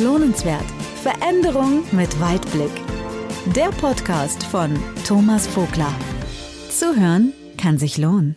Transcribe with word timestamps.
Lohnenswert. 0.00 0.64
Veränderung 1.02 1.82
mit 1.90 2.20
Weitblick. 2.20 2.70
Der 3.56 3.70
Podcast 3.70 4.44
von 4.44 4.78
Thomas 5.04 5.48
Vogler. 5.48 5.92
Zuhören 6.70 7.32
kann 7.56 7.78
sich 7.78 7.98
lohnen. 7.98 8.36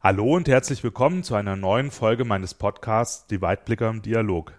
Hallo 0.00 0.34
und 0.34 0.48
herzlich 0.48 0.82
willkommen 0.82 1.22
zu 1.22 1.36
einer 1.36 1.54
neuen 1.54 1.92
Folge 1.92 2.24
meines 2.24 2.54
Podcasts 2.54 3.28
Die 3.28 3.40
Weitblicker 3.40 3.88
im 3.90 4.02
Dialog. 4.02 4.54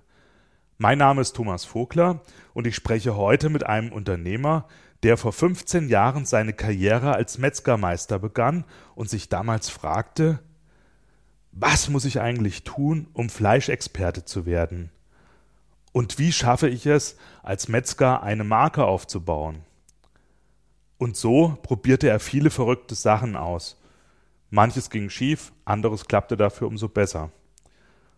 Mein 0.78 1.00
Name 1.00 1.20
ist 1.20 1.36
Thomas 1.36 1.66
Vogler 1.66 2.22
und 2.54 2.66
ich 2.66 2.76
spreche 2.76 3.18
heute 3.18 3.50
mit 3.50 3.66
einem 3.66 3.92
Unternehmer, 3.92 4.66
der 5.04 5.18
vor 5.18 5.34
15 5.34 5.90
Jahren 5.90 6.26
seine 6.26 6.54
Karriere 6.54 7.16
als 7.16 7.38
Metzgermeister 7.38 8.18
begann 8.18 8.64
und 8.96 9.10
sich 9.10 9.28
damals 9.28 9.70
fragte, 9.70 10.40
was 11.52 11.90
muss 11.90 12.06
ich 12.06 12.22
eigentlich 12.22 12.64
tun, 12.64 13.08
um 13.12 13.28
Fleischexperte 13.28 14.24
zu 14.24 14.46
werden? 14.46 14.90
Und 16.00 16.18
wie 16.18 16.32
schaffe 16.32 16.70
ich 16.70 16.86
es, 16.86 17.18
als 17.44 17.68
Metzger 17.68 18.24
eine 18.24 18.46
Marke 18.46 18.86
aufzubauen? 18.86 19.64
Und 20.98 21.18
so 21.18 21.58
probierte 21.62 22.08
er 22.08 22.22
viele 22.22 22.52
verrückte 22.52 22.96
Sachen 22.96 23.36
aus. 23.36 23.78
Manches 24.50 24.90
ging 24.90 25.10
schief, 25.10 25.52
anderes 25.66 26.06
klappte 26.06 26.38
dafür 26.38 26.68
umso 26.68 26.88
besser. 26.88 27.32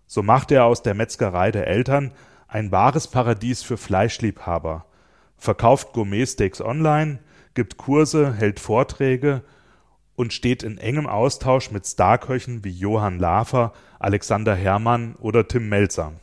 So 0.05 0.21
machte 0.21 0.53
er 0.53 0.65
aus 0.65 0.83
der 0.83 0.93
Metzgerei 0.93 1.49
der 1.49 1.65
Eltern 1.65 2.11
ein 2.47 2.71
wahres 2.71 3.07
Paradies 3.07 3.63
für 3.63 3.77
Fleischliebhaber, 3.77 4.85
verkauft 5.35 5.93
Gourmetsteaks 5.93 6.61
online, 6.61 7.17
gibt 7.55 7.77
Kurse, 7.77 8.31
hält 8.31 8.59
Vorträge 8.59 9.41
und 10.15 10.33
steht 10.33 10.61
in 10.61 10.77
engem 10.77 11.07
Austausch 11.07 11.71
mit 11.71 11.87
Starköchen 11.87 12.63
wie 12.63 12.77
Johann 12.77 13.17
Lafer, 13.17 13.73
Alexander 13.97 14.53
Herrmann 14.53 15.15
oder 15.15 15.47
Tim 15.47 15.67
Melzer. 15.67 16.13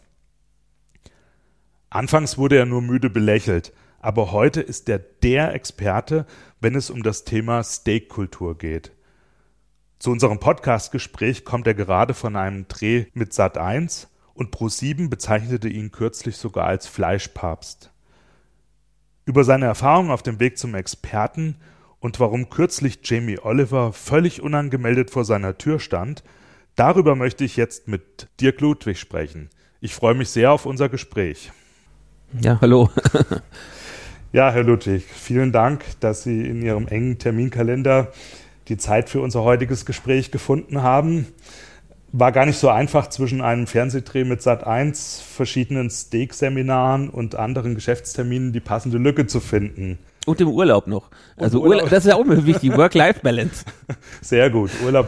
Anfangs 1.98 2.38
wurde 2.38 2.57
er 2.57 2.65
nur 2.65 2.80
müde 2.80 3.11
belächelt, 3.11 3.73
aber 3.98 4.30
heute 4.30 4.61
ist 4.61 4.88
er 4.88 5.01
der 5.01 5.52
Experte, 5.52 6.27
wenn 6.60 6.77
es 6.77 6.91
um 6.91 7.02
das 7.02 7.24
Thema 7.24 7.65
Steakkultur 7.65 8.57
geht. 8.57 8.93
Zu 9.99 10.13
unserem 10.13 10.38
Podcastgespräch 10.38 11.45
kommt 11.45 11.66
er 11.66 11.74
gerade 11.74 12.15
von 12.15 12.37
einem 12.37 12.69
Dreh 12.69 13.07
mit 13.15 13.32
Sat 13.32 13.59
1 13.59 14.07
und 14.32 14.54
Pro7 14.54 15.10
bezeichnete 15.10 15.69
ihn 15.69 15.91
kürzlich 15.91 16.37
sogar 16.37 16.69
als 16.69 16.87
Fleischpapst. 16.87 17.91
Über 19.24 19.43
seine 19.43 19.65
Erfahrungen 19.65 20.13
auf 20.13 20.23
dem 20.23 20.38
Weg 20.38 20.57
zum 20.57 20.76
Experten 20.76 21.57
und 21.99 22.21
warum 22.21 22.49
kürzlich 22.49 23.01
Jamie 23.02 23.41
Oliver 23.41 23.93
völlig 23.93 24.41
unangemeldet 24.41 25.10
vor 25.10 25.24
seiner 25.24 25.59
Tür 25.59 25.80
stand, 25.80 26.23
darüber 26.76 27.16
möchte 27.16 27.43
ich 27.43 27.57
jetzt 27.57 27.88
mit 27.88 28.29
Dirk 28.41 28.60
Ludwig 28.60 29.01
sprechen. 29.01 29.51
Ich 29.80 29.96
freue 29.96 30.15
mich 30.15 30.29
sehr 30.29 30.52
auf 30.52 30.65
unser 30.65 30.88
Gespräch. 30.88 31.51
Ja, 32.40 32.59
hallo. 32.60 32.90
ja, 34.32 34.51
Herr 34.51 34.62
Ludwig, 34.62 35.04
vielen 35.04 35.51
Dank, 35.51 35.84
dass 36.01 36.24
Sie 36.24 36.46
in 36.46 36.62
Ihrem 36.62 36.87
engen 36.87 37.18
Terminkalender 37.18 38.12
die 38.68 38.76
Zeit 38.76 39.09
für 39.09 39.20
unser 39.20 39.43
heutiges 39.45 39.87
Gespräch 39.87 40.30
gefunden 40.30 40.82
haben. 40.82 41.26
War 42.12 42.32
gar 42.32 42.46
nicht 42.46 42.59
so 42.59 42.68
einfach 42.68 43.09
zwischen 43.09 43.40
einem 43.40 43.66
Fernsehdreh 43.66 44.24
mit 44.24 44.43
Sat 44.43 44.66
1, 44.66 45.20
verschiedenen 45.20 45.90
Steak-Seminaren 45.90 47.09
und 47.09 47.35
anderen 47.35 47.74
Geschäftsterminen 47.74 48.52
die 48.52 48.60
passende 48.60 48.98
Lücke 48.98 49.26
zu 49.26 49.40
finden. 49.40 49.98
Und 50.26 50.40
im 50.40 50.48
Urlaub 50.48 50.87
noch. 50.87 51.10
Also 51.37 51.59
Urlaub. 51.59 51.76
Urlaub, 51.76 51.90
das 51.90 52.04
ist 52.04 52.10
ja 52.10 52.16
auch 52.16 52.24
wichtig, 52.26 52.73
Work-Life-Balance. 52.76 53.65
Sehr 54.20 54.51
gut. 54.51 54.70
Urlaub 54.85 55.07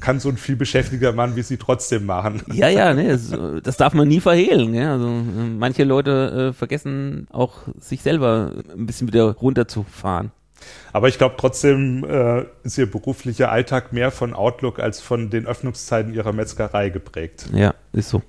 kann 0.00 0.20
so 0.20 0.28
ein 0.28 0.36
viel 0.36 0.56
beschäftigter 0.56 1.12
Mann 1.12 1.36
wie 1.36 1.42
Sie 1.42 1.56
trotzdem 1.56 2.06
machen. 2.06 2.42
Ja, 2.52 2.68
ja, 2.68 2.94
ne, 2.94 3.08
das, 3.08 3.32
das 3.62 3.76
darf 3.76 3.94
man 3.94 4.08
nie 4.08 4.20
verhehlen. 4.20 4.70
Ne? 4.70 4.90
Also 4.90 5.08
manche 5.08 5.84
Leute 5.84 6.50
äh, 6.50 6.52
vergessen 6.52 7.26
auch 7.30 7.58
sich 7.78 8.02
selber 8.02 8.52
ein 8.76 8.86
bisschen 8.86 9.08
wieder 9.08 9.32
runterzufahren. 9.32 10.32
Aber 10.92 11.08
ich 11.08 11.18
glaube 11.18 11.34
trotzdem 11.38 12.04
äh, 12.04 12.44
ist 12.62 12.78
Ihr 12.78 12.90
beruflicher 12.90 13.50
Alltag 13.50 13.92
mehr 13.92 14.10
von 14.10 14.34
Outlook 14.34 14.80
als 14.80 15.00
von 15.00 15.30
den 15.30 15.46
Öffnungszeiten 15.46 16.14
Ihrer 16.14 16.32
Metzgerei 16.32 16.88
geprägt. 16.88 17.46
Ja, 17.52 17.74
ist 17.92 18.10
so. 18.10 18.22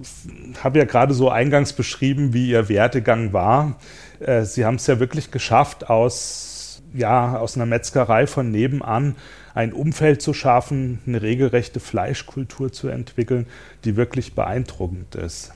Ich 0.00 0.64
habe 0.64 0.78
ja 0.78 0.84
gerade 0.84 1.14
so 1.14 1.28
eingangs 1.28 1.72
beschrieben, 1.72 2.32
wie 2.32 2.50
Ihr 2.50 2.68
Werdegang 2.68 3.32
war. 3.32 3.76
Äh, 4.18 4.44
Sie 4.44 4.64
haben 4.64 4.76
es 4.76 4.86
ja 4.86 4.98
wirklich 4.98 5.30
geschafft, 5.30 5.88
aus, 5.88 6.82
ja, 6.94 7.36
aus 7.36 7.56
einer 7.56 7.66
Metzgerei 7.66 8.26
von 8.26 8.50
nebenan 8.50 9.14
ein 9.54 9.72
Umfeld 9.72 10.22
zu 10.22 10.32
schaffen, 10.32 11.00
eine 11.06 11.22
regelrechte 11.22 11.80
Fleischkultur 11.80 12.72
zu 12.72 12.88
entwickeln, 12.88 13.46
die 13.84 13.96
wirklich 13.96 14.34
beeindruckend 14.34 15.14
ist. 15.14 15.52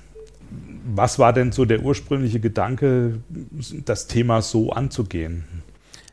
Was 0.86 1.18
war 1.18 1.32
denn 1.32 1.52
so 1.52 1.64
der 1.64 1.82
ursprüngliche 1.82 2.40
Gedanke, 2.40 3.20
das 3.84 4.06
Thema 4.06 4.42
so 4.42 4.70
anzugehen? 4.70 5.44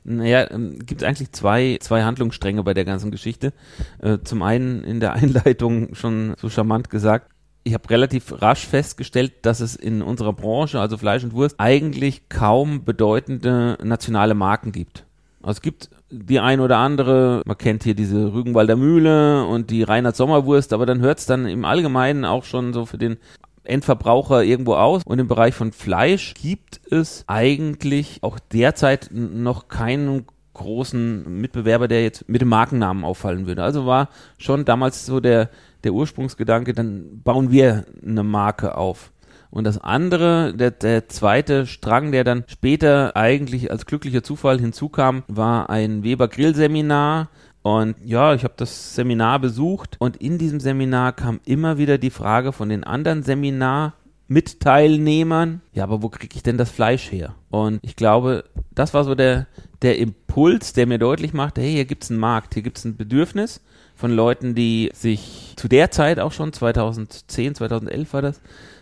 Naja, 0.04 0.50
ähm, 0.50 0.80
gibt 0.86 1.04
eigentlich 1.04 1.32
zwei, 1.32 1.78
zwei 1.80 2.04
Handlungsstränge 2.04 2.64
bei 2.64 2.74
der 2.74 2.86
ganzen 2.86 3.12
Geschichte. 3.12 3.54
Äh, 4.02 4.20
zum 4.24 4.42
einen 4.42 4.84
in 4.84 5.00
der 5.00 5.14
Einleitung 5.14 5.94
schon 5.96 6.34
so 6.38 6.50
charmant 6.50 6.90
gesagt, 6.90 7.32
ich 7.64 7.76
habe 7.76 7.90
relativ 7.92 8.42
rasch 8.42 8.66
festgestellt, 8.66 9.34
dass 9.44 9.60
es 9.60 9.76
in 9.76 10.02
unserer 10.02 10.34
Branche, 10.34 10.80
also 10.80 10.98
Fleisch 10.98 11.24
und 11.24 11.34
Wurst, 11.34 11.56
eigentlich 11.60 12.28
kaum 12.28 12.84
bedeutende 12.84 13.78
nationale 13.84 14.34
Marken 14.34 14.72
gibt. 14.72 15.06
Also 15.44 15.58
es 15.58 15.62
gibt 15.62 15.90
die 16.12 16.40
ein 16.40 16.60
oder 16.60 16.78
andere, 16.78 17.42
man 17.46 17.58
kennt 17.58 17.84
hier 17.84 17.96
diese 17.96 18.34
Rügenwalder 18.34 18.76
Mühle 18.76 19.46
und 19.46 19.70
die 19.70 19.84
Reinhard 19.84 20.16
Sommerwurst, 20.16 20.74
aber 20.74 20.86
dann 20.86 21.00
hört 21.00 21.20
es 21.20 21.26
dann 21.26 21.46
im 21.46 21.66
Allgemeinen 21.66 22.26
auch 22.26 22.44
schon 22.44 22.74
so 22.74 22.86
für 22.86 22.98
den 22.98 23.18
Endverbraucher 23.64 24.44
irgendwo 24.44 24.76
aus. 24.76 25.04
Und 25.06 25.20
im 25.20 25.28
Bereich 25.28 25.54
von 25.54 25.72
Fleisch 25.72 26.34
gibt 26.34 26.82
es 26.92 27.24
eigentlich 27.28 28.20
auch 28.22 28.40
derzeit 28.40 29.10
noch 29.12 29.68
keinen 29.68 30.26
großen 30.54 31.40
Mitbewerber, 31.40 31.88
der 31.88 32.04
jetzt 32.04 32.28
mit 32.28 32.42
dem 32.42 32.50
Markennamen 32.50 33.04
auffallen 33.04 33.48
würde. 33.48 33.64
Also 33.64 33.86
war 33.86 34.10
schon 34.38 34.66
damals 34.66 35.06
so 35.06 35.20
der 35.20 35.50
der 35.84 35.94
Ursprungsgedanke, 35.94 36.74
dann 36.74 37.22
bauen 37.24 37.52
wir 37.52 37.86
eine 38.06 38.24
Marke 38.24 38.78
auf. 38.78 39.12
Und 39.52 39.66
das 39.66 39.78
andere, 39.78 40.54
der, 40.56 40.72
der 40.72 41.10
zweite 41.10 41.68
Strang, 41.68 42.12
der 42.12 42.24
dann 42.24 42.46
später 42.48 43.16
eigentlich 43.16 43.70
als 43.70 43.86
glücklicher 43.86 44.24
Zufall 44.24 44.60
hinzukam, 44.60 45.24
war 45.28 45.70
ein 45.70 46.04
Weber 46.04 46.30
Grill-Seminar. 46.30 47.30
Und 47.62 47.96
ja, 48.04 48.34
ich 48.34 48.44
habe 48.44 48.56
das 48.58 48.96
Seminar 48.96 49.40
besucht 49.40 49.98
und 50.00 50.18
in 50.18 50.40
diesem 50.40 50.60
Seminar 50.60 51.14
kam 51.14 51.40
immer 51.46 51.78
wieder 51.78 52.00
die 52.00 52.10
Frage 52.10 52.54
von 52.54 52.70
den 52.70 52.84
anderen 52.84 53.22
Seminar 53.22 53.94
mit 54.28 54.62
Teilnehmern, 54.62 55.62
ja, 55.74 55.84
aber 55.84 56.02
wo 56.02 56.08
kriege 56.08 56.38
ich 56.38 56.42
denn 56.42 56.58
das 56.58 56.72
Fleisch 56.72 57.12
her? 57.12 57.36
Und 57.50 57.80
ich 57.84 57.98
glaube, 57.98 58.46
das 58.74 58.94
war 58.94 59.04
so 59.04 59.14
der, 59.14 59.46
der 59.82 60.00
Impuls, 60.00 60.72
der 60.72 60.88
mir 60.88 60.98
deutlich 60.98 61.34
machte, 61.34 61.60
hey, 61.60 61.74
hier 61.74 61.86
gibt 61.86 62.06
es 62.06 62.12
einen 62.12 62.20
Markt, 62.22 62.54
hier 62.54 62.64
gibt 62.64 62.78
es 62.78 62.86
ein 62.86 62.96
Bedürfnis 62.96 63.62
von 63.94 64.10
Leuten, 64.10 64.56
die 64.56 64.90
sich 64.94 65.54
zu 65.58 65.68
der 65.68 65.92
Zeit 65.92 66.18
auch 66.18 66.32
schon, 66.32 66.54
2010, 66.54 67.56
2011 67.56 68.14
war 68.14 68.22
das, 68.22 68.42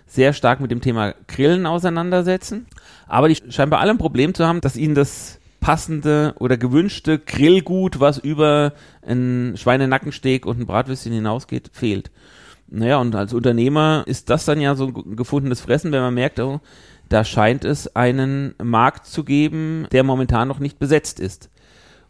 sehr 0.09 0.33
stark 0.33 0.59
mit 0.59 0.71
dem 0.71 0.81
Thema 0.81 1.13
Grillen 1.27 1.65
auseinandersetzen, 1.65 2.65
aber 3.07 3.29
die 3.29 3.37
scheinbar 3.51 3.79
alle 3.79 3.91
ein 3.91 3.97
Problem 3.97 4.33
zu 4.33 4.45
haben, 4.45 4.59
dass 4.59 4.75
ihnen 4.75 4.95
das 4.95 5.39
passende 5.61 6.33
oder 6.39 6.57
gewünschte 6.57 7.19
Grillgut, 7.19 7.99
was 7.99 8.17
über 8.17 8.73
ein 9.05 9.53
Schweinenackensteak 9.55 10.45
und 10.45 10.59
ein 10.59 10.65
Bratwürstchen 10.65 11.13
hinausgeht, 11.13 11.69
fehlt. 11.73 12.11
Naja, 12.67 12.97
und 12.97 13.15
als 13.15 13.33
Unternehmer 13.33 14.03
ist 14.05 14.29
das 14.29 14.45
dann 14.45 14.61
ja 14.61 14.75
so 14.75 14.87
ein 14.87 15.15
gefundenes 15.15 15.61
Fressen, 15.61 15.91
wenn 15.91 16.01
man 16.01 16.13
merkt, 16.13 16.39
oh, 16.39 16.59
da 17.09 17.23
scheint 17.23 17.65
es 17.65 17.95
einen 17.95 18.53
Markt 18.61 19.07
zu 19.07 19.23
geben, 19.23 19.87
der 19.91 20.03
momentan 20.03 20.47
noch 20.47 20.59
nicht 20.59 20.77
besetzt 20.79 21.19
ist. 21.19 21.49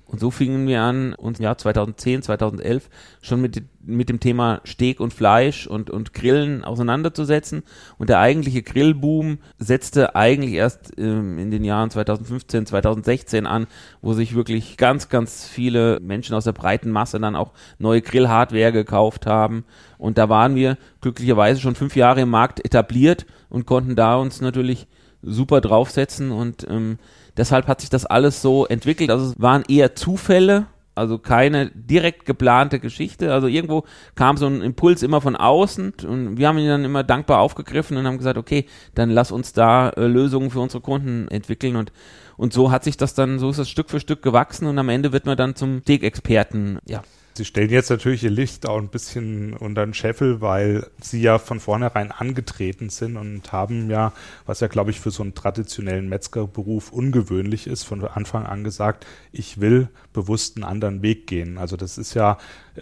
Und 0.10 0.20
so 0.20 0.32
fingen 0.32 0.68
wir 0.68 0.82
an, 0.82 1.14
uns 1.14 1.38
im 1.38 1.44
Jahr 1.44 1.60
2010, 1.60 2.24
2011 2.24 2.90
schon 3.22 3.42
mit, 3.42 3.62
mit 3.84 4.10
dem 4.10 4.20
Thema 4.20 4.60
Steak 4.66 5.00
und 5.00 5.14
Fleisch 5.14 5.68
und, 5.68 5.92
und 5.92 6.16
Grillen 6.16 6.64
auseinanderzusetzen. 6.64 7.62
Und 8.00 8.10
der 8.10 8.20
eigentliche 8.20 8.64
Grillboom 8.64 9.38
setzte 9.60 10.16
eigentlich 10.16 10.54
erst 10.54 10.98
ähm, 10.98 11.38
in 11.38 11.52
den 11.52 11.64
Jahren 11.64 11.92
2015, 11.92 12.66
2016 12.66 13.46
an, 13.46 13.68
wo 14.02 14.14
sich 14.14 14.34
wirklich 14.34 14.78
ganz, 14.78 15.10
ganz 15.10 15.48
viele 15.48 16.00
Menschen 16.00 16.34
aus 16.34 16.46
der 16.46 16.54
breiten 16.54 16.90
Masse 16.90 17.20
dann 17.20 17.36
auch 17.36 17.52
neue 17.78 18.02
Grillhardware 18.02 18.72
gekauft 18.72 19.28
haben. 19.28 19.64
Und 20.00 20.18
da 20.18 20.28
waren 20.28 20.56
wir 20.56 20.80
glücklicherweise 21.02 21.62
schon 21.62 21.76
fünf 21.76 21.96
Jahre 21.96 22.22
im 22.22 22.30
Markt 22.32 22.66
etabliert 22.66 23.28
und 23.48 23.68
konnten 23.68 23.96
da 23.96 24.16
uns 24.16 24.42
natürlich 24.42 24.88
super 25.22 25.62
draufsetzen 25.62 26.32
und 26.32 26.66
ähm, 26.68 26.98
Deshalb 27.40 27.68
hat 27.68 27.80
sich 27.80 27.90
das 27.90 28.06
alles 28.06 28.42
so 28.42 28.66
entwickelt. 28.66 29.10
Also 29.10 29.28
es 29.28 29.34
waren 29.40 29.64
eher 29.70 29.96
Zufälle, 29.96 30.68
also 30.94 31.18
keine 31.18 31.72
direkt 31.74 32.26
geplante 32.26 32.80
Geschichte. 32.80 33.32
Also 33.32 33.48
irgendwo 33.48 33.86
kam 34.16 34.36
so 34.36 34.46
ein 34.46 34.62
Impuls 34.62 35.04
immer 35.04 35.22
von 35.22 35.38
außen 35.38 35.94
und 36.06 36.38
wir 36.38 36.50
haben 36.50 36.58
ihn 36.58 36.68
dann 36.68 36.84
immer 36.84 37.04
dankbar 37.04 37.40
aufgegriffen 37.40 37.96
und 37.96 38.06
haben 38.06 38.18
gesagt, 38.18 38.38
okay, 38.38 38.66
dann 38.94 39.10
lass 39.10 39.32
uns 39.32 39.54
da 39.54 39.90
äh, 39.92 40.06
Lösungen 40.06 40.52
für 40.52 40.60
unsere 40.60 40.82
Kunden 40.82 41.30
entwickeln 41.30 41.78
und 41.78 41.94
und 42.36 42.54
so 42.54 42.72
hat 42.72 42.86
sich 42.86 42.96
das 42.96 43.14
dann, 43.16 43.38
so 43.38 43.50
ist 43.50 43.60
das 43.60 43.70
Stück 43.70 43.90
für 43.90 44.00
Stück 44.00 44.22
gewachsen 44.22 44.66
und 44.66 44.78
am 44.80 44.88
Ende 44.88 45.12
wird 45.12 45.26
man 45.26 45.36
dann 45.36 45.56
zum 45.56 45.82
Steak-Experten, 45.82 46.80
ja. 46.86 47.02
Sie 47.40 47.46
stellen 47.46 47.70
jetzt 47.70 47.90
natürlich 47.90 48.26
Ihr 48.26 48.32
Licht 48.32 48.68
auch 48.68 48.80
ein 48.80 48.90
bisschen 48.90 49.54
unter 49.54 49.86
den 49.86 49.94
Scheffel, 49.94 50.42
weil 50.42 50.86
Sie 51.00 51.22
ja 51.22 51.40
von 51.40 51.62
vornherein 51.62 52.12
angetreten 52.12 52.90
sind 52.90 53.16
und 53.16 53.54
haben 53.54 53.90
ja, 53.90 54.12
was 54.46 54.60
ja 54.60 54.68
glaube 54.68 54.92
ich 54.92 55.00
für 55.00 55.10
so 55.10 55.24
einen 55.24 55.36
traditionellen 55.36 56.10
Metzgerberuf 56.10 56.92
ungewöhnlich 56.92 57.66
ist, 57.68 57.84
von 57.84 58.04
Anfang 58.04 58.46
an 58.46 58.66
gesagt, 58.66 59.08
ich 59.32 59.62
will 59.62 59.88
bewusst 60.12 60.58
einen 60.58 60.66
anderen 60.66 61.02
Weg 61.02 61.28
gehen. 61.28 61.58
Also 61.58 61.78
das 61.78 61.98
ist 61.98 62.14
ja 62.14 62.40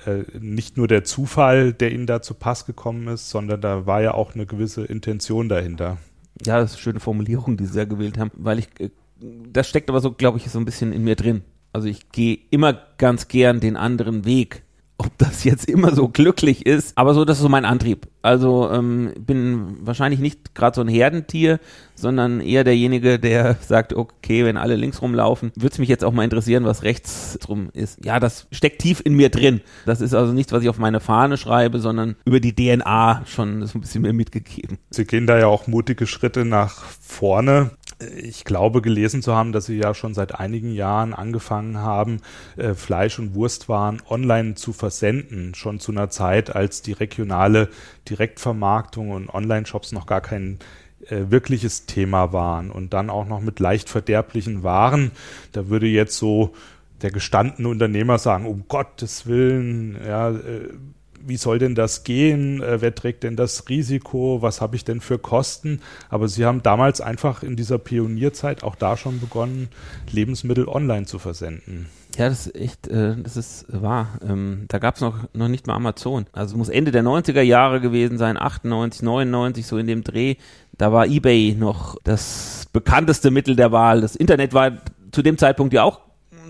äh, 0.08 0.24
nicht 0.40 0.76
nur 0.76 0.88
der 0.88 1.04
Zufall, 1.04 1.72
der 1.72 1.92
Ihnen 1.92 2.08
da 2.08 2.24
zu 2.24 2.34
Pass 2.34 2.66
gekommen 2.66 3.10
ist, 3.10 3.30
sondern 3.30 3.62
da 3.62 3.86
war 3.86 4.02
ja 4.02 4.16
auch 4.16 4.34
eine 4.34 4.48
gewisse 4.48 4.86
Intention 4.86 5.50
dahinter. 5.50 6.00
Ja, 6.44 6.60
das 6.60 6.72
ist 6.72 6.78
eine 6.78 6.82
schöne 6.82 7.00
Formulierung, 7.00 7.58
die 7.58 7.68
Sie 7.68 7.78
da 7.78 7.86
gewählt 7.86 8.18
haben, 8.18 8.32
weil 8.34 8.58
ich, 8.58 8.70
äh, 8.80 8.90
das 9.20 9.70
steckt 9.70 9.92
aber 9.92 10.02
so, 10.02 10.14
glaube 10.14 10.40
ich, 10.40 10.50
so 10.50 10.58
ein 10.58 10.66
bisschen 10.66 10.94
in 10.94 11.04
mir 11.04 11.16
drin. 11.16 11.44
Also 11.74 11.88
ich 11.88 12.12
gehe 12.12 12.40
immer 12.50 12.74
ganz 12.98 13.28
gern 13.28 13.60
den 13.60 13.78
anderen 13.78 14.26
Weg. 14.26 14.64
Ob 14.98 15.16
das 15.20 15.44
jetzt 15.44 15.70
immer 15.70 15.94
so 15.94 16.08
glücklich 16.08 16.66
ist, 16.66 16.98
aber 16.98 17.14
so, 17.14 17.24
das 17.24 17.38
ist 17.38 17.44
so 17.44 17.50
mein 17.50 17.66
Antrieb. 17.66 18.08
Also 18.28 18.70
ähm, 18.70 19.14
bin 19.18 19.78
wahrscheinlich 19.80 20.20
nicht 20.20 20.54
gerade 20.54 20.76
so 20.76 20.82
ein 20.82 20.90
Herdentier, 20.90 21.62
sondern 21.96 22.42
eher 22.42 22.66
derjenige, 22.66 23.20
der 23.20 23.56
sagt, 23.62 23.94
okay, 23.94 24.44
wenn 24.44 24.58
alle 24.58 24.76
links 24.76 25.02
rumlaufen, 25.02 25.54
würde 25.56 25.72
es 25.72 25.80
mich 25.80 25.88
jetzt 25.88 26.04
auch 26.04 26.12
mal 26.12 26.26
interessieren, 26.26 26.66
was 26.66 26.84
rechts 26.84 27.40
rum 27.48 27.70
ist. 27.72 28.04
Ja, 28.04 28.20
das 28.20 28.48
steckt 28.52 28.82
tief 28.82 29.02
in 29.02 29.14
mir 29.14 29.30
drin. 29.30 29.62
Das 29.86 30.02
ist 30.02 30.14
also 30.14 30.34
nichts, 30.34 30.52
was 30.52 30.62
ich 30.62 30.68
auf 30.68 30.78
meine 30.78 31.00
Fahne 31.00 31.38
schreibe, 31.38 31.80
sondern 31.80 32.18
über 32.26 32.42
die 32.42 32.54
DNA 32.54 33.24
schon 33.26 33.66
so 33.66 33.78
ein 33.78 33.82
bisschen 33.82 34.02
mir 34.02 34.12
mitgegeben. 34.12 34.78
Sie 34.90 35.06
gehen 35.06 35.26
da 35.26 35.40
ja 35.40 35.48
auch 35.48 35.68
mutige 35.68 36.06
Schritte 36.06 36.44
nach 36.44 36.84
vorne 37.00 37.72
ich 38.00 38.44
glaube 38.44 38.82
gelesen 38.82 39.22
zu 39.22 39.36
haben, 39.36 39.52
dass 39.52 39.66
sie 39.66 39.78
ja 39.78 39.94
schon 39.94 40.14
seit 40.14 40.40
einigen 40.40 40.72
Jahren 40.72 41.14
angefangen 41.14 41.80
haben, 41.80 42.22
äh, 42.56 42.74
Fleisch- 42.74 43.18
und 43.18 43.34
Wurstwaren 43.34 44.02
online 44.08 44.56
zu 44.56 44.72
versenden, 44.72 45.56
schon 45.56 45.80
zu 45.80 45.92
einer 45.92 46.10
Zeit, 46.10 46.56
als 46.56 46.82
die 46.82 46.94
regionale 46.94 47.70
Direktvermarktung 48.10 49.12
und 49.12 49.30
Online-Shops 49.30 49.92
noch 49.92 50.06
gar 50.06 50.22
kein 50.22 50.60
äh, 51.10 51.26
wirkliches 51.30 51.86
Thema 51.86 52.34
waren 52.34 52.72
und 52.72 52.94
dann 52.94 53.10
auch 53.10 53.26
noch 53.26 53.42
mit 53.42 53.60
leicht 53.60 53.90
verderblichen 53.90 54.64
Waren. 54.64 55.12
Da 55.52 55.70
würde 55.70 55.88
jetzt 55.88 56.18
so 56.18 56.54
der 57.02 57.12
gestandene 57.12 57.70
Unternehmer 57.70 58.18
sagen, 58.18 58.46
um 58.46 58.66
Gottes 58.68 59.28
Willen, 59.28 59.98
ja, 60.06 60.32
äh, 60.32 60.70
wie 61.28 61.38
soll 61.38 61.60
denn 61.60 61.76
das 61.76 62.04
gehen? 62.04 62.62
Äh, 62.62 62.82
wer 62.82 62.96
trägt 62.96 63.24
denn 63.24 63.36
das 63.36 63.70
Risiko? 63.70 64.42
Was 64.42 64.62
habe 64.62 64.76
ich 64.76 64.86
denn 64.86 65.02
für 65.02 65.20
Kosten? 65.20 65.82
Aber 66.10 66.28
sie 66.28 66.46
haben 66.46 66.64
damals 66.64 67.02
einfach 67.02 67.44
in 67.44 67.56
dieser 67.56 67.78
Pionierzeit 67.78 68.64
auch 68.64 68.76
da 68.76 68.98
schon 68.98 69.20
begonnen, 69.20 69.70
Lebensmittel 70.12 70.68
online 70.68 71.06
zu 71.06 71.20
versenden. 71.20 71.88
Ja, 72.18 72.30
das 72.30 72.48
ist 72.48 72.56
echt, 72.56 72.88
äh, 72.88 73.16
das 73.16 73.38
ist 73.38 73.66
wahr. 73.70 74.18
Ähm, 74.28 74.66
da 74.70 74.80
gab 74.80 74.96
es 74.96 75.02
noch, 75.02 75.16
noch 75.34 75.48
nicht 75.48 75.68
mal 75.68 75.76
Amazon. 75.76 76.26
Also 76.32 76.58
muss 76.58 76.68
Ende 76.68 76.92
der 76.92 77.04
90er 77.04 77.42
Jahre 77.42 77.80
gewesen 77.80 78.18
sein, 78.18 78.38
98, 78.38 79.04
99, 79.04 79.68
so 79.68 79.78
in 79.78 79.86
dem 79.86 80.04
Dreh. 80.04 80.36
Da 80.80 80.92
war 80.92 81.06
eBay 81.06 81.56
noch 81.58 81.96
das 82.04 82.66
bekannteste 82.74 83.30
Mittel 83.30 83.56
der 83.56 83.72
Wahl. 83.72 84.02
Das 84.02 84.16
Internet 84.16 84.56
war 84.56 84.72
zu 85.12 85.22
dem 85.22 85.38
Zeitpunkt 85.38 85.74
ja 85.74 85.84
auch 85.84 86.02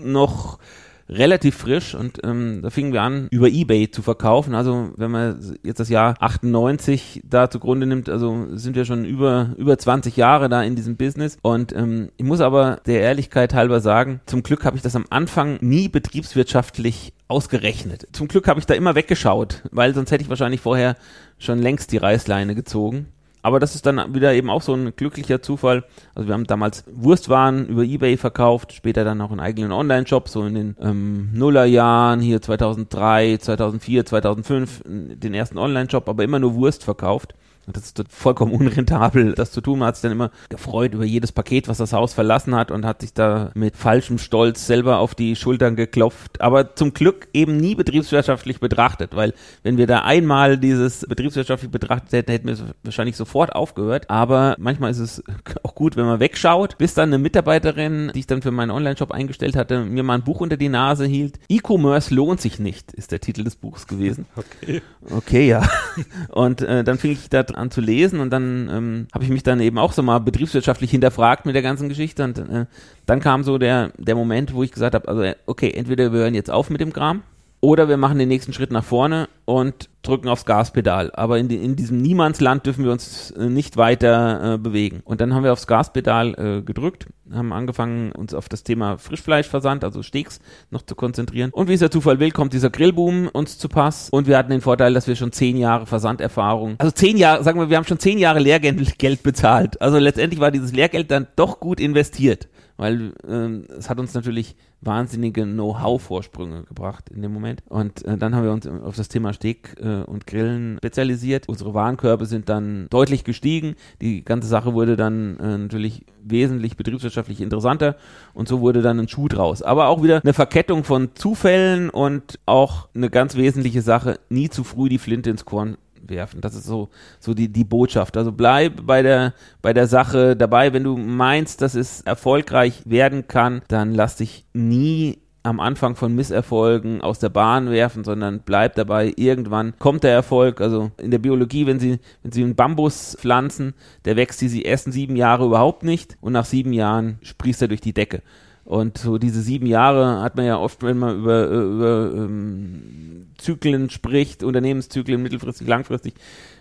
noch 0.02 0.58
relativ 1.08 1.56
frisch 1.56 1.94
und 1.94 2.18
ähm, 2.24 2.60
da 2.62 2.70
fingen 2.70 2.92
wir 2.92 3.02
an, 3.02 3.28
über 3.30 3.48
Ebay 3.48 3.90
zu 3.90 4.02
verkaufen. 4.02 4.54
Also 4.54 4.90
wenn 4.96 5.10
man 5.10 5.56
jetzt 5.62 5.80
das 5.80 5.88
Jahr 5.88 6.14
98 6.20 7.22
da 7.24 7.50
zugrunde 7.50 7.86
nimmt, 7.86 8.08
also 8.08 8.46
sind 8.56 8.76
wir 8.76 8.84
schon 8.84 9.04
über, 9.04 9.54
über 9.56 9.78
20 9.78 10.16
Jahre 10.16 10.48
da 10.48 10.62
in 10.62 10.76
diesem 10.76 10.96
Business. 10.96 11.38
Und 11.42 11.72
ähm, 11.72 12.10
ich 12.16 12.24
muss 12.24 12.40
aber 12.40 12.80
der 12.86 13.00
Ehrlichkeit 13.00 13.54
halber 13.54 13.80
sagen, 13.80 14.20
zum 14.26 14.42
Glück 14.42 14.64
habe 14.64 14.76
ich 14.76 14.82
das 14.82 14.96
am 14.96 15.06
Anfang 15.10 15.58
nie 15.60 15.88
betriebswirtschaftlich 15.88 17.12
ausgerechnet. 17.28 18.08
Zum 18.12 18.28
Glück 18.28 18.48
habe 18.48 18.60
ich 18.60 18.66
da 18.66 18.74
immer 18.74 18.94
weggeschaut, 18.94 19.62
weil 19.70 19.94
sonst 19.94 20.10
hätte 20.10 20.22
ich 20.22 20.30
wahrscheinlich 20.30 20.60
vorher 20.60 20.96
schon 21.38 21.58
längst 21.58 21.92
die 21.92 21.98
Reißleine 21.98 22.54
gezogen 22.54 23.06
aber 23.42 23.60
das 23.60 23.74
ist 23.74 23.86
dann 23.86 24.14
wieder 24.14 24.34
eben 24.34 24.50
auch 24.50 24.62
so 24.62 24.74
ein 24.74 24.94
glücklicher 24.96 25.42
Zufall. 25.42 25.84
Also 26.14 26.28
wir 26.28 26.34
haben 26.34 26.46
damals 26.46 26.84
Wurstwaren 26.90 27.66
über 27.66 27.84
Ebay 27.84 28.16
verkauft, 28.16 28.72
später 28.72 29.04
dann 29.04 29.20
auch 29.20 29.30
einen 29.30 29.40
eigenen 29.40 29.72
Online-Shop, 29.72 30.28
so 30.28 30.44
in 30.44 30.54
den 30.54 30.76
ähm, 30.80 31.30
Nullerjahren, 31.32 32.20
hier 32.20 32.42
2003, 32.42 33.38
2004, 33.38 34.06
2005, 34.06 34.82
den 34.86 35.34
ersten 35.34 35.58
Online-Shop, 35.58 36.08
aber 36.08 36.24
immer 36.24 36.38
nur 36.38 36.54
Wurst 36.54 36.84
verkauft. 36.84 37.34
Und 37.68 37.76
das 37.76 37.84
ist 37.84 38.02
vollkommen 38.08 38.52
unrentabel, 38.52 39.34
das 39.34 39.52
zu 39.52 39.60
tun. 39.60 39.80
Man 39.80 39.88
hat 39.88 39.96
sich 39.96 40.02
dann 40.02 40.12
immer 40.12 40.30
gefreut 40.48 40.94
über 40.94 41.04
jedes 41.04 41.32
Paket, 41.32 41.68
was 41.68 41.76
das 41.76 41.92
Haus 41.92 42.14
verlassen 42.14 42.54
hat 42.54 42.70
und 42.70 42.86
hat 42.86 43.02
sich 43.02 43.12
da 43.12 43.50
mit 43.52 43.76
falschem 43.76 44.16
Stolz 44.16 44.66
selber 44.66 45.00
auf 45.00 45.14
die 45.14 45.36
Schultern 45.36 45.76
geklopft. 45.76 46.40
Aber 46.40 46.74
zum 46.76 46.94
Glück 46.94 47.28
eben 47.34 47.58
nie 47.58 47.74
betriebswirtschaftlich 47.74 48.58
betrachtet, 48.58 49.14
weil 49.14 49.34
wenn 49.64 49.76
wir 49.76 49.86
da 49.86 49.98
einmal 50.00 50.56
dieses 50.56 51.04
betriebswirtschaftlich 51.06 51.70
betrachtet 51.70 52.12
hätten, 52.12 52.30
hätten 52.30 52.46
wir 52.46 52.54
es 52.54 52.64
wahrscheinlich 52.84 53.16
sofort 53.18 53.54
aufgehört. 53.54 54.08
Aber 54.08 54.56
manchmal 54.58 54.90
ist 54.90 55.00
es 55.00 55.22
auch 55.62 55.74
gut, 55.74 55.98
wenn 55.98 56.06
man 56.06 56.20
wegschaut, 56.20 56.78
bis 56.78 56.94
dann 56.94 57.10
eine 57.10 57.18
Mitarbeiterin, 57.18 58.12
die 58.14 58.20
ich 58.20 58.26
dann 58.26 58.40
für 58.40 58.50
meinen 58.50 58.70
Online-Shop 58.70 59.12
eingestellt 59.12 59.56
hatte, 59.56 59.84
mir 59.84 60.02
mal 60.02 60.14
ein 60.14 60.24
Buch 60.24 60.40
unter 60.40 60.56
die 60.56 60.70
Nase 60.70 61.04
hielt. 61.04 61.38
E-Commerce 61.50 62.14
lohnt 62.14 62.40
sich 62.40 62.58
nicht, 62.58 62.94
ist 62.94 63.12
der 63.12 63.20
Titel 63.20 63.44
des 63.44 63.56
Buchs 63.56 63.86
gewesen. 63.86 64.24
Okay. 64.36 64.80
Okay, 65.10 65.48
ja. 65.48 65.68
Und 66.30 66.62
äh, 66.62 66.82
dann 66.82 66.96
fing 66.96 67.12
ich 67.12 67.28
da 67.28 67.42
an 67.58 67.70
zu 67.70 67.80
lesen 67.80 68.20
und 68.20 68.30
dann 68.30 68.68
ähm, 68.70 69.06
habe 69.12 69.24
ich 69.24 69.30
mich 69.30 69.42
dann 69.42 69.60
eben 69.60 69.78
auch 69.78 69.92
so 69.92 70.02
mal 70.02 70.18
betriebswirtschaftlich 70.18 70.90
hinterfragt 70.90 71.46
mit 71.46 71.54
der 71.54 71.62
ganzen 71.62 71.88
Geschichte 71.88 72.24
und 72.24 72.38
äh, 72.38 72.66
dann 73.06 73.20
kam 73.20 73.42
so 73.42 73.58
der, 73.58 73.92
der 73.98 74.14
Moment, 74.14 74.54
wo 74.54 74.62
ich 74.62 74.72
gesagt 74.72 74.94
habe, 74.94 75.08
also 75.08 75.32
okay, 75.46 75.70
entweder 75.70 76.12
wir 76.12 76.20
hören 76.20 76.34
jetzt 76.34 76.50
auf 76.50 76.70
mit 76.70 76.80
dem 76.80 76.92
Kram 76.92 77.22
oder 77.60 77.88
wir 77.88 77.96
machen 77.96 78.18
den 78.18 78.28
nächsten 78.28 78.52
Schritt 78.52 78.70
nach 78.70 78.84
vorne 78.84 79.28
und 79.44 79.88
drücken 80.02 80.28
aufs 80.28 80.44
Gaspedal. 80.44 81.10
Aber 81.12 81.38
in, 81.38 81.50
in 81.50 81.74
diesem 81.74 81.98
Niemandsland 81.98 82.64
dürfen 82.64 82.84
wir 82.84 82.92
uns 82.92 83.32
äh, 83.32 83.48
nicht 83.48 83.76
weiter 83.76 84.54
äh, 84.54 84.58
bewegen. 84.58 85.00
Und 85.04 85.20
dann 85.20 85.34
haben 85.34 85.42
wir 85.42 85.52
aufs 85.52 85.66
Gaspedal 85.66 86.34
äh, 86.34 86.62
gedrückt, 86.62 87.06
haben 87.32 87.52
angefangen, 87.52 88.12
uns 88.12 88.32
auf 88.32 88.48
das 88.48 88.62
Thema 88.62 88.96
Frischfleischversand, 88.96 89.82
also 89.82 90.02
Steaks, 90.02 90.40
noch 90.70 90.82
zu 90.82 90.94
konzentrieren. 90.94 91.50
Und 91.50 91.68
wie 91.68 91.74
es 91.74 91.80
der 91.80 91.90
Zufall 91.90 92.20
will, 92.20 92.30
kommt 92.30 92.52
dieser 92.52 92.70
Grillboom 92.70 93.28
uns 93.28 93.58
zu 93.58 93.68
Pass. 93.68 94.08
Und 94.10 94.28
wir 94.28 94.38
hatten 94.38 94.50
den 94.50 94.60
Vorteil, 94.60 94.94
dass 94.94 95.08
wir 95.08 95.16
schon 95.16 95.32
zehn 95.32 95.56
Jahre 95.56 95.86
Versanderfahrung, 95.86 96.76
also 96.78 96.92
zehn 96.92 97.16
Jahre, 97.16 97.42
sagen 97.42 97.58
wir, 97.58 97.70
wir 97.70 97.76
haben 97.76 97.84
schon 97.84 97.98
zehn 97.98 98.18
Jahre 98.18 98.38
Lehrgeld 98.38 99.22
bezahlt. 99.22 99.80
Also 99.82 99.98
letztendlich 99.98 100.40
war 100.40 100.50
dieses 100.50 100.72
Lehrgeld 100.72 101.10
dann 101.10 101.26
doch 101.36 101.58
gut 101.58 101.80
investiert 101.80 102.48
weil 102.78 103.12
ähm, 103.28 103.66
es 103.76 103.90
hat 103.90 103.98
uns 103.98 104.14
natürlich 104.14 104.56
wahnsinnige 104.80 105.42
Know-how-Vorsprünge 105.42 106.62
gebracht 106.62 107.10
in 107.10 107.20
dem 107.20 107.32
Moment. 107.32 107.62
Und 107.68 108.04
äh, 108.04 108.16
dann 108.16 108.34
haben 108.34 108.44
wir 108.44 108.52
uns 108.52 108.66
auf 108.66 108.96
das 108.96 109.08
Thema 109.08 109.32
Steak 109.32 109.76
äh, 109.80 110.02
und 110.04 110.26
Grillen 110.26 110.76
spezialisiert. 110.78 111.48
Unsere 111.48 111.74
Warenkörbe 111.74 112.26
sind 112.26 112.48
dann 112.48 112.86
deutlich 112.88 113.24
gestiegen. 113.24 113.74
Die 114.00 114.24
ganze 114.24 114.48
Sache 114.48 114.74
wurde 114.74 114.96
dann 114.96 115.36
äh, 115.38 115.58
natürlich 115.58 116.06
wesentlich 116.22 116.76
betriebswirtschaftlich 116.76 117.40
interessanter 117.40 117.96
und 118.34 118.48
so 118.48 118.60
wurde 118.60 118.80
dann 118.80 119.00
ein 119.00 119.08
Schuh 119.08 119.28
draus. 119.28 119.62
Aber 119.62 119.88
auch 119.88 120.02
wieder 120.02 120.20
eine 120.22 120.32
Verkettung 120.32 120.84
von 120.84 121.10
Zufällen 121.14 121.90
und 121.90 122.38
auch 122.46 122.88
eine 122.94 123.10
ganz 123.10 123.36
wesentliche 123.36 123.82
Sache, 123.82 124.20
nie 124.28 124.48
zu 124.48 124.62
früh 124.62 124.88
die 124.88 124.98
Flinte 124.98 125.30
ins 125.30 125.44
Korn 125.44 125.76
werfen. 126.10 126.40
Das 126.40 126.54
ist 126.54 126.64
so, 126.64 126.88
so 127.20 127.34
die, 127.34 127.52
die 127.52 127.64
Botschaft. 127.64 128.16
Also 128.16 128.32
bleib 128.32 128.86
bei 128.86 129.02
der, 129.02 129.34
bei 129.62 129.72
der 129.72 129.86
Sache 129.86 130.36
dabei. 130.36 130.72
Wenn 130.72 130.84
du 130.84 130.96
meinst, 130.96 131.62
dass 131.62 131.74
es 131.74 132.00
erfolgreich 132.02 132.82
werden 132.84 133.28
kann, 133.28 133.62
dann 133.68 133.94
lass 133.94 134.16
dich 134.16 134.44
nie 134.52 135.18
am 135.42 135.60
Anfang 135.60 135.96
von 135.96 136.14
Misserfolgen 136.14 137.00
aus 137.00 137.18
der 137.18 137.30
Bahn 137.30 137.70
werfen, 137.70 138.04
sondern 138.04 138.40
bleib 138.44 138.74
dabei. 138.74 139.12
Irgendwann 139.16 139.74
kommt 139.78 140.04
der 140.04 140.12
Erfolg. 140.12 140.60
Also 140.60 140.90
in 140.98 141.10
der 141.10 141.18
Biologie, 141.18 141.66
wenn 141.66 141.80
sie, 141.80 141.98
wenn 142.22 142.32
sie 142.32 142.44
einen 142.44 142.54
Bambus 142.54 143.16
pflanzen, 143.18 143.74
der 144.04 144.16
wächst 144.16 144.40
die 144.40 144.64
ersten 144.64 144.92
sieben 144.92 145.16
Jahre 145.16 145.46
überhaupt 145.46 145.82
nicht 145.82 146.16
und 146.20 146.32
nach 146.32 146.44
sieben 146.44 146.72
Jahren 146.72 147.18
sprießt 147.22 147.62
er 147.62 147.68
durch 147.68 147.80
die 147.80 147.94
Decke. 147.94 148.22
Und 148.68 148.98
so 148.98 149.16
diese 149.16 149.40
sieben 149.40 149.64
Jahre 149.64 150.20
hat 150.20 150.36
man 150.36 150.44
ja 150.44 150.58
oft, 150.58 150.82
wenn 150.82 150.98
man 150.98 151.20
über, 151.20 151.46
über 151.46 152.12
ähm, 152.14 153.28
Zyklen 153.38 153.88
spricht, 153.88 154.42
Unternehmenszyklen, 154.44 155.22
mittelfristig, 155.22 155.66
langfristig, 155.66 156.12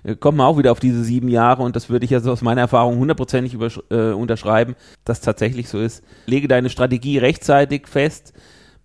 äh, 0.03 0.15
kommt 0.15 0.37
man 0.37 0.47
auch 0.47 0.57
wieder 0.57 0.71
auf 0.71 0.79
diese 0.79 1.03
sieben 1.03 1.27
Jahre 1.27 1.63
und 1.63 1.75
das 1.75 1.89
würde 1.89 2.05
ich 2.05 2.13
also 2.13 2.31
aus 2.31 2.41
meiner 2.41 2.61
Erfahrung 2.61 2.97
hundertprozentig 2.97 3.57
äh, 3.89 4.11
unterschreiben, 4.11 4.77
dass 5.03 5.19
tatsächlich 5.19 5.67
so 5.67 5.81
ist. 5.81 6.01
Lege 6.27 6.47
deine 6.47 6.69
Strategie 6.69 7.17
rechtzeitig 7.17 7.89
fest, 7.89 8.31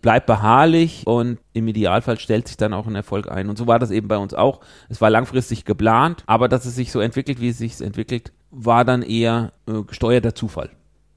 bleib 0.00 0.26
beharrlich 0.26 1.04
und 1.06 1.38
im 1.52 1.68
Idealfall 1.68 2.18
stellt 2.18 2.48
sich 2.48 2.56
dann 2.56 2.74
auch 2.74 2.88
ein 2.88 2.96
Erfolg 2.96 3.30
ein. 3.30 3.48
Und 3.48 3.56
so 3.56 3.68
war 3.68 3.78
das 3.78 3.92
eben 3.92 4.08
bei 4.08 4.16
uns 4.18 4.34
auch. 4.34 4.58
Es 4.88 5.00
war 5.00 5.10
langfristig 5.10 5.64
geplant, 5.64 6.24
aber 6.26 6.48
dass 6.48 6.64
es 6.64 6.74
sich 6.74 6.90
so 6.90 6.98
entwickelt, 6.98 7.40
wie 7.40 7.50
es 7.50 7.58
sich 7.58 7.80
entwickelt, 7.80 8.32
war 8.50 8.84
dann 8.84 9.02
eher 9.02 9.52
äh, 9.68 9.82
gesteuerter 9.84 10.34
Zufall. 10.34 10.70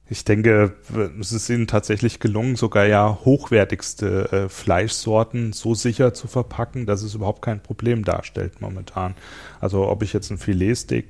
Ich 0.08 0.24
denke, 0.24 0.76
es 1.20 1.32
ist 1.32 1.50
ihnen 1.50 1.66
tatsächlich 1.66 2.20
gelungen, 2.20 2.54
sogar 2.54 2.86
ja 2.86 3.18
hochwertigste 3.24 4.30
äh, 4.30 4.48
Fleischsorten 4.48 5.52
so 5.52 5.74
sicher 5.74 6.14
zu 6.14 6.28
verpacken, 6.28 6.86
dass 6.86 7.02
es 7.02 7.16
überhaupt 7.16 7.42
kein 7.42 7.60
Problem 7.60 8.04
darstellt 8.04 8.60
momentan. 8.60 9.16
Also 9.60 9.88
ob 9.88 10.04
ich 10.04 10.12
jetzt 10.12 10.30
ein 10.30 10.38
Filetsteak 10.38 11.06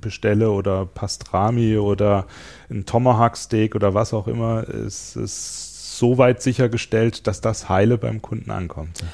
bestelle 0.00 0.50
oder 0.50 0.86
Pastrami 0.86 1.76
oder 1.76 2.26
ein 2.70 2.86
Tomahawk-Steak 2.86 3.74
oder 3.74 3.92
was 3.92 4.14
auch 4.14 4.26
immer, 4.26 4.66
es 4.66 5.14
ist 5.14 5.98
so 5.98 6.16
weit 6.16 6.40
sichergestellt, 6.40 7.26
dass 7.26 7.42
das 7.42 7.68
heile 7.68 7.98
beim 7.98 8.22
Kunden 8.22 8.50
ankommt. 8.50 9.04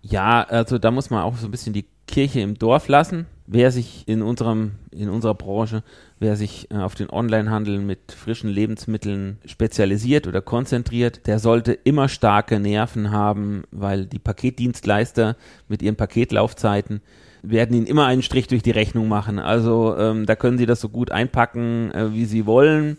Ja, 0.00 0.42
also 0.42 0.78
da 0.78 0.90
muss 0.90 1.10
man 1.10 1.22
auch 1.22 1.36
so 1.36 1.46
ein 1.46 1.50
bisschen 1.50 1.74
die 1.74 1.84
Kirche 2.06 2.40
im 2.40 2.58
Dorf 2.58 2.88
lassen. 2.88 3.26
Wer 3.52 3.72
sich 3.72 4.04
in 4.06 4.22
unserem, 4.22 4.72
in 4.92 5.08
unserer 5.08 5.34
Branche, 5.34 5.82
wer 6.20 6.36
sich 6.36 6.70
äh, 6.70 6.76
auf 6.76 6.94
den 6.94 7.10
Onlinehandel 7.10 7.80
mit 7.80 8.12
frischen 8.12 8.48
Lebensmitteln 8.48 9.38
spezialisiert 9.44 10.28
oder 10.28 10.40
konzentriert, 10.40 11.26
der 11.26 11.40
sollte 11.40 11.72
immer 11.72 12.08
starke 12.08 12.60
Nerven 12.60 13.10
haben, 13.10 13.64
weil 13.72 14.06
die 14.06 14.20
Paketdienstleister 14.20 15.34
mit 15.66 15.82
ihren 15.82 15.96
Paketlaufzeiten 15.96 17.00
werden 17.42 17.74
ihnen 17.74 17.86
immer 17.86 18.06
einen 18.06 18.22
Strich 18.22 18.46
durch 18.46 18.62
die 18.62 18.70
Rechnung 18.70 19.08
machen. 19.08 19.40
Also 19.40 19.96
ähm, 19.98 20.26
da 20.26 20.36
können 20.36 20.56
sie 20.56 20.66
das 20.66 20.80
so 20.80 20.88
gut 20.88 21.10
einpacken, 21.10 21.90
äh, 21.90 22.12
wie 22.12 22.26
sie 22.26 22.46
wollen. 22.46 22.98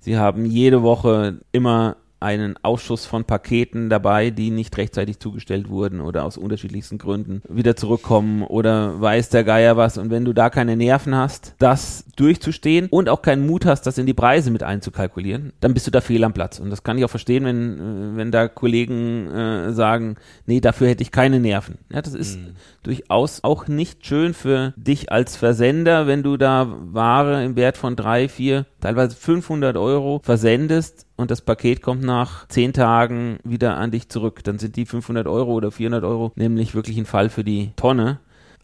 Sie 0.00 0.18
haben 0.18 0.44
jede 0.44 0.82
Woche 0.82 1.40
immer 1.50 1.96
einen 2.20 2.56
Ausschuss 2.62 3.06
von 3.06 3.24
Paketen 3.24 3.90
dabei, 3.90 4.30
die 4.30 4.50
nicht 4.50 4.76
rechtzeitig 4.76 5.18
zugestellt 5.20 5.68
wurden 5.68 6.00
oder 6.00 6.24
aus 6.24 6.36
unterschiedlichsten 6.36 6.98
Gründen 6.98 7.42
wieder 7.48 7.76
zurückkommen 7.76 8.42
oder 8.42 9.00
weiß 9.00 9.28
der 9.28 9.44
Geier 9.44 9.76
was. 9.76 9.98
Und 9.98 10.10
wenn 10.10 10.24
du 10.24 10.32
da 10.32 10.50
keine 10.50 10.76
Nerven 10.76 11.14
hast, 11.14 11.54
das 11.58 12.04
durchzustehen 12.16 12.88
und 12.90 13.08
auch 13.08 13.22
keinen 13.22 13.46
Mut 13.46 13.64
hast, 13.66 13.82
das 13.82 13.98
in 13.98 14.06
die 14.06 14.14
Preise 14.14 14.50
mit 14.50 14.62
einzukalkulieren, 14.62 15.52
dann 15.60 15.74
bist 15.74 15.86
du 15.86 15.90
da 15.90 16.00
fehl 16.00 16.24
am 16.24 16.32
Platz. 16.32 16.58
Und 16.58 16.70
das 16.70 16.82
kann 16.82 16.98
ich 16.98 17.04
auch 17.04 17.10
verstehen, 17.10 17.44
wenn, 17.44 17.78
äh, 17.78 18.16
wenn 18.16 18.32
da 18.32 18.48
Kollegen 18.48 19.28
äh, 19.28 19.72
sagen, 19.72 20.16
nee, 20.46 20.60
dafür 20.60 20.88
hätte 20.88 21.02
ich 21.02 21.12
keine 21.12 21.38
Nerven. 21.40 21.78
Ja, 21.92 22.02
das 22.02 22.14
ist 22.14 22.38
mhm. 22.38 22.54
durchaus 22.82 23.44
auch 23.44 23.68
nicht 23.68 24.04
schön 24.06 24.34
für 24.34 24.74
dich 24.76 25.12
als 25.12 25.36
Versender, 25.36 26.06
wenn 26.06 26.22
du 26.22 26.36
da 26.36 26.66
Ware 26.68 27.44
im 27.44 27.54
Wert 27.56 27.76
von 27.76 27.94
drei, 27.94 28.28
vier, 28.28 28.66
teilweise 28.80 29.14
500 29.14 29.76
Euro 29.76 30.20
versendest 30.24 31.07
und 31.18 31.32
das 31.32 31.42
Paket 31.42 31.82
kommt 31.82 32.02
nach 32.02 32.46
zehn 32.46 32.72
Tagen 32.72 33.40
wieder 33.42 33.76
an 33.76 33.90
dich 33.90 34.08
zurück. 34.08 34.44
Dann 34.44 34.58
sind 34.58 34.76
die 34.76 34.86
500 34.86 35.26
Euro 35.26 35.52
oder 35.52 35.72
400 35.72 36.04
Euro 36.04 36.32
nämlich 36.36 36.76
wirklich 36.76 36.96
ein 36.96 37.06
Fall 37.06 37.28
für 37.28 37.42
die 37.42 37.72
Tonne. 37.74 38.20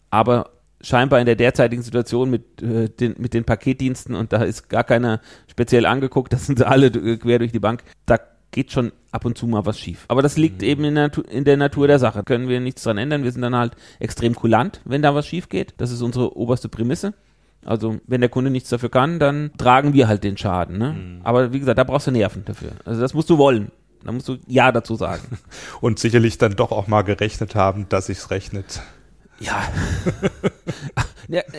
Aber 0.09 0.51
scheinbar 0.79 1.19
in 1.19 1.25
der 1.25 1.35
derzeitigen 1.35 1.83
Situation 1.83 2.29
mit, 2.29 2.61
äh, 2.61 2.87
den, 2.87 3.15
mit 3.17 3.33
den 3.33 3.43
Paketdiensten 3.43 4.15
und 4.15 4.31
da 4.31 4.43
ist 4.43 4.69
gar 4.69 4.85
keiner 4.85 5.19
speziell 5.51 5.85
angeguckt, 5.85 6.31
das 6.33 6.45
sind 6.45 6.63
alle 6.63 6.89
quer 6.91 7.39
durch 7.39 7.51
die 7.51 7.59
Bank. 7.59 7.83
Da 8.05 8.19
geht 8.51 8.71
schon 8.71 8.93
ab 9.11 9.25
und 9.25 9.37
zu 9.37 9.47
mal 9.47 9.65
was 9.65 9.77
schief. 9.77 10.05
Aber 10.07 10.21
das 10.21 10.37
liegt 10.37 10.61
mhm. 10.61 10.67
eben 10.67 10.83
in 10.85 10.95
der, 10.95 11.11
in 11.29 11.43
der, 11.43 11.57
Natur 11.57 11.87
der 11.87 11.99
Sache. 11.99 12.23
Können 12.23 12.47
wir 12.47 12.61
nichts 12.61 12.83
dran 12.83 12.97
ändern. 12.97 13.25
Wir 13.25 13.33
sind 13.33 13.41
dann 13.41 13.55
halt 13.55 13.73
extrem 13.99 14.33
kulant, 14.33 14.79
wenn 14.85 15.01
da 15.01 15.13
was 15.13 15.27
schief 15.27 15.49
geht. 15.49 15.73
Das 15.75 15.91
ist 15.91 16.01
unsere 16.01 16.37
oberste 16.37 16.69
Prämisse. 16.69 17.13
Also 17.65 17.97
wenn 18.07 18.21
der 18.21 18.29
Kunde 18.29 18.51
nichts 18.51 18.69
dafür 18.69 18.89
kann, 18.89 19.19
dann 19.19 19.51
tragen 19.57 19.93
wir 19.93 20.07
halt 20.07 20.23
den 20.23 20.37
Schaden. 20.37 20.77
Ne? 20.77 20.93
Mhm. 20.93 21.21
Aber 21.23 21.51
wie 21.51 21.59
gesagt, 21.59 21.77
da 21.77 21.83
brauchst 21.83 22.07
du 22.07 22.11
Nerven 22.11 22.45
dafür. 22.45 22.71
Also 22.85 23.01
das 23.01 23.13
musst 23.13 23.29
du 23.29 23.37
wollen. 23.37 23.71
Da 24.03 24.11
musst 24.11 24.27
du 24.29 24.37
Ja 24.47 24.71
dazu 24.71 24.95
sagen. 24.95 25.39
Und 25.81 25.99
sicherlich 25.99 26.37
dann 26.37 26.55
doch 26.55 26.71
auch 26.71 26.87
mal 26.87 27.01
gerechnet 27.01 27.55
haben, 27.55 27.87
dass 27.89 28.07
sich's 28.07 28.31
rechnet. 28.31 28.81
Ja. 29.37 29.63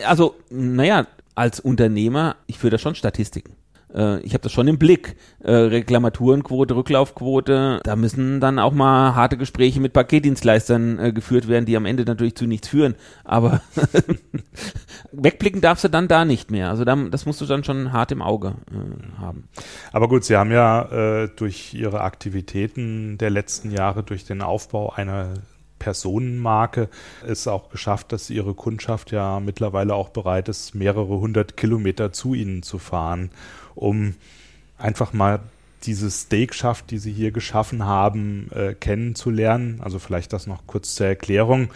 also, 0.07 0.33
naja, 0.49 1.05
als 1.35 1.59
Unternehmer, 1.59 2.37
ich 2.47 2.57
führe 2.57 2.71
da 2.71 2.77
schon 2.79 2.95
Statistiken 2.95 3.55
äh, 3.93 4.19
ich 4.19 4.33
habe 4.33 4.43
das 4.43 4.51
schon 4.51 4.67
im 4.67 4.77
Blick. 4.77 5.15
Äh, 5.43 5.51
Reklamaturenquote, 5.51 6.75
Rücklaufquote, 6.75 7.79
da 7.83 7.95
müssen 7.95 8.39
dann 8.39 8.59
auch 8.59 8.73
mal 8.73 9.15
harte 9.15 9.37
Gespräche 9.37 9.79
mit 9.79 9.93
Paketdienstleistern 9.93 10.99
äh, 10.99 11.13
geführt 11.13 11.47
werden, 11.47 11.65
die 11.65 11.77
am 11.77 11.85
Ende 11.85 12.03
natürlich 12.03 12.35
zu 12.35 12.45
nichts 12.45 12.67
führen. 12.67 12.95
Aber 13.23 13.61
wegblicken 15.11 15.61
darfst 15.61 15.83
du 15.83 15.89
dann 15.89 16.07
da 16.07 16.25
nicht 16.25 16.51
mehr. 16.51 16.69
Also 16.69 16.85
das 16.85 17.25
musst 17.25 17.41
du 17.41 17.45
dann 17.45 17.63
schon 17.63 17.91
hart 17.91 18.11
im 18.11 18.21
Auge 18.21 18.55
haben. 19.19 19.47
Aber 19.91 20.07
gut, 20.07 20.23
Sie 20.23 20.35
haben 20.35 20.51
ja 20.51 21.27
durch 21.35 21.73
Ihre 21.73 22.01
Aktivitäten 22.01 23.17
der 23.17 23.29
letzten 23.29 23.71
Jahre, 23.71 24.03
durch 24.03 24.25
den 24.25 24.41
Aufbau 24.41 24.91
einer 24.91 25.33
Personenmarke 25.79 26.89
es 27.25 27.47
auch 27.47 27.69
geschafft, 27.69 28.11
dass 28.11 28.29
ihre 28.29 28.53
Kundschaft 28.53 29.11
ja 29.11 29.39
mittlerweile 29.39 29.93
auch 29.93 30.09
bereit 30.09 30.49
ist, 30.49 30.75
mehrere 30.75 31.19
hundert 31.19 31.57
Kilometer 31.57 32.11
zu 32.11 32.33
ihnen 32.33 32.63
zu 32.63 32.79
fahren 32.79 33.29
um 33.77 34.15
einfach 34.77 35.13
mal 35.13 35.39
diese 35.83 36.09
Steakschaft, 36.11 36.91
die 36.91 36.97
sie 36.97 37.11
hier 37.11 37.31
geschaffen 37.31 37.85
haben, 37.85 38.49
äh, 38.53 38.73
kennenzulernen. 38.73 39.79
Also 39.81 39.99
vielleicht 39.99 40.33
das 40.33 40.47
noch 40.47 40.65
kurz 40.67 40.95
zur 40.95 41.07
Erklärung. 41.07 41.69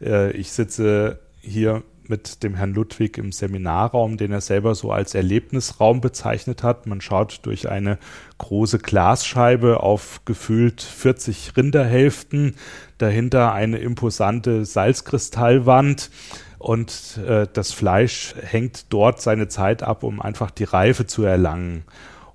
Äh, 0.00 0.30
ich 0.32 0.52
sitze 0.52 1.18
hier 1.40 1.82
mit 2.08 2.42
dem 2.42 2.54
Herrn 2.54 2.72
Ludwig 2.72 3.18
im 3.18 3.32
Seminarraum, 3.32 4.16
den 4.16 4.32
er 4.32 4.40
selber 4.40 4.74
so 4.74 4.90
als 4.90 5.14
Erlebnisraum 5.14 6.00
bezeichnet 6.00 6.62
hat. 6.62 6.86
Man 6.86 7.02
schaut 7.02 7.40
durch 7.42 7.68
eine 7.68 7.98
große 8.38 8.78
Glasscheibe 8.78 9.80
auf 9.82 10.22
gefühlt 10.24 10.80
40 10.80 11.56
Rinderhälften, 11.56 12.54
dahinter 12.96 13.52
eine 13.52 13.78
imposante 13.78 14.64
Salzkristallwand 14.64 16.10
und 16.58 17.18
äh, 17.24 17.46
das 17.52 17.72
Fleisch 17.72 18.34
hängt 18.40 18.92
dort 18.92 19.20
seine 19.20 19.48
Zeit 19.48 19.82
ab, 19.82 20.02
um 20.02 20.20
einfach 20.20 20.50
die 20.50 20.64
Reife 20.64 21.06
zu 21.06 21.22
erlangen. 21.22 21.84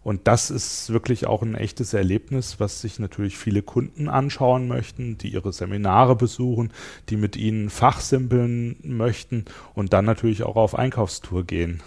Und 0.04 0.28
das 0.28 0.52
ist 0.52 0.92
wirklich 0.92 1.28
auch 1.28 1.42
ein 1.42 1.56
echtes 1.56 1.94
Erlebnis, 1.94 2.60
was 2.60 2.82
sich 2.82 3.00
natürlich 3.00 3.38
viele 3.38 3.62
Kunden 3.62 4.10
anschauen 4.10 4.68
möchten, 4.68 5.18
die 5.18 5.30
ihre 5.30 5.54
Seminare 5.54 6.18
besuchen, 6.18 6.74
die 7.10 7.16
mit 7.16 7.38
ihnen 7.38 7.70
fachsimpeln 7.70 8.78
möchten 8.84 9.46
und 9.76 9.94
dann 9.94 10.04
natürlich 10.04 10.44
auch 10.44 10.58
auf 10.58 10.76
Einkaufstour 10.76 11.46
gehen. 11.46 11.82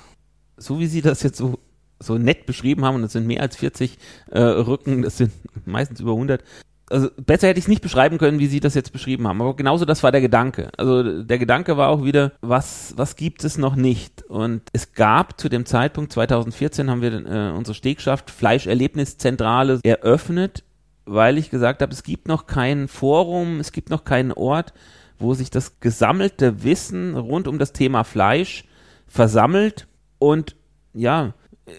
So 0.56 0.78
wie 0.78 0.86
Sie 0.86 1.02
das 1.02 1.22
jetzt 1.22 1.36
so 1.36 1.58
so 1.98 2.18
nett 2.18 2.46
beschrieben 2.46 2.84
haben, 2.84 2.96
und 2.96 3.04
es 3.04 3.12
sind 3.12 3.26
mehr 3.26 3.40
als 3.40 3.56
40 3.56 3.98
äh, 4.30 4.38
Rücken, 4.38 5.02
das 5.02 5.16
sind 5.16 5.32
meistens 5.64 6.00
über 6.00 6.12
100, 6.12 6.44
also 6.88 7.08
besser 7.16 7.48
hätte 7.48 7.58
ich 7.58 7.64
es 7.64 7.68
nicht 7.68 7.82
beschreiben 7.82 8.18
können, 8.18 8.38
wie 8.38 8.46
Sie 8.46 8.60
das 8.60 8.74
jetzt 8.74 8.92
beschrieben 8.92 9.26
haben. 9.26 9.40
Aber 9.40 9.56
genauso 9.56 9.84
das 9.84 10.02
war 10.02 10.12
der 10.12 10.20
Gedanke. 10.20 10.70
Also 10.76 11.22
der 11.22 11.38
Gedanke 11.38 11.76
war 11.76 11.88
auch 11.88 12.04
wieder, 12.04 12.32
was, 12.40 12.94
was 12.96 13.16
gibt 13.16 13.44
es 13.44 13.58
noch 13.58 13.74
nicht? 13.74 14.22
Und 14.24 14.62
es 14.72 14.92
gab 14.92 15.40
zu 15.40 15.48
dem 15.48 15.66
Zeitpunkt 15.66 16.12
2014 16.12 16.90
haben 16.90 17.02
wir 17.02 17.12
äh, 17.12 17.50
unsere 17.56 17.74
Stegschaft 17.74 18.30
Fleischerlebniszentrale 18.30 19.80
eröffnet, 19.82 20.62
weil 21.04 21.38
ich 21.38 21.50
gesagt 21.50 21.82
habe, 21.82 21.92
es 21.92 22.02
gibt 22.02 22.28
noch 22.28 22.46
kein 22.46 22.88
Forum, 22.88 23.58
es 23.58 23.72
gibt 23.72 23.90
noch 23.90 24.04
keinen 24.04 24.32
Ort, 24.32 24.72
wo 25.18 25.34
sich 25.34 25.50
das 25.50 25.80
gesammelte 25.80 26.62
Wissen 26.62 27.16
rund 27.16 27.48
um 27.48 27.58
das 27.58 27.72
Thema 27.72 28.04
Fleisch 28.04 28.64
versammelt 29.08 29.86
und 30.18 30.56
ja, 30.92 31.34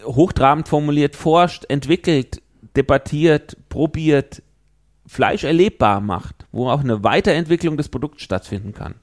hochtrabend 0.05 0.67
formuliert, 0.67 1.15
forscht, 1.15 1.65
entwickelt, 1.69 2.41
debattiert, 2.75 3.57
probiert, 3.69 4.41
Fleisch 5.07 5.43
erlebbar 5.43 6.01
macht, 6.01 6.45
wo 6.51 6.69
auch 6.69 6.81
eine 6.81 7.03
Weiterentwicklung 7.03 7.77
des 7.77 7.89
Produkts 7.89 8.23
stattfinden 8.23 8.73
kann. 8.73 8.95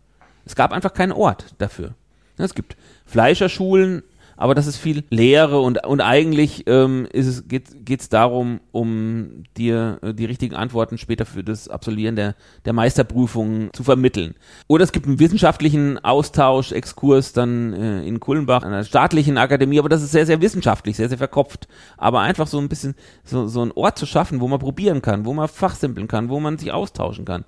Es 0.45 0.55
gab 0.55 0.73
einfach 0.73 0.93
keinen 0.93 1.13
Ort 1.13 1.55
dafür. 1.59 1.95
Es 2.37 2.55
gibt 2.55 2.77
Fleischerschulen, 3.07 4.03
aber 4.37 4.55
das 4.55 4.67
ist 4.67 4.77
viel 4.77 5.05
Lehre 5.11 5.61
und, 5.61 5.85
und 5.87 6.01
eigentlich 6.01 6.65
ähm, 6.67 7.07
ist 7.13 7.27
es, 7.27 7.49
geht 7.49 8.01
es 8.01 8.09
darum, 8.09 8.61
um 8.73 9.45
dir 9.57 9.99
äh, 10.03 10.15
die 10.15 10.25
richtigen 10.25 10.55
Antworten 10.55 10.99
später 10.99 11.27
für 11.27 11.45
das 11.45 11.69
Absolvieren 11.69 12.17
der, 12.17 12.35
der 12.65 12.73
Meisterprüfung 12.73 13.71
zu 13.73 13.85
vermitteln. 13.85 14.35
Oder 14.67 14.85
es 14.85 14.93
gibt 14.93 15.07
einen 15.07 15.21
wissenschaftlichen 15.21 15.99
Austausch, 16.05 16.73
Exkurs 16.73 17.33
dann 17.33 17.73
äh, 17.73 18.05
in 18.05 18.21
Kulmbach, 18.21 18.63
einer 18.63 18.85
staatlichen 18.85 19.39
Akademie, 19.39 19.79
aber 19.79 19.89
das 19.89 20.03
ist 20.03 20.13
sehr, 20.13 20.27
sehr 20.27 20.41
wissenschaftlich, 20.41 20.97
sehr, 20.97 21.09
sehr 21.09 21.19
verkopft. 21.19 21.69
Aber 21.97 22.21
einfach 22.21 22.47
so 22.47 22.59
ein 22.59 22.69
bisschen 22.69 22.95
so, 23.25 23.47
so 23.47 23.63
einen 23.63 23.73
Ort 23.73 23.99
zu 23.99 24.07
schaffen, 24.07 24.41
wo 24.41 24.49
man 24.49 24.59
probieren 24.59 25.03
kann, 25.03 25.25
wo 25.25 25.33
man 25.33 25.49
fachsimpeln 25.49 26.09
kann, 26.09 26.29
wo 26.29 26.41
man 26.41 26.59
sich 26.59 26.73
austauschen 26.73 27.25
kann 27.25 27.45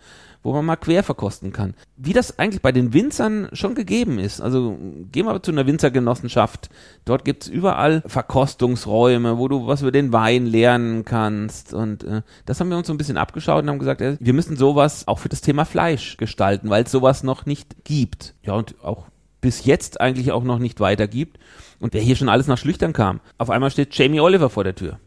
wo 0.47 0.53
man 0.53 0.65
mal 0.65 0.77
quer 0.77 1.03
verkosten 1.03 1.53
kann. 1.53 1.75
Wie 1.97 2.13
das 2.13 2.39
eigentlich 2.39 2.63
bei 2.63 2.71
den 2.71 2.93
Winzern 2.93 3.49
schon 3.53 3.75
gegeben 3.75 4.21
ist. 4.21 4.41
Also 4.41 4.79
geh 5.11 5.25
mal 5.25 5.43
zu 5.43 5.51
einer 5.51 5.67
Winzergenossenschaft. 5.67 6.71
Dort 7.05 7.25
gibt 7.25 7.43
es 7.43 7.49
überall 7.49 8.03
Verkostungsräume, 8.07 9.39
wo 9.39 9.49
du 9.49 9.67
was 9.67 9.83
über 9.83 9.91
den 9.91 10.13
Wein 10.13 10.47
lernen 10.47 11.05
kannst. 11.05 11.75
Und 11.75 12.05
äh, 12.05 12.23
das 12.45 12.61
haben 12.61 12.71
wir 12.71 12.77
uns 12.77 12.87
so 12.87 12.95
ein 12.95 12.99
bisschen 12.99 13.17
abgeschaut 13.17 13.65
und 13.65 13.71
haben 13.71 13.81
gesagt, 13.81 14.01
äh, 14.01 14.17
wir 14.21 14.33
müssen 14.33 14.57
sowas 14.57 15.09
auch 15.09 15.19
für 15.19 15.29
das 15.29 15.41
Thema 15.41 15.65
Fleisch 15.65 16.17
gestalten, 16.17 16.71
weil 16.71 16.85
es 16.85 16.93
sowas 16.93 17.25
noch 17.25 17.45
nicht 17.45 17.85
gibt. 17.85 18.35
Ja, 18.45 18.55
und 18.55 18.77
auch 18.85 19.07
bis 19.41 19.65
jetzt 19.65 20.01
eigentlich 20.01 20.31
auch 20.31 20.45
noch 20.45 20.61
nicht 20.61 20.79
weiter 20.79 21.09
gibt. 21.09 21.41
Und 21.81 21.93
wer 21.93 22.03
hier 22.03 22.15
schon 22.15 22.29
alles 22.29 22.47
nach 22.47 22.57
Schlüchtern 22.57 22.93
kam. 22.93 23.21
Auf 23.37 23.51
einmal 23.51 23.73
steht 23.73 23.97
Jamie 23.97 24.21
Oliver 24.21 24.49
vor 24.49 24.63
der 24.63 24.77
Tür. 24.77 25.01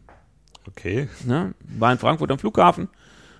Okay. 0.68 1.08
Ja, 1.26 1.50
war 1.78 1.92
in 1.92 1.98
Frankfurt 1.98 2.30
am 2.30 2.38
Flughafen, 2.38 2.88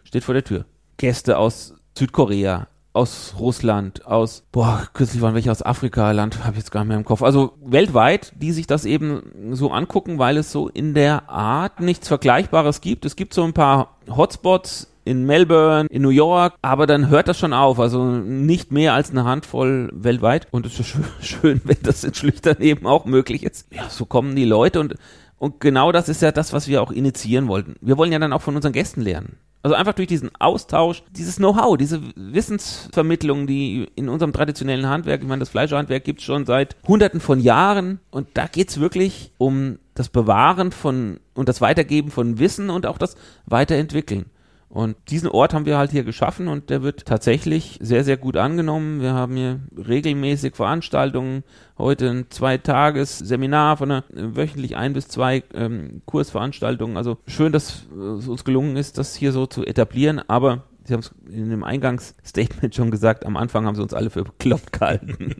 steht 0.05 0.25
vor 0.25 0.35
der 0.35 0.45
Tür. 0.45 0.65
Gäste 0.97 1.39
aus 1.39 1.75
Südkorea, 1.97 2.69
aus 2.93 3.35
Russland, 3.39 4.07
aus, 4.07 4.43
boah, 4.51 4.89
kürzlich 4.93 5.23
waren 5.23 5.35
welche 5.35 5.51
aus 5.51 5.63
Afrika, 5.63 6.11
Land 6.11 6.43
habe 6.45 6.53
ich 6.53 6.59
jetzt 6.59 6.73
gar 6.73 6.81
nicht 6.81 6.89
mehr 6.89 6.97
im 6.97 7.05
Kopf. 7.05 7.23
Also 7.23 7.53
weltweit, 7.65 8.33
die 8.37 8.53
sich 8.53 8.67
das 8.67 8.85
eben 8.85 9.53
so 9.53 9.71
angucken, 9.71 10.19
weil 10.19 10.37
es 10.37 10.51
so 10.51 10.69
in 10.69 10.95
der 10.95 11.29
Art 11.29 11.81
nichts 11.81 12.09
Vergleichbares 12.09 12.81
gibt. 12.81 13.05
Es 13.05 13.17
gibt 13.17 13.35
so 13.35 13.45
ein 13.45 13.53
paar 13.53 13.97
Hotspots 14.09 14.89
in 15.05 15.25
Melbourne, 15.25 15.89
in 15.91 16.03
New 16.03 16.11
York, 16.11 16.55
aber 16.63 16.87
dann 16.87 17.09
hört 17.09 17.29
das 17.29 17.39
schon 17.39 17.53
auf. 17.53 17.79
Also 17.79 18.05
nicht 18.05 18.73
mehr 18.73 18.95
als 18.95 19.11
eine 19.11 19.25
Handvoll 19.25 19.91
weltweit. 19.93 20.49
Und 20.51 20.67
es 20.67 20.79
ist 20.79 20.97
schön, 21.21 21.61
wenn 21.65 21.79
das 21.83 22.05
in 22.05 22.15
Schlüchtern 22.15 22.61
eben 22.61 22.87
auch 22.87 23.05
möglich 23.05 23.45
ist. 23.45 23.69
Ja, 23.73 23.89
so 23.89 24.05
kommen 24.05 24.35
die 24.35 24.45
Leute 24.45 24.81
und 24.81 24.97
und 25.41 25.59
genau 25.59 25.91
das 25.91 26.11
ist 26.11 26.21
ja 26.21 26.33
das, 26.33 26.53
was 26.53 26.69
wir 26.69 26.83
auch 26.83 26.93
initiieren 26.93 27.49
wollten. 27.49 27.77
Wir 27.81 27.97
wollen 27.97 28.13
ja 28.13 28.19
dann 28.19 28.35
auch 28.35 28.43
von 28.43 28.57
unseren 28.57 28.75
Gästen 28.75 29.01
lernen. 29.01 29.39
Also 29.63 29.77
einfach 29.77 29.93
durch 29.93 30.09
diesen 30.09 30.31
Austausch, 30.39 31.03
dieses 31.11 31.37
Know-how, 31.37 31.77
diese 31.77 32.01
Wissensvermittlung, 32.17 33.47
die 33.47 33.89
in 33.95 34.09
unserem 34.09 34.33
traditionellen 34.33 34.89
Handwerk, 34.89 35.21
ich 35.21 35.29
meine, 35.29 35.41
das 35.41 35.51
Fleischhandwerk 35.51 36.03
gibt 36.05 36.21
es 36.21 36.25
schon 36.25 36.47
seit 36.47 36.77
hunderten 36.89 37.21
von 37.21 37.41
Jahren 37.41 38.01
und 38.11 38.29
da 38.35 38.47
geht 38.47 38.71
es 38.71 38.81
wirklich 38.81 39.33
um 39.37 39.79
das 39.95 40.09
Bewahren 40.09 40.73
von 40.73 41.21
und 41.35 41.49
das 41.51 41.61
Weitergeben 41.61 42.11
von 42.11 42.39
Wissen 42.39 42.71
und 42.71 42.87
auch 42.87 42.97
das 42.97 43.17
Weiterentwickeln. 43.45 44.27
Und 44.71 44.97
diesen 45.09 45.29
Ort 45.29 45.53
haben 45.53 45.67
wir 45.67 45.79
halt 45.79 45.91
hier 45.91 46.05
geschaffen 46.05 46.47
und 46.47 46.71
der 46.71 46.83
wird 46.83 47.05
tatsächlich 47.05 47.77
sehr, 47.83 48.05
sehr 48.05 48.17
gut 48.17 48.37
angenommen. 48.37 49.01
Wir 49.01 49.15
haben 49.15 49.35
hier 49.35 49.59
regelmäßig 49.77 50.55
Veranstaltungen. 50.55 51.43
Heute 51.77 52.09
ein 52.09 52.27
Zwei-Tages-Seminar 52.31 53.79
von 53.79 53.91
einer 53.91 54.05
wöchentlich 54.13 54.77
ein 54.77 54.93
bis 54.93 55.09
zwei 55.09 55.43
ähm, 55.55 56.03
Kursveranstaltungen. 56.07 56.97
Also 56.97 57.19
schön, 57.27 57.51
dass 57.51 57.89
es 58.19 58.29
uns 58.29 58.45
gelungen 58.45 58.77
ist, 58.77 58.97
das 58.97 59.17
hier 59.17 59.33
so 59.33 59.47
zu 59.47 59.65
etablieren. 59.65 60.21
Aber 60.29 60.63
Sie 60.85 60.95
haben 60.95 61.01
es 61.01 61.13
in 61.29 61.51
dem 61.51 61.65
Eingangsstatement 61.65 62.75
schon 62.75 62.93
gesagt, 62.93 63.27
am 63.27 63.37
Anfang 63.37 63.67
haben 63.67 63.75
sie 63.75 63.83
uns 63.83 63.95
alle 63.95 64.11
für 64.11 64.25
bekloppt 64.25 64.73
gehalten. 64.73 65.35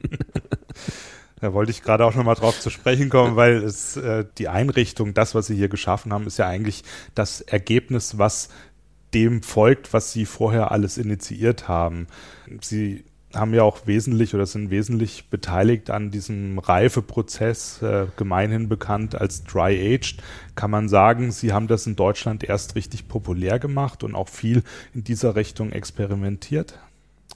Da 1.41 1.55
wollte 1.55 1.71
ich 1.71 1.83
gerade 1.83 2.05
auch 2.05 2.15
noch 2.15 2.25
mal 2.25 2.35
drauf 2.35 2.61
zu 2.61 2.69
sprechen 2.69 3.09
kommen, 3.09 3.35
weil 3.35 3.65
es 3.65 3.97
äh, 3.97 4.27
die 4.37 4.49
Einrichtung, 4.49 5.15
das, 5.15 5.35
was 5.35 5.47
Sie 5.47 5.57
hier 5.57 5.71
geschaffen 5.71 6.13
haben, 6.13 6.27
ist 6.27 6.39
ja 6.39 6.47
eigentlich 6.47 6.85
das 7.15 7.41
Ergebnis, 7.41 8.19
was 8.19 8.51
dem 9.15 9.43
folgt, 9.43 9.93
was 9.93 10.13
sie 10.13 10.27
vorher 10.27 10.71
alles 10.71 10.99
initiiert 10.99 11.69
haben. 11.69 12.07
Sie 12.61 13.05
haben 13.35 13.55
ja 13.55 13.63
auch 13.63 13.87
wesentlich 13.87 14.35
oder 14.35 14.47
sind 14.47 14.71
wesentlich 14.71 15.29
beteiligt 15.31 15.91
an 15.91 16.11
diesem 16.11 16.59
Reifeprozess, 16.59 17.81
äh, 17.83 18.07
gemeinhin 18.17 18.69
bekannt 18.69 19.15
als 19.15 19.45
Dry 19.45 19.95
Aged. 19.95 20.23
Kann 20.57 20.71
man 20.71 20.89
sagen, 20.89 21.31
Sie 21.31 21.53
haben 21.53 21.69
das 21.69 21.87
in 21.87 21.95
Deutschland 21.95 22.43
erst 22.43 22.75
richtig 22.75 23.07
populär 23.07 23.59
gemacht 23.59 24.03
und 24.03 24.15
auch 24.15 24.29
viel 24.29 24.65
in 24.95 25.05
dieser 25.05 25.37
Richtung 25.37 25.71
experimentiert? 25.71 26.79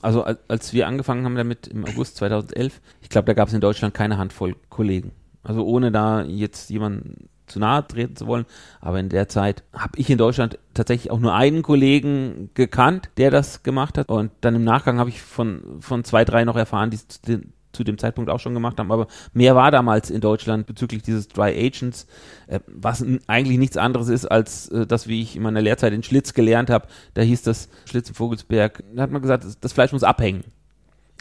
Also 0.01 0.23
als 0.23 0.73
wir 0.73 0.87
angefangen 0.87 1.23
haben 1.25 1.35
damit 1.35 1.67
im 1.67 1.85
August 1.85 2.17
2011, 2.17 2.81
ich 3.01 3.09
glaube, 3.09 3.27
da 3.27 3.33
gab 3.33 3.47
es 3.47 3.53
in 3.53 3.61
Deutschland 3.61 3.93
keine 3.93 4.17
Handvoll 4.17 4.55
Kollegen. 4.69 5.11
Also 5.43 5.65
ohne 5.65 5.91
da 5.91 6.23
jetzt 6.23 6.69
jemanden 6.69 7.29
zu 7.47 7.59
nahe 7.59 7.87
treten 7.87 8.15
zu 8.15 8.27
wollen. 8.27 8.45
Aber 8.81 8.99
in 8.99 9.09
der 9.09 9.27
Zeit 9.27 9.63
habe 9.73 9.97
ich 9.97 10.09
in 10.09 10.17
Deutschland 10.17 10.59
tatsächlich 10.73 11.11
auch 11.11 11.19
nur 11.19 11.33
einen 11.33 11.61
Kollegen 11.61 12.49
gekannt, 12.53 13.09
der 13.17 13.31
das 13.31 13.63
gemacht 13.63 13.97
hat. 13.97 14.09
Und 14.09 14.31
dann 14.41 14.55
im 14.55 14.63
Nachgang 14.63 14.99
habe 14.99 15.09
ich 15.09 15.21
von, 15.21 15.77
von 15.79 16.03
zwei, 16.03 16.25
drei 16.25 16.45
noch 16.45 16.55
erfahren, 16.55 16.91
die 16.91 16.99
dem, 17.27 17.53
zu 17.75 17.83
dem 17.83 17.97
Zeitpunkt 17.97 18.29
auch 18.29 18.39
schon 18.39 18.53
gemacht 18.53 18.79
haben. 18.79 18.91
Aber 18.91 19.07
mehr 19.33 19.55
war 19.55 19.69
damals 19.69 20.09
in 20.09 20.21
Deutschland 20.21 20.65
bezüglich 20.65 21.03
dieses 21.03 21.27
Dry 21.27 21.51
Agents, 21.55 22.07
äh, 22.47 22.59
was 22.67 23.05
eigentlich 23.27 23.57
nichts 23.57 23.77
anderes 23.77 24.07
ist, 24.07 24.25
als 24.25 24.69
äh, 24.69 24.87
das, 24.87 25.07
wie 25.07 25.21
ich 25.21 25.35
in 25.35 25.43
meiner 25.43 25.61
Lehrzeit 25.61 25.93
in 25.93 26.03
Schlitz 26.03 26.33
gelernt 26.33 26.69
habe. 26.69 26.87
Da 27.13 27.21
hieß 27.21 27.43
das 27.43 27.69
Schlitz 27.85 28.09
im 28.09 28.15
Vogelsberg. 28.15 28.83
Da 28.93 29.03
hat 29.03 29.11
man 29.11 29.21
gesagt, 29.21 29.45
das 29.59 29.73
Fleisch 29.73 29.91
muss 29.91 30.03
abhängen. 30.03 30.43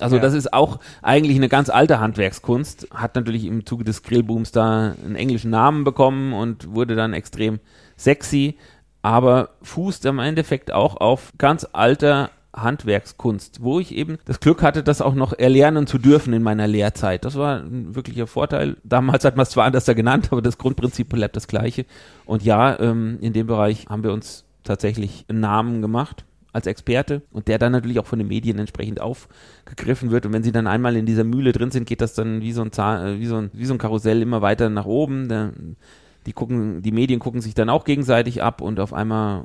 Also 0.00 0.16
ja. 0.16 0.22
das 0.22 0.34
ist 0.34 0.52
auch 0.52 0.80
eigentlich 1.02 1.36
eine 1.36 1.48
ganz 1.48 1.70
alte 1.70 2.00
Handwerkskunst, 2.00 2.88
hat 2.92 3.14
natürlich 3.14 3.44
im 3.44 3.64
Zuge 3.64 3.84
des 3.84 4.02
Grillbooms 4.02 4.50
da 4.50 4.94
einen 5.04 5.14
englischen 5.14 5.50
Namen 5.50 5.84
bekommen 5.84 6.32
und 6.32 6.74
wurde 6.74 6.96
dann 6.96 7.12
extrem 7.12 7.60
sexy, 7.96 8.56
aber 9.02 9.50
fußt 9.62 10.04
im 10.06 10.18
Endeffekt 10.18 10.72
auch 10.72 10.96
auf 10.96 11.32
ganz 11.38 11.66
alter 11.72 12.30
Handwerkskunst, 12.54 13.62
wo 13.62 13.80
ich 13.80 13.94
eben 13.94 14.18
das 14.24 14.40
Glück 14.40 14.62
hatte, 14.62 14.82
das 14.82 15.00
auch 15.00 15.14
noch 15.14 15.32
erlernen 15.32 15.86
zu 15.86 15.98
dürfen 15.98 16.32
in 16.32 16.42
meiner 16.42 16.66
Lehrzeit. 16.66 17.24
Das 17.24 17.36
war 17.36 17.58
ein 17.58 17.94
wirklicher 17.94 18.26
Vorteil. 18.26 18.76
Damals 18.84 19.24
hat 19.24 19.36
man 19.36 19.42
es 19.42 19.50
zwar 19.50 19.64
anders 19.64 19.86
genannt, 19.86 20.28
aber 20.30 20.42
das 20.42 20.58
Grundprinzip 20.58 21.08
bleibt 21.08 21.36
das 21.36 21.48
gleiche. 21.48 21.84
Und 22.26 22.42
ja, 22.42 22.78
ähm, 22.78 23.18
in 23.20 23.32
dem 23.32 23.46
Bereich 23.46 23.86
haben 23.88 24.04
wir 24.04 24.12
uns 24.12 24.44
tatsächlich 24.62 25.24
einen 25.28 25.40
Namen 25.40 25.82
gemacht 25.82 26.24
als 26.54 26.66
Experte 26.66 27.23
und 27.32 27.49
der 27.49 27.58
dann 27.58 27.73
natürlich 27.73 27.99
auch 27.99 28.06
von 28.06 28.18
den 28.18 28.28
Medien 28.28 28.58
entsprechend 28.58 29.00
aufgegriffen 29.00 30.11
wird. 30.11 30.25
Und 30.25 30.32
wenn 30.32 30.44
sie 30.44 30.52
dann 30.52 30.66
einmal 30.66 30.96
in 30.96 31.04
dieser 31.04 31.25
Mühle 31.25 31.52
drin 31.52 31.73
sind, 31.73 31.87
geht 31.87 32.00
das 32.00 32.14
dann 32.14 32.40
wie 32.40 32.52
so 32.52 32.62
ein, 32.62 32.73
Zahn, 32.73 33.06
äh, 33.06 33.20
wie 33.20 33.26
so 33.26 33.37
ein, 33.37 33.50
wie 33.52 33.66
so 33.66 33.75
ein 33.75 33.78
Karussell 33.78 34.23
immer 34.23 34.40
weiter 34.40 34.70
nach 34.70 34.87
oben. 34.87 35.28
Da, 35.28 35.50
die 36.26 36.32
gucken, 36.32 36.80
die 36.80 36.92
Medien 36.92 37.18
gucken 37.18 37.40
sich 37.40 37.54
dann 37.54 37.68
auch 37.68 37.84
gegenseitig 37.84 38.42
ab 38.42 38.61
und 38.61 38.78
auf 38.78 38.94
einmal 38.94 39.44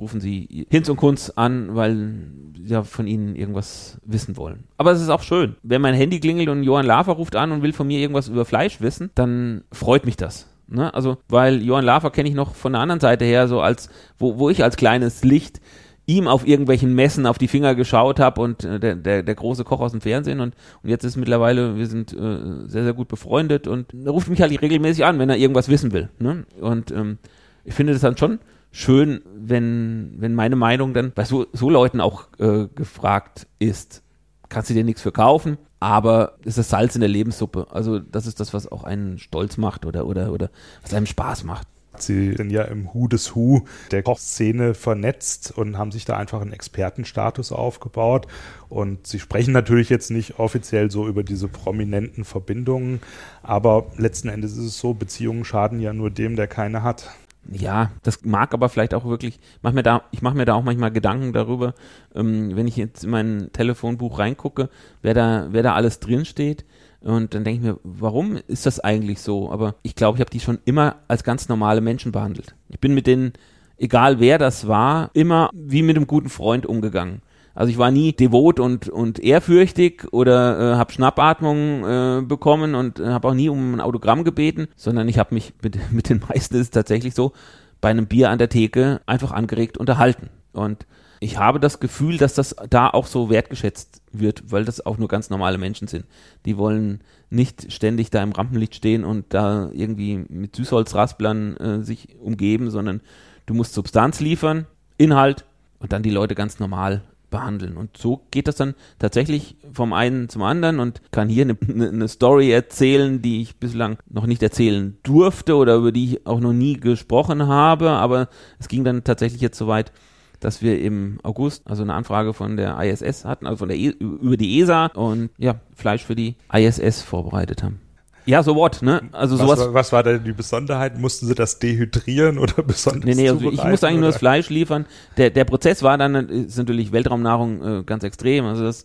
rufen 0.00 0.20
sie 0.20 0.66
Hinz 0.70 0.88
und 0.88 0.96
Kunz 0.96 1.30
an, 1.36 1.74
weil 1.74 2.30
sie 2.56 2.72
ja 2.72 2.82
von 2.82 3.06
ihnen 3.06 3.36
irgendwas 3.36 3.98
wissen 4.04 4.36
wollen. 4.36 4.64
Aber 4.78 4.92
es 4.92 5.00
ist 5.00 5.10
auch 5.10 5.22
schön. 5.22 5.56
Wenn 5.62 5.82
mein 5.82 5.94
Handy 5.94 6.20
klingelt 6.20 6.48
und 6.48 6.62
Johann 6.62 6.86
Lafer 6.86 7.12
ruft 7.12 7.36
an 7.36 7.52
und 7.52 7.62
will 7.62 7.72
von 7.72 7.86
mir 7.86 8.00
irgendwas 8.00 8.28
über 8.28 8.44
Fleisch 8.44 8.80
wissen, 8.80 9.10
dann 9.14 9.62
freut 9.72 10.06
mich 10.06 10.16
das. 10.16 10.48
Ne? 10.68 10.92
Also, 10.92 11.18
weil 11.28 11.62
Johann 11.62 11.84
Lafer 11.84 12.10
kenne 12.10 12.28
ich 12.28 12.34
noch 12.34 12.54
von 12.54 12.72
der 12.72 12.80
anderen 12.80 13.00
Seite 13.00 13.24
her, 13.24 13.46
so 13.46 13.60
als, 13.60 13.88
wo, 14.18 14.38
wo 14.38 14.50
ich 14.50 14.64
als 14.64 14.76
kleines 14.76 15.22
Licht 15.22 15.60
ihm 16.06 16.28
auf 16.28 16.46
irgendwelchen 16.46 16.94
Messen 16.94 17.26
auf 17.26 17.36
die 17.36 17.48
Finger 17.48 17.74
geschaut 17.74 18.20
habe 18.20 18.40
und 18.40 18.64
äh, 18.64 18.78
der, 18.78 18.94
der, 18.94 19.22
der 19.22 19.34
große 19.34 19.64
Koch 19.64 19.80
aus 19.80 19.90
dem 19.90 20.00
Fernsehen 20.00 20.40
und, 20.40 20.54
und 20.82 20.88
jetzt 20.88 21.04
ist 21.04 21.16
mittlerweile, 21.16 21.76
wir 21.76 21.86
sind 21.86 22.12
äh, 22.12 22.66
sehr, 22.66 22.84
sehr 22.84 22.94
gut 22.94 23.08
befreundet 23.08 23.66
und 23.66 23.92
er 23.92 24.12
ruft 24.12 24.28
mich 24.28 24.40
halt 24.40 24.60
regelmäßig 24.62 25.04
an, 25.04 25.18
wenn 25.18 25.28
er 25.28 25.36
irgendwas 25.36 25.68
wissen 25.68 25.92
will. 25.92 26.08
Ne? 26.18 26.46
Und 26.60 26.92
ähm, 26.92 27.18
ich 27.64 27.74
finde 27.74 27.92
das 27.92 28.02
dann 28.02 28.16
schon 28.16 28.38
schön, 28.70 29.22
wenn, 29.34 30.14
wenn 30.18 30.34
meine 30.34 30.54
Meinung 30.54 30.94
dann 30.94 31.12
bei 31.12 31.24
so, 31.24 31.46
so 31.52 31.70
Leuten 31.70 32.00
auch 32.00 32.28
äh, 32.38 32.68
gefragt 32.74 33.48
ist, 33.58 34.02
kannst 34.48 34.70
du 34.70 34.74
dir 34.74 34.84
nichts 34.84 35.02
verkaufen, 35.02 35.58
aber 35.80 36.34
ist 36.44 36.58
das 36.58 36.68
Salz 36.68 36.94
in 36.94 37.00
der 37.00 37.10
Lebenssuppe. 37.10 37.66
Also 37.70 37.98
das 37.98 38.26
ist 38.26 38.38
das, 38.38 38.54
was 38.54 38.70
auch 38.70 38.84
einen 38.84 39.18
stolz 39.18 39.56
macht 39.56 39.86
oder, 39.86 40.06
oder, 40.06 40.32
oder 40.32 40.50
was 40.82 40.94
einem 40.94 41.06
Spaß 41.06 41.42
macht. 41.44 41.66
Sie 42.02 42.34
sind 42.34 42.50
ja 42.50 42.62
im 42.62 42.92
Hu 42.92 43.08
des 43.08 43.34
Hu 43.34 43.62
der 43.90 44.02
Kochszene 44.02 44.74
vernetzt 44.74 45.52
und 45.56 45.78
haben 45.78 45.92
sich 45.92 46.04
da 46.04 46.16
einfach 46.16 46.40
einen 46.40 46.52
Expertenstatus 46.52 47.52
aufgebaut. 47.52 48.26
Und 48.68 49.06
Sie 49.06 49.18
sprechen 49.18 49.52
natürlich 49.52 49.88
jetzt 49.88 50.10
nicht 50.10 50.38
offiziell 50.38 50.90
so 50.90 51.06
über 51.06 51.22
diese 51.22 51.48
prominenten 51.48 52.24
Verbindungen, 52.24 53.00
aber 53.42 53.86
letzten 53.96 54.28
Endes 54.28 54.52
ist 54.52 54.64
es 54.64 54.78
so, 54.78 54.94
Beziehungen 54.94 55.44
schaden 55.44 55.80
ja 55.80 55.92
nur 55.92 56.10
dem, 56.10 56.36
der 56.36 56.46
keine 56.46 56.82
hat. 56.82 57.10
Ja, 57.52 57.92
das 58.02 58.24
mag 58.24 58.54
aber 58.54 58.68
vielleicht 58.68 58.94
auch 58.94 59.04
wirklich, 59.04 59.38
mach 59.62 59.72
mir 59.72 59.82
da, 59.82 60.02
ich 60.10 60.20
mache 60.20 60.36
mir 60.36 60.46
da 60.46 60.54
auch 60.54 60.64
manchmal 60.64 60.90
Gedanken 60.90 61.32
darüber, 61.32 61.74
ähm, 62.14 62.56
wenn 62.56 62.66
ich 62.66 62.76
jetzt 62.76 63.04
in 63.04 63.10
mein 63.10 63.50
Telefonbuch 63.52 64.18
reingucke, 64.18 64.68
wer 65.02 65.14
da, 65.14 65.48
wer 65.50 65.62
da 65.62 65.74
alles 65.74 66.00
drinsteht. 66.00 66.64
Und 67.06 67.34
dann 67.34 67.44
denke 67.44 67.60
ich 67.60 67.72
mir, 67.72 67.78
warum 67.84 68.36
ist 68.48 68.66
das 68.66 68.80
eigentlich 68.80 69.20
so? 69.20 69.52
Aber 69.52 69.76
ich 69.82 69.94
glaube, 69.94 70.16
ich 70.16 70.20
habe 70.20 70.30
die 70.30 70.40
schon 70.40 70.58
immer 70.64 70.96
als 71.06 71.22
ganz 71.22 71.48
normale 71.48 71.80
Menschen 71.80 72.10
behandelt. 72.10 72.56
Ich 72.68 72.80
bin 72.80 72.94
mit 72.94 73.06
denen, 73.06 73.34
egal 73.76 74.18
wer 74.18 74.38
das 74.38 74.66
war, 74.66 75.10
immer 75.14 75.48
wie 75.52 75.82
mit 75.82 75.96
einem 75.96 76.08
guten 76.08 76.28
Freund 76.28 76.66
umgegangen. 76.66 77.22
Also 77.54 77.70
ich 77.70 77.78
war 77.78 77.92
nie 77.92 78.12
devot 78.12 78.58
und, 78.58 78.88
und 78.88 79.20
ehrfürchtig 79.20 80.12
oder 80.12 80.58
äh, 80.58 80.76
habe 80.76 80.92
Schnappatmung 80.92 81.84
äh, 81.84 82.22
bekommen 82.22 82.74
und 82.74 82.98
äh, 82.98 83.06
habe 83.06 83.28
auch 83.28 83.34
nie 83.34 83.48
um 83.48 83.74
ein 83.74 83.80
Autogramm 83.80 84.24
gebeten, 84.24 84.66
sondern 84.74 85.08
ich 85.08 85.20
habe 85.20 85.32
mich 85.32 85.54
mit, 85.62 85.78
mit 85.92 86.08
den 86.08 86.20
meisten 86.28 86.56
ist 86.56 86.60
es 86.60 86.70
tatsächlich 86.70 87.14
so, 87.14 87.32
bei 87.80 87.90
einem 87.90 88.08
Bier 88.08 88.30
an 88.30 88.38
der 88.38 88.48
Theke 88.48 89.00
einfach 89.06 89.30
angeregt 89.30 89.78
unterhalten. 89.78 90.28
Und 90.52 90.86
ich 91.20 91.38
habe 91.38 91.60
das 91.60 91.78
Gefühl, 91.78 92.18
dass 92.18 92.34
das 92.34 92.56
da 92.68 92.90
auch 92.90 93.06
so 93.06 93.30
wertgeschätzt 93.30 94.02
wird, 94.20 94.50
weil 94.50 94.64
das 94.64 94.84
auch 94.84 94.98
nur 94.98 95.08
ganz 95.08 95.30
normale 95.30 95.58
Menschen 95.58 95.88
sind. 95.88 96.04
Die 96.44 96.56
wollen 96.56 97.00
nicht 97.30 97.72
ständig 97.72 98.10
da 98.10 98.22
im 98.22 98.32
Rampenlicht 98.32 98.74
stehen 98.74 99.04
und 99.04 99.26
da 99.30 99.70
irgendwie 99.72 100.24
mit 100.28 100.56
Süßholzrasplern 100.56 101.56
äh, 101.56 101.82
sich 101.82 102.16
umgeben, 102.20 102.70
sondern 102.70 103.00
du 103.46 103.54
musst 103.54 103.74
Substanz 103.74 104.20
liefern, 104.20 104.66
Inhalt 104.98 105.44
und 105.78 105.92
dann 105.92 106.02
die 106.02 106.10
Leute 106.10 106.34
ganz 106.34 106.58
normal 106.58 107.02
behandeln. 107.30 107.76
Und 107.76 107.96
so 107.96 108.22
geht 108.30 108.48
das 108.48 108.56
dann 108.56 108.74
tatsächlich 108.98 109.56
vom 109.72 109.92
einen 109.92 110.28
zum 110.28 110.42
anderen 110.42 110.78
und 110.80 111.02
kann 111.10 111.28
hier 111.28 111.44
eine, 111.44 111.56
eine, 111.88 112.08
Story 112.08 112.50
erzählen, 112.50 113.20
die 113.20 113.42
ich 113.42 113.56
bislang 113.56 113.98
noch 114.08 114.26
nicht 114.26 114.42
erzählen 114.42 114.96
durfte 115.02 115.56
oder 115.56 115.76
über 115.76 115.92
die 115.92 116.04
ich 116.04 116.26
auch 116.26 116.40
noch 116.40 116.52
nie 116.52 116.74
gesprochen 116.74 117.46
habe. 117.46 117.90
Aber 117.90 118.28
es 118.58 118.68
ging 118.68 118.84
dann 118.84 119.04
tatsächlich 119.04 119.40
jetzt 119.40 119.58
so 119.58 119.66
weit, 119.66 119.92
dass 120.40 120.62
wir 120.62 120.80
im 120.80 121.18
August 121.22 121.62
also 121.66 121.82
eine 121.82 121.94
Anfrage 121.94 122.34
von 122.34 122.56
der 122.56 122.78
ISS 122.80 123.24
hatten, 123.24 123.46
also 123.46 123.58
von 123.58 123.68
der 123.68 123.78
e 123.78 123.88
über 123.88 124.36
die 124.36 124.60
ESA 124.60 124.86
und 124.86 125.30
ja, 125.38 125.56
Fleisch 125.74 126.04
für 126.04 126.14
die 126.14 126.36
ISS 126.52 127.02
vorbereitet 127.02 127.62
haben. 127.62 127.80
Ja, 128.26 128.42
so 128.42 128.56
what, 128.56 128.82
ne? 128.82 129.02
Also 129.12 129.38
was, 129.38 129.60
War, 129.60 129.72
was 129.74 129.92
war 129.92 130.02
denn 130.02 130.24
die 130.24 130.32
Besonderheit? 130.32 130.98
Mussten 130.98 131.26
sie 131.26 131.34
das 131.36 131.60
dehydrieren 131.60 132.38
oder 132.38 132.62
besonders 132.66 133.04
Nee, 133.04 133.14
nee, 133.14 133.28
also 133.28 133.50
ich 133.50 133.62
musste 133.62 133.86
eigentlich 133.86 133.98
oder? 133.98 134.00
nur 134.00 134.08
das 134.08 134.18
Fleisch 134.18 134.50
liefern. 134.50 134.84
Der, 135.16 135.30
der 135.30 135.44
Prozess 135.44 135.84
war 135.84 135.96
dann, 135.96 136.14
ist 136.28 136.58
natürlich 136.58 136.90
Weltraumnahrung 136.90 137.80
äh, 137.80 137.82
ganz 137.84 138.02
extrem. 138.02 138.44
Also 138.44 138.64
das 138.64 138.84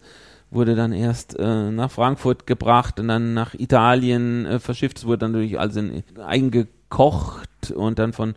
wurde 0.52 0.76
dann 0.76 0.94
erst 0.94 1.40
äh, 1.40 1.72
nach 1.72 1.90
Frankfurt 1.90 2.46
gebracht 2.46 3.00
und 3.00 3.08
dann 3.08 3.34
nach 3.34 3.56
Italien 3.56 4.46
äh, 4.46 4.60
verschifft. 4.60 5.00
Es 5.00 5.06
wurde 5.06 5.20
dann 5.20 5.32
natürlich 5.32 5.60
alles 5.60 5.76
in, 5.76 6.04
eingekocht 6.24 7.72
und 7.72 7.98
dann 7.98 8.14
von 8.14 8.36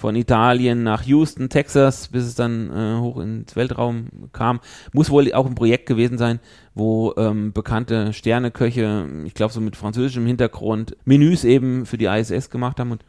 von 0.00 0.16
Italien 0.16 0.82
nach 0.82 1.02
Houston, 1.02 1.50
Texas, 1.50 2.08
bis 2.08 2.24
es 2.24 2.34
dann 2.34 2.70
äh, 2.70 2.98
hoch 3.00 3.18
ins 3.20 3.54
Weltraum 3.54 4.08
kam. 4.32 4.60
Muss 4.92 5.10
wohl 5.10 5.32
auch 5.34 5.46
ein 5.46 5.54
Projekt 5.54 5.86
gewesen 5.86 6.16
sein, 6.16 6.40
wo 6.74 7.12
ähm, 7.18 7.52
bekannte 7.52 8.12
Sterneköche, 8.14 9.06
ich 9.26 9.34
glaube 9.34 9.52
so 9.52 9.60
mit 9.60 9.76
französischem 9.76 10.24
Hintergrund, 10.26 10.96
Menüs 11.04 11.44
eben 11.44 11.84
für 11.84 11.98
die 11.98 12.06
ISS 12.06 12.48
gemacht 12.48 12.80
haben. 12.80 12.92
Und 12.92 13.04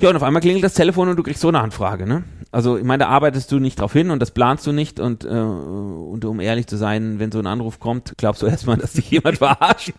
Ja, 0.00 0.10
und 0.10 0.16
auf 0.16 0.22
einmal 0.22 0.42
klingelt 0.42 0.62
das 0.62 0.74
Telefon 0.74 1.08
und 1.08 1.16
du 1.16 1.22
kriegst 1.22 1.40
so 1.40 1.48
eine 1.48 1.60
Anfrage, 1.60 2.06
ne? 2.06 2.24
Also, 2.52 2.76
ich 2.76 2.84
meine, 2.84 3.04
da 3.04 3.08
arbeitest 3.08 3.50
du 3.50 3.58
nicht 3.58 3.80
drauf 3.80 3.92
hin 3.94 4.10
und 4.10 4.20
das 4.20 4.30
planst 4.30 4.66
du 4.66 4.72
nicht 4.72 5.00
und, 5.00 5.24
äh, 5.24 5.28
und 5.28 6.24
um 6.26 6.38
ehrlich 6.40 6.66
zu 6.66 6.76
sein, 6.76 7.18
wenn 7.18 7.32
so 7.32 7.38
ein 7.38 7.46
Anruf 7.46 7.80
kommt, 7.80 8.12
glaubst 8.18 8.42
du 8.42 8.46
erstmal, 8.46 8.76
dass 8.76 8.92
dich 8.92 9.10
jemand 9.10 9.38
verarscht. 9.44 9.92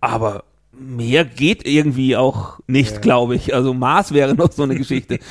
Aber 0.00 0.44
mehr 0.88 1.24
geht 1.24 1.66
irgendwie 1.66 2.16
auch 2.16 2.58
nicht, 2.66 2.94
ja. 2.94 3.00
glaube 3.00 3.36
ich. 3.36 3.54
Also 3.54 3.74
Mars 3.74 4.12
wäre 4.12 4.34
noch 4.34 4.52
so 4.52 4.62
eine 4.62 4.76
Geschichte. 4.76 5.18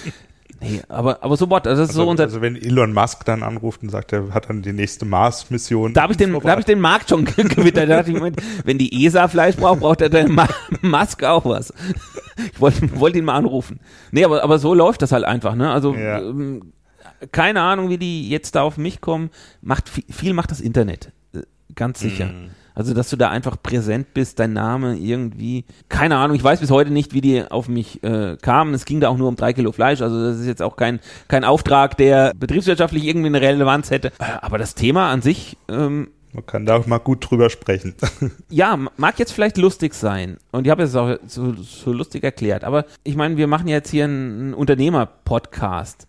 Nee, 0.59 0.81
aber, 0.87 1.23
aber 1.23 1.37
so 1.37 1.49
what, 1.49 1.67
also 1.67 1.81
das 1.81 1.91
ist 1.91 1.95
also, 1.95 2.05
so 2.05 2.09
unser. 2.09 2.23
Also 2.23 2.41
wenn 2.41 2.55
Elon 2.55 2.91
Musk 2.91 3.25
dann 3.25 3.43
anruft 3.43 3.83
und 3.83 3.89
sagt, 3.89 4.11
er 4.11 4.33
hat 4.33 4.49
dann 4.49 4.63
die 4.63 4.73
nächste 4.73 5.05
Mars-Mission. 5.05 5.93
Da 5.93 6.01
habe 6.01 6.13
ich 6.13 6.17
den, 6.17 6.33
da 6.33 6.49
habe 6.49 6.61
ich 6.61 6.65
den 6.65 6.79
Markt 6.79 7.09
schon 7.09 7.25
gewittert. 7.25 7.89
Da 7.89 8.01
dachte 8.01 8.11
ich, 8.11 8.19
wenn 8.65 8.77
die 8.77 9.05
ESA 9.05 9.27
Fleisch 9.27 9.55
braucht, 9.55 9.81
braucht 9.81 10.01
der 10.01 10.27
Musk 10.81 11.23
auch 11.23 11.45
was. 11.45 11.73
Ich 12.53 12.61
wollte 12.61 12.99
wollte 12.99 13.17
ihn 13.17 13.25
mal 13.25 13.33
anrufen. 13.33 13.79
Nee, 14.11 14.23
aber, 14.23 14.43
aber 14.43 14.59
so 14.59 14.75
läuft 14.75 15.01
das 15.01 15.11
halt 15.11 15.23
einfach, 15.23 15.55
ne? 15.55 15.71
Also, 15.71 15.95
ja. 15.95 16.19
ähm, 16.19 16.71
keine 17.31 17.61
Ahnung, 17.61 17.89
wie 17.89 17.97
die 17.97 18.29
jetzt 18.29 18.53
da 18.53 18.61
auf 18.61 18.77
mich 18.77 19.01
kommen. 19.01 19.31
Macht 19.61 19.89
viel, 19.89 20.03
viel 20.07 20.33
macht 20.33 20.51
das 20.51 20.61
Internet. 20.61 21.11
Äh, 21.33 21.41
ganz 21.73 21.99
sicher. 21.99 22.27
Mm. 22.27 22.51
Also, 22.77 22.93
dass 22.93 23.09
du 23.09 23.15
da 23.15 23.29
einfach 23.29 23.57
präsent 23.61 24.13
bist, 24.13 24.37
dein 24.37 24.53
Name 24.53 24.97
irgendwie. 24.97 25.65
Keine 25.89 26.15
Ahnung, 26.17 26.37
ich 26.37 26.43
weiß 26.43 26.59
bis 26.59 26.69
heute 26.69 26.91
nicht, 26.91 27.11
wie 27.11 27.21
die 27.21 27.43
auf 27.43 27.67
mich 27.67 28.03
äh, 28.03 28.37
kamen. 28.39 28.75
Es 28.75 28.85
ging 28.85 28.99
da 28.99 29.09
auch 29.09 29.17
nur 29.17 29.29
um 29.29 29.35
drei 29.35 29.51
Kilo 29.51 29.71
Fleisch. 29.71 29.99
Also, 29.99 30.23
das 30.23 30.39
ist 30.39 30.45
jetzt 30.45 30.61
auch 30.61 30.75
kein, 30.75 30.99
kein 31.27 31.43
Auftrag, 31.43 31.97
der 31.97 32.33
betriebswirtschaftlich 32.37 33.05
irgendwie 33.05 33.29
eine 33.29 33.41
Relevanz 33.41 33.89
hätte. 33.89 34.09
Äh, 34.19 34.25
aber 34.41 34.59
das 34.59 34.75
Thema 34.75 35.09
an 35.09 35.23
sich. 35.23 35.57
Ähm, 35.67 36.09
man 36.33 36.45
kann 36.45 36.67
da 36.67 36.77
auch 36.77 36.85
mal 36.85 36.99
gut 36.99 37.27
drüber 37.27 37.49
sprechen. 37.49 37.95
ja, 38.49 38.77
mag 38.97 39.17
jetzt 39.17 39.31
vielleicht 39.31 39.57
lustig 39.57 39.95
sein. 39.95 40.37
Und 40.51 40.67
ich 40.67 40.71
habe 40.71 40.83
es 40.83 40.95
auch 40.95 41.17
so, 41.25 41.55
so 41.55 41.91
lustig 41.91 42.23
erklärt. 42.23 42.63
Aber 42.63 42.85
ich 43.03 43.15
meine, 43.15 43.37
wir 43.37 43.47
machen 43.47 43.67
jetzt 43.67 43.89
hier 43.89 44.03
einen 44.03 44.53
Unternehmer-Podcast. 44.53 46.05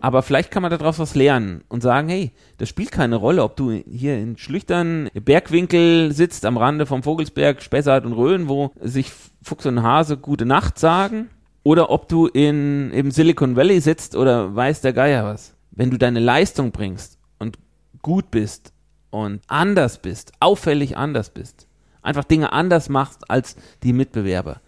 Aber 0.00 0.22
vielleicht 0.22 0.50
kann 0.50 0.62
man 0.62 0.70
daraus 0.70 0.98
was 0.98 1.14
lernen 1.14 1.62
und 1.68 1.82
sagen, 1.82 2.08
hey, 2.08 2.32
das 2.58 2.68
spielt 2.68 2.90
keine 2.90 3.16
Rolle, 3.16 3.42
ob 3.42 3.56
du 3.56 3.70
hier 3.70 4.16
in 4.18 4.38
Schlüchtern 4.38 5.10
Bergwinkel 5.14 6.12
sitzt 6.12 6.46
am 6.46 6.56
Rande 6.56 6.86
vom 6.86 7.02
Vogelsberg, 7.02 7.62
Spessart 7.62 8.06
und 8.06 8.14
Rhön, 8.14 8.48
wo 8.48 8.72
sich 8.80 9.12
Fuchs 9.42 9.66
und 9.66 9.82
Hase 9.82 10.16
gute 10.16 10.46
Nacht 10.46 10.78
sagen, 10.78 11.28
oder 11.62 11.90
ob 11.90 12.08
du 12.08 12.26
in 12.26 12.90
im 12.92 13.10
Silicon 13.10 13.56
Valley 13.56 13.80
sitzt 13.80 14.16
oder 14.16 14.54
weiß 14.54 14.80
der 14.80 14.92
Geier 14.92 15.24
was. 15.24 15.54
Wenn 15.70 15.90
du 15.90 15.98
deine 15.98 16.20
Leistung 16.20 16.72
bringst 16.72 17.18
und 17.38 17.58
gut 18.02 18.30
bist 18.30 18.72
und 19.10 19.40
anders 19.46 20.00
bist, 20.00 20.32
auffällig 20.40 20.96
anders 20.96 21.30
bist, 21.30 21.66
einfach 22.02 22.24
Dinge 22.24 22.52
anders 22.52 22.88
machst 22.88 23.30
als 23.30 23.56
die 23.82 23.92
Mitbewerber, 23.92 24.60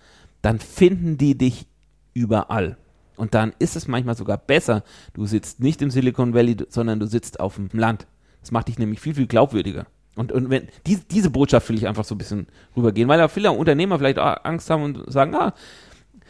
dann 0.42 0.58
finden 0.58 1.16
die 1.16 1.38
dich 1.38 1.66
überall. 2.12 2.76
Und 3.22 3.34
dann 3.34 3.52
ist 3.60 3.76
es 3.76 3.86
manchmal 3.86 4.16
sogar 4.16 4.36
besser, 4.36 4.82
du 5.14 5.26
sitzt 5.26 5.60
nicht 5.60 5.80
im 5.80 5.92
Silicon 5.92 6.34
Valley, 6.34 6.56
sondern 6.68 6.98
du 6.98 7.06
sitzt 7.06 7.38
auf 7.38 7.54
dem 7.54 7.68
Land. 7.72 8.08
Das 8.40 8.50
macht 8.50 8.66
dich 8.66 8.80
nämlich 8.80 8.98
viel, 8.98 9.14
viel 9.14 9.28
glaubwürdiger. 9.28 9.86
Und, 10.16 10.32
und 10.32 10.50
wenn 10.50 10.66
die, 10.88 10.96
diese 10.96 11.30
Botschaft 11.30 11.68
will 11.68 11.76
ich 11.76 11.86
einfach 11.86 12.02
so 12.02 12.16
ein 12.16 12.18
bisschen 12.18 12.48
rübergehen, 12.76 13.06
weil 13.06 13.18
da 13.18 13.28
viele 13.28 13.52
Unternehmer 13.52 13.96
vielleicht 13.98 14.18
Angst 14.18 14.68
haben 14.70 14.82
und 14.82 15.12
sagen, 15.12 15.36
ah, 15.36 15.54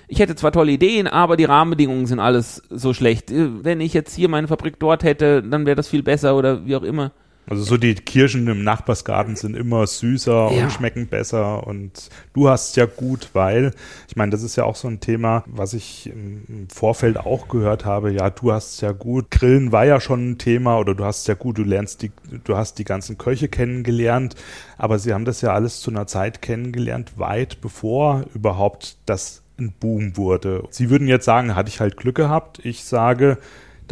ich 0.07 0.18
hätte 0.18 0.37
zwar 0.37 0.52
tolle 0.52 0.72
Ideen, 0.72 1.07
aber 1.07 1.38
die 1.38 1.46
Rahmenbedingungen 1.46 2.05
sind 2.05 2.20
alles 2.20 2.62
so 2.68 2.92
schlecht. 2.92 3.33
Wenn 3.33 3.81
ich 3.81 3.94
jetzt 3.94 4.14
hier 4.14 4.28
meine 4.28 4.46
Fabrik 4.48 4.78
dort 4.78 5.02
hätte, 5.02 5.42
dann 5.42 5.64
wäre 5.64 5.76
das 5.76 5.88
viel 5.88 6.02
besser 6.02 6.37
oder 6.37 6.66
wie 6.66 6.76
auch 6.76 6.83
immer. 6.83 7.12
Also 7.46 7.64
so 7.64 7.76
die 7.76 7.94
Kirschen 7.94 8.46
im 8.46 8.62
Nachbarsgarten 8.62 9.35
sind 9.35 9.57
immer 9.57 9.87
süßer 9.87 10.52
ja. 10.52 10.64
und 10.64 10.72
schmecken 10.72 11.09
besser 11.09 11.66
und 11.66 12.09
du 12.35 12.48
hast 12.48 12.76
ja 12.76 12.87
gut, 12.87 13.31
weil 13.33 13.72
ich 14.09 14.14
meine, 14.14 14.31
das 14.31 14.42
ist 14.42 14.57
ja 14.57 14.64
auch 14.64 14.76
so 14.76 14.87
ein 14.87 15.00
Thema, 15.00 15.42
was 15.46 15.74
ich 15.74 16.09
im 16.09 16.68
Vorfeld 16.72 17.18
auch 17.18 17.48
gehört 17.48 17.85
habe. 17.85 18.12
Ja, 18.12 18.31
du 18.31 18.52
hast 18.52 18.81
ja 18.81 18.92
gut. 18.92 19.31
Grillen 19.31 19.72
war 19.72 19.85
ja 19.85 20.00
schon 20.00 20.31
ein 20.31 20.38
Thema 20.38 20.78
oder 20.78 20.94
du 20.94 21.05
hast 21.05 21.26
ja 21.26 21.35
gut. 21.35 21.59
Du 21.59 21.64
lernst 21.64 22.02
die, 22.02 22.12
du 22.44 22.57
hast 22.57 22.78
die 22.78 22.85
ganzen 22.85 23.18
Köche 23.18 23.48
kennengelernt, 23.48 24.37
aber 24.78 25.00
sie 25.00 25.12
haben 25.12 25.24
das 25.24 25.40
ja 25.40 25.52
alles 25.52 25.81
zu 25.81 25.90
einer 25.90 26.07
Zeit 26.07 26.42
kennengelernt, 26.42 27.18
weit 27.18 27.61
bevor 27.61 28.24
überhaupt 28.35 28.96
das 29.07 29.42
ein 29.59 29.72
Boom 29.78 30.16
wurde. 30.16 30.64
Sie 30.70 30.90
würden 30.90 31.09
jetzt 31.09 31.24
sagen, 31.24 31.57
hatte 31.57 31.68
ich 31.68 31.81
halt 31.81 31.96
Glück 31.96 32.16
gehabt. 32.16 32.61
Ich 32.64 32.85
sage, 32.85 33.38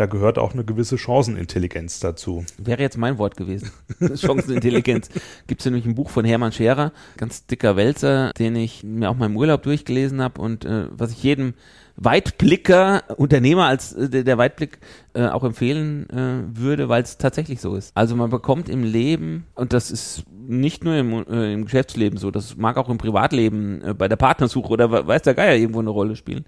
da 0.00 0.06
gehört 0.06 0.38
auch 0.38 0.54
eine 0.54 0.64
gewisse 0.64 0.96
Chancenintelligenz 0.96 2.00
dazu. 2.00 2.46
Wäre 2.56 2.80
jetzt 2.80 2.96
mein 2.96 3.18
Wort 3.18 3.36
gewesen. 3.36 3.70
Chancenintelligenz. 4.00 5.10
Gibt 5.46 5.60
es 5.60 5.66
nämlich 5.66 5.84
ein 5.84 5.94
Buch 5.94 6.08
von 6.08 6.24
Hermann 6.24 6.52
Scherer, 6.52 6.92
ganz 7.18 7.44
dicker 7.44 7.76
Wälzer, 7.76 8.32
den 8.38 8.56
ich 8.56 8.82
mir 8.82 9.10
auch 9.10 9.16
mal 9.16 9.26
im 9.26 9.36
Urlaub 9.36 9.62
durchgelesen 9.62 10.22
habe 10.22 10.40
und 10.40 10.64
äh, 10.64 10.86
was 10.90 11.12
ich 11.12 11.22
jedem 11.22 11.52
Weitblicker, 11.96 13.02
Unternehmer 13.18 13.66
als 13.66 13.92
äh, 13.92 14.24
der 14.24 14.38
Weitblick 14.38 14.78
äh, 15.12 15.26
auch 15.26 15.44
empfehlen 15.44 16.08
äh, 16.08 16.58
würde, 16.58 16.88
weil 16.88 17.02
es 17.02 17.18
tatsächlich 17.18 17.60
so 17.60 17.76
ist. 17.76 17.94
Also 17.94 18.16
man 18.16 18.30
bekommt 18.30 18.70
im 18.70 18.82
Leben, 18.82 19.44
und 19.54 19.74
das 19.74 19.90
ist 19.90 20.24
nicht 20.32 20.82
nur 20.82 20.96
im, 20.96 21.12
äh, 21.28 21.52
im 21.52 21.66
Geschäftsleben 21.66 22.18
so, 22.18 22.30
das 22.30 22.56
mag 22.56 22.78
auch 22.78 22.88
im 22.88 22.96
Privatleben 22.96 23.82
äh, 23.82 23.92
bei 23.92 24.08
der 24.08 24.16
Partnersuche 24.16 24.70
oder 24.70 25.06
weiß 25.06 25.20
der 25.22 25.34
Geier 25.34 25.56
irgendwo 25.56 25.80
eine 25.80 25.90
Rolle 25.90 26.16
spielen. 26.16 26.46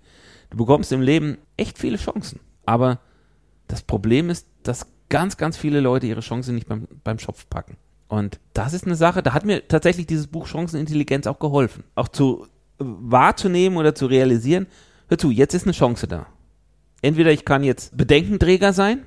Du 0.48 0.56
bekommst 0.56 0.90
im 0.90 1.02
Leben 1.02 1.36
echt 1.58 1.78
viele 1.78 1.98
Chancen. 1.98 2.40
Aber 2.64 3.00
das 3.72 3.82
Problem 3.82 4.28
ist, 4.28 4.46
dass 4.62 4.86
ganz, 5.08 5.38
ganz 5.38 5.56
viele 5.56 5.80
Leute 5.80 6.06
ihre 6.06 6.20
Chancen 6.20 6.54
nicht 6.54 6.68
beim, 6.68 6.86
beim 7.04 7.18
Schopf 7.18 7.48
packen. 7.48 7.78
Und 8.06 8.38
das 8.52 8.74
ist 8.74 8.84
eine 8.84 8.96
Sache, 8.96 9.22
da 9.22 9.32
hat 9.32 9.46
mir 9.46 9.66
tatsächlich 9.66 10.06
dieses 10.06 10.26
Buch 10.26 10.46
Chancenintelligenz 10.46 11.26
auch 11.26 11.38
geholfen. 11.38 11.84
Auch 11.94 12.08
zu 12.08 12.44
äh, 12.78 12.84
wahrzunehmen 12.84 13.78
oder 13.78 13.94
zu 13.94 14.04
realisieren, 14.04 14.66
hör 15.08 15.16
zu, 15.16 15.30
jetzt 15.30 15.54
ist 15.54 15.64
eine 15.64 15.72
Chance 15.72 16.06
da. 16.06 16.26
Entweder 17.00 17.32
ich 17.32 17.46
kann 17.46 17.64
jetzt 17.64 17.96
Bedenkenträger 17.96 18.74
sein 18.74 19.04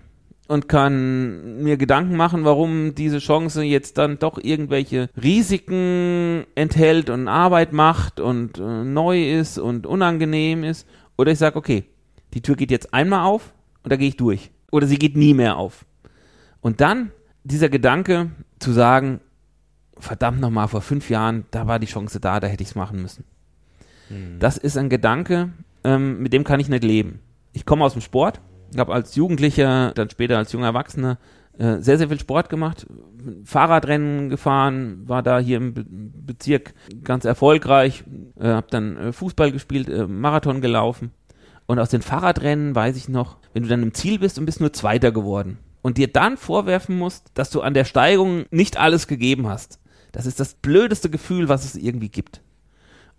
und 0.48 0.68
kann 0.68 1.62
mir 1.62 1.78
Gedanken 1.78 2.16
machen, 2.16 2.44
warum 2.44 2.96
diese 2.96 3.20
Chance 3.20 3.62
jetzt 3.62 4.00
dann 4.00 4.18
doch 4.18 4.40
irgendwelche 4.42 5.10
Risiken 5.22 6.46
enthält 6.56 7.12
und 7.12 7.28
Arbeit 7.28 7.72
macht 7.72 8.20
und 8.20 8.58
äh, 8.58 8.84
neu 8.84 9.32
ist 9.32 9.60
und 9.60 9.86
unangenehm 9.86 10.64
ist. 10.64 10.88
Oder 11.18 11.34
ich 11.34 11.38
sage, 11.38 11.56
okay, 11.56 11.84
die 12.34 12.42
Tür 12.42 12.56
geht 12.56 12.72
jetzt 12.72 12.96
einmal 12.96 13.26
auf 13.26 13.54
und 13.84 13.92
da 13.92 13.96
gehe 13.96 14.08
ich 14.08 14.18
durch 14.18 14.50
oder 14.72 14.88
sie 14.88 14.98
geht 14.98 15.16
nie 15.16 15.34
mehr 15.34 15.58
auf. 15.58 15.86
Und 16.62 16.82
dann 16.82 17.12
dieser 17.44 17.70
Gedanke 17.70 18.32
zu 18.60 18.72
sagen, 18.72 19.22
verdammt 19.98 20.40
nochmal, 20.40 20.68
vor 20.68 20.82
fünf 20.82 21.10
Jahren, 21.10 21.46
da 21.52 21.68
war 21.68 21.80
die 21.80 21.88
Chance 21.88 22.20
da, 22.20 22.40
da 22.40 22.48
hätte 22.48 22.64
ich 22.64 22.70
es 22.70 22.76
machen 22.76 23.02
müssen. 23.02 23.24
Mhm. 24.10 24.40
Das 24.40 24.58
ist 24.58 24.78
ein 24.78 24.90
Gedanke, 24.90 25.50
ähm, 25.84 26.22
mit 26.22 26.34
dem 26.34 26.44
kann 26.44 26.60
ich 26.60 26.70
nicht 26.70 26.84
leben. 26.84 27.20
Ich 27.54 27.66
komme 27.66 27.86
aus 27.86 27.94
dem 27.94 28.02
Sport, 28.02 28.42
habe 28.78 28.94
als 28.94 29.16
Jugendlicher, 29.16 29.92
dann 29.94 30.10
später 30.10 30.38
als 30.38 30.52
junger 30.52 30.68
Erwachsener 30.68 31.18
äh, 31.58 31.78
sehr, 31.80 31.98
sehr 31.98 32.10
viel 32.10 32.20
Sport 32.20 32.50
gemacht, 32.50 32.86
Fahrradrennen 33.46 34.30
gefahren, 34.30 35.08
war 35.08 35.24
da 35.24 35.40
hier 35.40 35.58
im 35.58 35.74
Be 35.74 35.86
Bezirk 35.88 36.74
ganz 37.04 37.24
erfolgreich, 37.24 38.04
äh, 38.40 38.48
habe 38.48 38.68
dann 38.70 38.98
äh, 38.98 39.12
Fußball 39.14 39.52
gespielt, 39.52 39.88
äh, 39.88 40.08
Marathon 40.08 40.60
gelaufen 40.60 41.12
und 41.66 41.80
aus 41.80 41.90
den 41.90 42.02
Fahrradrennen 42.02 42.76
weiß 42.76 42.96
ich 42.96 43.10
noch, 43.10 43.38
wenn 43.54 43.64
du 43.64 43.70
dann 43.70 43.84
im 43.84 43.94
Ziel 43.94 44.20
bist 44.20 44.38
und 44.38 44.46
bist 44.46 44.60
nur 44.60 44.74
Zweiter 44.74 45.12
geworden 45.12 45.58
und 45.82 45.98
dir 45.98 46.12
dann 46.12 46.38
vorwerfen 46.38 46.98
musst, 46.98 47.32
dass 47.34 47.50
du 47.50 47.62
an 47.62 47.74
der 47.74 47.86
Steigung 47.86 48.46
nicht 48.52 48.78
alles 48.78 49.08
gegeben 49.08 49.48
hast. 49.48 49.80
Das 50.12 50.26
ist 50.26 50.40
das 50.40 50.54
blödeste 50.54 51.10
Gefühl, 51.10 51.50
was 51.50 51.66
es 51.66 51.76
irgendwie 51.76 52.10
gibt. 52.10 52.42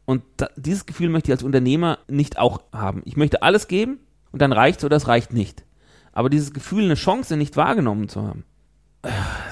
Und 0.04 0.22
da, 0.36 0.48
dieses 0.56 0.86
Gefühl 0.86 1.08
möchte 1.08 1.30
ich 1.30 1.32
als 1.32 1.42
Unternehmer 1.42 1.98
nicht 2.08 2.38
auch 2.38 2.62
haben. 2.72 3.02
Ich 3.04 3.16
möchte 3.16 3.42
alles 3.42 3.68
geben 3.68 3.98
und 4.32 4.40
dann 4.40 4.52
reicht 4.52 4.78
es 4.78 4.84
oder 4.84 4.96
es 4.96 5.08
reicht 5.08 5.32
nicht. 5.32 5.64
Aber 6.12 6.30
dieses 6.30 6.52
Gefühl, 6.52 6.84
eine 6.84 6.94
Chance 6.94 7.36
nicht 7.36 7.56
wahrgenommen 7.56 8.08
zu 8.08 8.22
haben, 8.22 8.44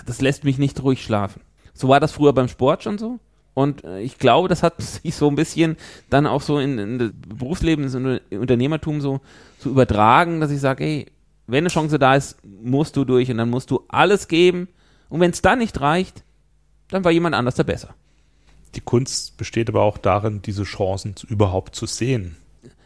das 0.07 0.21
lässt 0.21 0.45
mich 0.45 0.59
nicht 0.59 0.83
ruhig 0.83 1.03
schlafen. 1.03 1.43
So 1.75 1.89
war 1.89 2.01
das 2.01 2.13
früher 2.13 2.33
beim 2.33 2.49
Sport 2.49 2.85
schon 2.85 2.99
so. 2.99 3.19
Und 3.55 3.85
äh, 3.85 4.01
ich 4.01 4.19
glaube, 4.19 4.49
das 4.49 4.63
hat 4.63 4.81
sich 4.83 5.15
so 5.15 5.29
ein 5.29 5.37
bisschen 5.37 5.77
dann 6.11 6.27
auch 6.27 6.43
so 6.43 6.59
in, 6.59 6.79
in 6.79 6.99
das 6.99 7.11
Berufsleben, 7.15 7.85
ins 7.85 7.95
Unternehmertum 7.95 9.01
so, 9.01 9.21
so 9.59 9.71
übertragen, 9.71 10.41
dass 10.41 10.51
ich 10.51 10.61
sage, 10.61 10.85
hey, 10.85 11.07
wenn 11.47 11.59
eine 11.59 11.69
Chance 11.69 11.99
da 11.99 12.15
ist, 12.15 12.39
musst 12.45 12.97
du 12.97 13.05
durch 13.05 13.31
und 13.31 13.39
dann 13.39 13.51
musst 13.51 13.71
du 13.71 13.85
alles 13.89 14.29
geben. 14.29 14.69
Und 15.09 15.21
wenn 15.21 15.31
es 15.31 15.43
dann 15.43 15.59
nicht 15.59 15.81
reicht, 15.81 16.25
dann 16.89 17.05
war 17.05 17.13
jemand 17.13 17.35
anders 17.35 17.55
der 17.55 17.65
besser. 17.65 17.95
Die 18.75 18.81
Kunst 18.81 19.37
besteht 19.37 19.69
aber 19.69 19.83
auch 19.83 19.99
darin, 19.99 20.43
diese 20.43 20.65
Chancen 20.65 21.15
überhaupt 21.29 21.77
zu 21.77 21.87
sehen. 21.87 22.37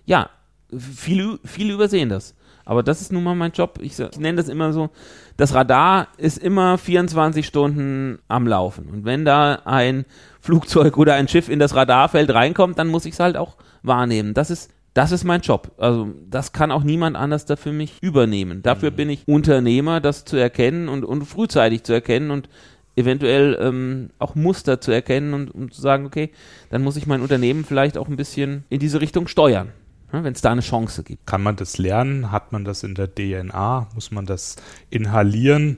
Ja, 0.04 0.28
viele, 0.76 1.38
viele 1.44 1.72
übersehen 1.72 2.08
das. 2.08 2.34
Aber 2.64 2.82
das 2.82 3.00
ist 3.00 3.12
nun 3.12 3.24
mal 3.24 3.34
mein 3.34 3.52
Job. 3.52 3.78
Ich, 3.80 3.98
ich 3.98 4.18
nenne 4.18 4.36
das 4.36 4.50
immer 4.50 4.74
so, 4.74 4.90
das 5.38 5.54
Radar 5.54 6.08
ist 6.18 6.36
immer 6.36 6.76
24 6.76 7.46
Stunden 7.46 8.18
am 8.28 8.46
Laufen. 8.46 8.90
Und 8.90 9.04
wenn 9.06 9.24
da 9.24 9.62
ein 9.64 10.04
Flugzeug 10.48 10.96
oder 10.96 11.12
ein 11.12 11.28
Schiff 11.28 11.50
in 11.50 11.58
das 11.58 11.74
Radarfeld 11.74 12.32
reinkommt, 12.32 12.78
dann 12.78 12.88
muss 12.88 13.04
ich 13.04 13.12
es 13.12 13.20
halt 13.20 13.36
auch 13.36 13.58
wahrnehmen. 13.82 14.32
Das 14.32 14.50
ist 14.50 14.70
das 14.94 15.12
ist 15.12 15.24
mein 15.24 15.42
Job. 15.42 15.72
Also 15.76 16.08
das 16.26 16.52
kann 16.52 16.72
auch 16.72 16.82
niemand 16.82 17.16
anders 17.16 17.44
da 17.44 17.56
für 17.56 17.70
mich 17.70 17.98
übernehmen. 18.00 18.62
Dafür 18.62 18.90
mhm. 18.90 18.96
bin 18.96 19.10
ich 19.10 19.28
Unternehmer, 19.28 20.00
das 20.00 20.24
zu 20.24 20.38
erkennen 20.38 20.88
und, 20.88 21.04
und 21.04 21.26
frühzeitig 21.26 21.84
zu 21.84 21.92
erkennen 21.92 22.30
und 22.30 22.48
eventuell 22.96 23.58
ähm, 23.60 24.08
auch 24.18 24.34
Muster 24.34 24.80
zu 24.80 24.90
erkennen 24.90 25.34
und, 25.34 25.50
und 25.50 25.74
zu 25.74 25.82
sagen, 25.82 26.06
okay, 26.06 26.30
dann 26.70 26.82
muss 26.82 26.96
ich 26.96 27.06
mein 27.06 27.20
Unternehmen 27.20 27.66
vielleicht 27.66 27.98
auch 27.98 28.08
ein 28.08 28.16
bisschen 28.16 28.64
in 28.70 28.80
diese 28.80 29.02
Richtung 29.02 29.28
steuern. 29.28 29.68
wenn 30.12 30.32
es 30.32 30.40
da 30.40 30.50
eine 30.50 30.62
Chance 30.62 31.02
gibt. 31.02 31.26
Kann 31.26 31.42
man 31.42 31.56
das 31.56 31.76
lernen? 31.76 32.32
Hat 32.32 32.52
man 32.52 32.64
das 32.64 32.84
in 32.84 32.94
der 32.94 33.14
DNA? 33.14 33.88
Muss 33.94 34.10
man 34.10 34.24
das 34.24 34.56
inhalieren? 34.88 35.76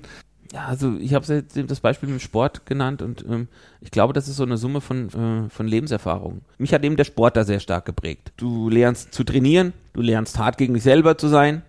Ja, 0.53 0.67
also 0.67 0.97
ich 0.99 1.15
habe 1.15 1.25
das 1.25 1.81
Beispiel 1.81 2.09
mit 2.09 2.19
dem 2.19 2.23
Sport 2.23 2.67
genannt 2.67 3.03
und 3.03 3.25
ähm, 3.29 3.47
ich 3.81 3.93
glaube, 3.93 4.13
das 4.13 4.27
ist 4.27 4.37
so 4.37 4.43
eine 4.43 4.57
Summe 4.57 4.81
von, 4.81 5.09
äh, 5.09 5.49
von 5.49 5.69
Lebenserfahrungen. 5.69 6.43
Mich 6.59 6.75
hat 6.75 6.85
eben 6.85 6.97
der 6.97 7.05
Sport 7.05 7.37
da 7.37 7.45
sehr 7.45 7.61
stark 7.61 7.85
geprägt. 7.85 8.33
Du 8.37 8.69
lernst 8.69 9.15
zu 9.15 9.23
trainieren, 9.23 9.73
du 9.93 10.01
lernst 10.01 10.39
hart 10.39 10.59
gegen 10.59 10.75
dich 10.75 10.83
selber 10.83 11.17
zu 11.17 11.29
sein, 11.29 11.63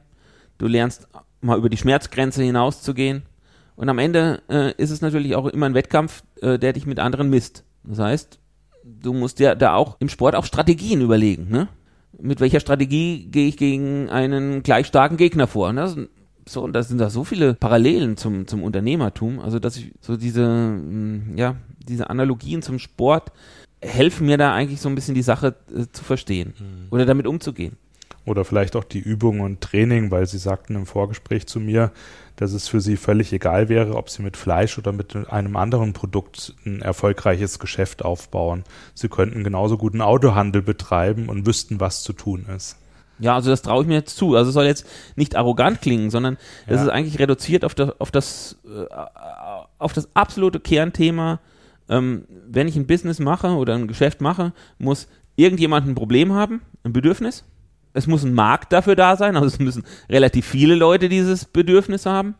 du 0.57 0.67
lernst 0.67 1.07
mal 1.41 1.59
über 1.59 1.69
die 1.69 1.77
Schmerzgrenze 1.77 2.41
hinauszugehen 2.41 3.21
und 3.75 3.87
am 3.87 3.99
Ende 3.99 4.41
äh, 4.49 4.73
ist 4.81 4.89
es 4.89 5.01
natürlich 5.01 5.35
auch 5.35 5.45
immer 5.47 5.67
ein 5.67 5.75
Wettkampf, 5.75 6.23
äh, 6.41 6.57
der 6.57 6.73
dich 6.73 6.87
mit 6.87 6.99
anderen 6.99 7.29
misst. 7.29 7.63
Das 7.83 7.99
heißt, 7.99 8.39
du 8.83 9.13
musst 9.13 9.39
dir 9.39 9.55
da 9.55 9.75
auch 9.75 9.97
im 9.99 10.09
Sport 10.09 10.35
auch 10.35 10.45
Strategien 10.45 11.01
überlegen. 11.01 11.49
Ne? 11.49 11.67
Mit 12.19 12.39
welcher 12.39 12.59
Strategie 12.59 13.27
gehe 13.29 13.47
ich 13.47 13.57
gegen 13.57 14.09
einen 14.09 14.63
gleich 14.63 14.87
starken 14.87 15.17
Gegner 15.17 15.47
vor? 15.47 15.71
Das, 15.73 15.97
so, 16.47 16.61
und 16.61 16.73
da 16.73 16.83
sind 16.83 16.97
da 16.97 17.09
so 17.09 17.23
viele 17.23 17.53
Parallelen 17.53 18.17
zum, 18.17 18.47
zum 18.47 18.63
Unternehmertum, 18.63 19.39
also 19.39 19.59
dass 19.59 19.77
ich 19.77 19.93
so 20.01 20.17
diese, 20.17 20.47
mm, 20.47 21.37
ja, 21.37 21.55
diese 21.87 22.09
Analogien 22.09 22.61
zum 22.61 22.79
Sport 22.79 23.31
helfen 23.81 24.27
mir 24.27 24.37
da 24.37 24.53
eigentlich 24.53 24.81
so 24.81 24.89
ein 24.89 24.95
bisschen 24.95 25.15
die 25.15 25.21
Sache 25.21 25.55
äh, 25.75 25.85
zu 25.91 26.03
verstehen 26.03 26.53
mhm. 26.59 26.87
oder 26.91 27.05
damit 27.05 27.27
umzugehen. 27.27 27.77
Oder 28.25 28.45
vielleicht 28.45 28.75
auch 28.75 28.83
die 28.83 28.99
Übung 28.99 29.39
und 29.39 29.61
Training, 29.61 30.11
weil 30.11 30.27
Sie 30.27 30.37
sagten 30.37 30.75
im 30.75 30.85
Vorgespräch 30.85 31.47
zu 31.47 31.59
mir, 31.59 31.91
dass 32.35 32.53
es 32.53 32.67
für 32.67 32.79
Sie 32.79 32.95
völlig 32.95 33.33
egal 33.33 33.67
wäre, 33.67 33.95
ob 33.95 34.11
Sie 34.11 34.21
mit 34.21 34.37
Fleisch 34.37 34.77
oder 34.77 34.91
mit 34.91 35.15
einem 35.15 35.55
anderen 35.55 35.93
Produkt 35.93 36.53
ein 36.63 36.83
erfolgreiches 36.83 37.57
Geschäft 37.57 38.05
aufbauen. 38.05 38.63
Sie 38.93 39.09
könnten 39.09 39.43
genauso 39.43 39.75
gut 39.75 39.93
einen 39.93 40.03
Autohandel 40.03 40.61
betreiben 40.61 41.29
und 41.29 41.47
wüssten, 41.47 41.79
was 41.79 42.03
zu 42.03 42.13
tun 42.13 42.45
ist. 42.55 42.77
Ja, 43.21 43.35
also 43.35 43.49
das 43.49 43.61
traue 43.61 43.83
ich 43.83 43.87
mir 43.87 43.95
jetzt 43.95 44.17
zu. 44.17 44.35
Also 44.35 44.49
es 44.49 44.53
soll 44.53 44.65
jetzt 44.65 44.85
nicht 45.15 45.35
arrogant 45.35 45.81
klingen, 45.81 46.09
sondern 46.09 46.37
es 46.67 46.77
ja. 46.77 46.83
ist 46.83 46.89
eigentlich 46.89 47.19
reduziert 47.19 47.63
auf 47.63 47.75
das, 47.75 47.99
auf 47.99 48.11
das, 48.11 48.57
äh, 48.65 48.85
auf 49.77 49.93
das 49.93 50.09
absolute 50.15 50.59
Kernthema. 50.59 51.39
Ähm, 51.87 52.25
wenn 52.47 52.67
ich 52.67 52.75
ein 52.75 52.87
Business 52.87 53.19
mache 53.19 53.49
oder 53.49 53.75
ein 53.75 53.87
Geschäft 53.87 54.21
mache, 54.21 54.53
muss 54.77 55.07
irgendjemand 55.35 55.87
ein 55.87 55.95
Problem 55.95 56.33
haben, 56.33 56.61
ein 56.83 56.93
Bedürfnis 56.93 57.45
es 57.93 58.07
muss 58.07 58.23
ein 58.23 58.33
Markt 58.33 58.73
dafür 58.73 58.95
da 58.95 59.15
sein, 59.17 59.35
also 59.35 59.47
es 59.47 59.59
müssen 59.59 59.83
relativ 60.09 60.45
viele 60.45 60.75
Leute 60.75 61.09
dieses 61.09 61.45
Bedürfnis 61.45 62.05
haben, 62.05 62.35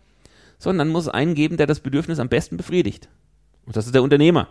sondern 0.57 0.89
muss 0.89 1.03
es 1.03 1.09
einen 1.09 1.35
geben, 1.35 1.57
der 1.57 1.67
das 1.67 1.79
Bedürfnis 1.79 2.19
am 2.19 2.29
besten 2.29 2.57
befriedigt. 2.57 3.09
Und 3.65 3.75
das 3.75 3.85
ist 3.85 3.95
der 3.95 4.03
Unternehmer. 4.03 4.47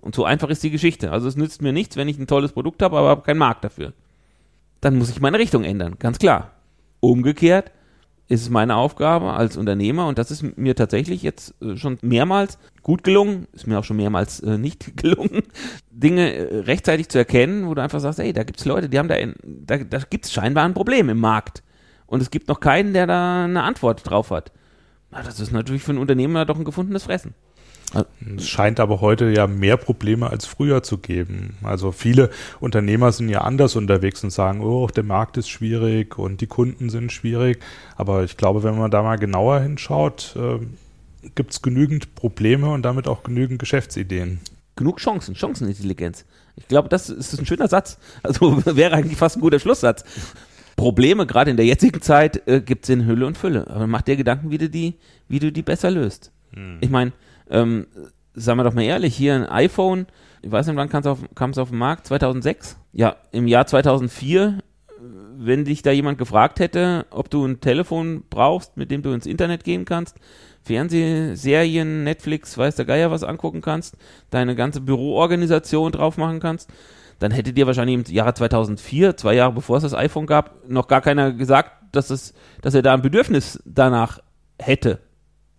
Und 0.00 0.14
so 0.14 0.24
einfach 0.24 0.48
ist 0.48 0.62
die 0.62 0.70
Geschichte. 0.70 1.12
Also 1.12 1.28
es 1.28 1.36
nützt 1.36 1.62
mir 1.62 1.72
nichts, 1.72 1.96
wenn 1.96 2.08
ich 2.08 2.18
ein 2.18 2.26
tolles 2.26 2.52
Produkt 2.52 2.82
habe, 2.82 2.98
aber 2.98 3.08
habe 3.08 3.22
keinen 3.22 3.38
Markt 3.38 3.64
dafür. 3.64 3.92
Dann 4.80 4.96
muss 4.96 5.10
ich 5.10 5.20
meine 5.20 5.38
Richtung 5.38 5.64
ändern, 5.64 5.96
ganz 5.98 6.18
klar. 6.18 6.52
Umgekehrt 7.00 7.72
ist 8.30 8.42
es 8.42 8.50
meine 8.50 8.76
Aufgabe 8.76 9.32
als 9.32 9.56
Unternehmer 9.56 10.06
und 10.06 10.16
das 10.16 10.30
ist 10.30 10.56
mir 10.56 10.76
tatsächlich 10.76 11.22
jetzt 11.22 11.54
äh, 11.60 11.76
schon 11.76 11.98
mehrmals 12.00 12.58
gut 12.82 13.02
gelungen, 13.02 13.48
ist 13.52 13.66
mir 13.66 13.76
auch 13.76 13.84
schon 13.84 13.96
mehrmals 13.96 14.38
äh, 14.40 14.56
nicht 14.56 14.96
gelungen, 14.96 15.42
Dinge 15.90 16.32
äh, 16.32 16.58
rechtzeitig 16.60 17.08
zu 17.08 17.18
erkennen, 17.18 17.66
wo 17.66 17.74
du 17.74 17.82
einfach 17.82 17.98
sagst, 17.98 18.20
ey, 18.20 18.32
da 18.32 18.44
gibt 18.44 18.60
es 18.60 18.66
Leute, 18.66 18.88
die 18.88 18.98
haben 19.00 19.08
da, 19.08 19.16
da, 19.42 19.78
da 19.78 19.98
gibt 20.08 20.26
es 20.26 20.32
scheinbar 20.32 20.64
ein 20.64 20.74
Problem 20.74 21.08
im 21.08 21.18
Markt 21.18 21.64
und 22.06 22.22
es 22.22 22.30
gibt 22.30 22.46
noch 22.46 22.60
keinen, 22.60 22.92
der 22.92 23.08
da 23.08 23.44
eine 23.44 23.64
Antwort 23.64 24.08
drauf 24.08 24.30
hat. 24.30 24.52
Na, 25.10 25.24
das 25.24 25.40
ist 25.40 25.50
natürlich 25.50 25.82
für 25.82 25.90
einen 25.90 25.98
Unternehmer 25.98 26.44
doch 26.44 26.56
ein 26.56 26.64
gefundenes 26.64 27.02
Fressen. 27.02 27.34
Es 28.36 28.48
scheint 28.48 28.78
aber 28.78 29.00
heute 29.00 29.30
ja 29.30 29.46
mehr 29.46 29.76
Probleme 29.76 30.30
als 30.30 30.46
früher 30.46 30.82
zu 30.82 30.98
geben. 30.98 31.56
Also 31.62 31.90
viele 31.90 32.30
Unternehmer 32.60 33.10
sind 33.10 33.28
ja 33.28 33.40
anders 33.40 33.74
unterwegs 33.74 34.22
und 34.22 34.30
sagen, 34.30 34.60
oh, 34.60 34.86
der 34.86 35.02
Markt 35.02 35.36
ist 35.36 35.48
schwierig 35.48 36.16
und 36.16 36.40
die 36.40 36.46
Kunden 36.46 36.88
sind 36.88 37.10
schwierig. 37.10 37.60
Aber 37.96 38.22
ich 38.22 38.36
glaube, 38.36 38.62
wenn 38.62 38.78
man 38.78 38.90
da 38.90 39.02
mal 39.02 39.16
genauer 39.16 39.60
hinschaut, 39.60 40.36
äh, 40.36 40.64
gibt 41.34 41.52
es 41.52 41.62
genügend 41.62 42.14
Probleme 42.14 42.70
und 42.70 42.82
damit 42.82 43.08
auch 43.08 43.24
genügend 43.24 43.58
Geschäftsideen. 43.58 44.40
Genug 44.76 44.98
Chancen, 44.98 45.34
Chancenintelligenz. 45.34 46.24
Ich 46.56 46.68
glaube, 46.68 46.88
das 46.88 47.10
ist 47.10 47.38
ein 47.38 47.46
schöner 47.46 47.68
Satz. 47.68 47.98
Also 48.22 48.64
wäre 48.76 48.94
eigentlich 48.94 49.18
fast 49.18 49.36
ein 49.36 49.40
guter 49.40 49.58
Schlusssatz. 49.58 50.04
Probleme, 50.76 51.26
gerade 51.26 51.50
in 51.50 51.56
der 51.56 51.66
jetzigen 51.66 52.00
Zeit, 52.00 52.46
äh, 52.46 52.60
gibt 52.60 52.84
es 52.84 52.90
in 52.90 53.04
Hülle 53.04 53.26
und 53.26 53.36
Fülle. 53.36 53.66
Aber 53.68 53.86
mach 53.86 54.02
dir 54.02 54.16
Gedanken, 54.16 54.50
wie 54.50 54.58
du 54.58 54.70
die, 54.70 54.94
wie 55.28 55.40
du 55.40 55.50
die 55.50 55.62
besser 55.62 55.90
löst. 55.90 56.30
Hm. 56.54 56.78
Ich 56.80 56.88
meine, 56.88 57.12
ähm, 57.50 57.86
sagen 58.34 58.58
wir 58.58 58.64
doch 58.64 58.74
mal 58.74 58.82
ehrlich, 58.82 59.14
hier 59.14 59.34
ein 59.34 59.46
iPhone, 59.46 60.06
ich 60.42 60.50
weiß 60.50 60.66
nicht, 60.66 60.76
wann 60.76 60.88
kam 60.88 61.00
es 61.00 61.06
auf, 61.06 61.18
auf 61.58 61.68
den 61.68 61.78
Markt? 61.78 62.06
2006? 62.06 62.78
Ja, 62.92 63.16
im 63.32 63.46
Jahr 63.46 63.66
2004, 63.66 64.60
wenn 65.36 65.64
dich 65.64 65.82
da 65.82 65.90
jemand 65.90 66.18
gefragt 66.18 66.60
hätte, 66.60 67.06
ob 67.10 67.30
du 67.30 67.44
ein 67.44 67.60
Telefon 67.60 68.24
brauchst, 68.30 68.76
mit 68.76 68.90
dem 68.90 69.02
du 69.02 69.12
ins 69.12 69.26
Internet 69.26 69.64
gehen 69.64 69.84
kannst, 69.84 70.16
Fernsehserien, 70.62 72.04
Netflix, 72.04 72.56
weiß 72.56 72.76
der 72.76 72.84
Geier 72.84 73.10
was 73.10 73.24
angucken 73.24 73.60
kannst, 73.60 73.96
deine 74.30 74.54
ganze 74.54 74.80
Büroorganisation 74.80 75.92
drauf 75.92 76.16
machen 76.16 76.40
kannst, 76.40 76.70
dann 77.18 77.32
hätte 77.32 77.52
dir 77.52 77.66
wahrscheinlich 77.66 77.94
im 77.94 78.14
Jahre 78.14 78.34
2004, 78.34 79.16
zwei 79.16 79.34
Jahre 79.34 79.52
bevor 79.52 79.76
es 79.76 79.82
das 79.82 79.94
iPhone 79.94 80.26
gab, 80.26 80.68
noch 80.68 80.88
gar 80.88 81.00
keiner 81.00 81.32
gesagt, 81.32 81.72
dass, 81.92 82.10
es, 82.10 82.34
dass 82.62 82.74
er 82.74 82.82
da 82.82 82.94
ein 82.94 83.02
Bedürfnis 83.02 83.62
danach 83.64 84.20
hätte. 84.58 85.00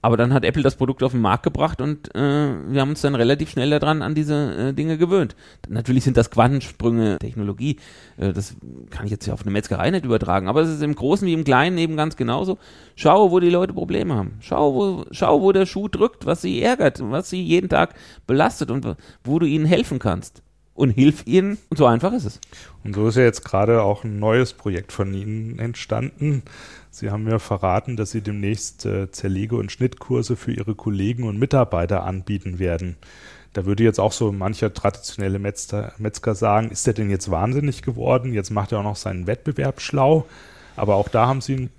Aber 0.02 0.18
dann 0.18 0.34
hat 0.34 0.44
Apple 0.44 0.64
das 0.64 0.76
Produkt 0.76 1.04
auf 1.04 1.12
den 1.12 1.22
Markt 1.22 1.44
gebracht 1.44 1.80
und 1.82 2.14
äh, 2.16 2.20
wir 2.20 2.82
haben 2.82 2.90
uns 2.90 3.02
dann 3.02 3.16
relativ 3.16 3.52
schnell 3.52 3.70
daran 3.70 4.02
an 4.02 4.16
diese 4.16 4.56
äh, 4.70 4.74
Dinge 4.74 4.98
gewöhnt. 4.98 5.36
Natürlich 5.70 6.04
sind 6.04 6.18
das 6.18 6.32
Quantensprünge 6.32 7.18
Technologie. 7.20 7.78
Äh, 8.18 8.34
das 8.34 8.56
kann 8.90 9.06
ich 9.06 9.12
jetzt 9.12 9.28
ja 9.28 9.34
auf 9.34 9.44
eine 9.44 9.52
Metzgerei 9.52 9.92
nicht 9.92 10.06
übertragen, 10.06 10.48
aber 10.48 10.62
es 10.62 10.70
ist 10.70 10.82
im 10.82 10.96
Großen 10.96 11.28
wie 11.28 11.34
im 11.34 11.44
Kleinen 11.44 11.78
eben 11.78 11.98
ganz 11.98 12.16
genauso. 12.16 12.58
Schau, 12.96 13.32
wo 13.32 13.40
die 13.40 13.50
Leute 13.50 13.74
Probleme 13.74 14.16
haben. 14.16 14.38
Schau, 14.40 14.74
wo, 14.74 15.06
schau, 15.12 15.42
wo 15.42 15.52
der 15.52 15.66
Schuh 15.66 15.88
drückt, 15.88 16.26
was 16.26 16.42
sie 16.42 16.62
ärgert, 16.62 17.00
was 17.02 17.30
sie 17.30 17.42
jeden 17.44 17.70
Tag 17.70 17.94
belastet 18.26 18.72
und 18.72 18.96
wo 19.24 19.40
du 19.40 19.46
ihnen 19.46 19.66
helfen 19.66 20.00
kannst 20.00 20.42
und 20.82 20.90
hilf 20.90 21.28
ihnen. 21.28 21.60
Und 21.70 21.78
so 21.78 21.86
einfach 21.86 22.12
ist 22.12 22.26
es. 22.26 22.42
Und 22.84 22.96
so 22.96 23.08
ist 23.08 23.16
ja 23.16 23.24
jetzt 23.24 23.46
gerade 23.46 23.84
auch 23.84 24.04
ein 24.04 24.18
neues 24.18 24.54
Projekt 24.54 24.92
von 24.92 25.14
Ihnen 25.14 25.60
entstanden. 25.60 26.42
Sie 26.90 27.12
haben 27.12 27.24
mir 27.24 27.38
verraten, 27.40 27.96
dass 27.96 28.10
Sie 28.10 28.22
demnächst 28.22 28.86
äh, 28.88 29.12
Zerlege- 29.12 29.58
und 29.58 29.72
Schnittkurse 29.72 30.36
für 30.36 30.52
Ihre 30.52 30.74
Kollegen 30.74 31.24
und 31.26 31.38
Mitarbeiter 31.38 32.04
anbieten 32.04 32.58
werden. 32.58 32.98
Da 33.54 33.66
würde 33.66 33.84
jetzt 33.84 34.00
auch 34.00 34.12
so 34.12 34.32
mancher 34.32 34.74
traditionelle 34.74 35.38
Metzger, 35.38 35.94
Metzger 36.00 36.34
sagen, 36.34 36.72
ist 36.72 36.88
der 36.88 36.94
denn 36.94 37.12
jetzt 37.12 37.30
wahnsinnig 37.30 37.84
geworden? 37.84 38.34
Jetzt 38.34 38.50
macht 38.50 38.72
er 38.72 38.80
auch 38.80 38.84
noch 38.84 38.96
seinen 38.96 39.28
Wettbewerb 39.28 39.82
schlau. 39.82 40.26
Aber 40.76 40.96
auch 40.96 41.10
da 41.10 41.28
haben 41.28 41.42
Sie 41.42 41.56
einen 41.56 41.70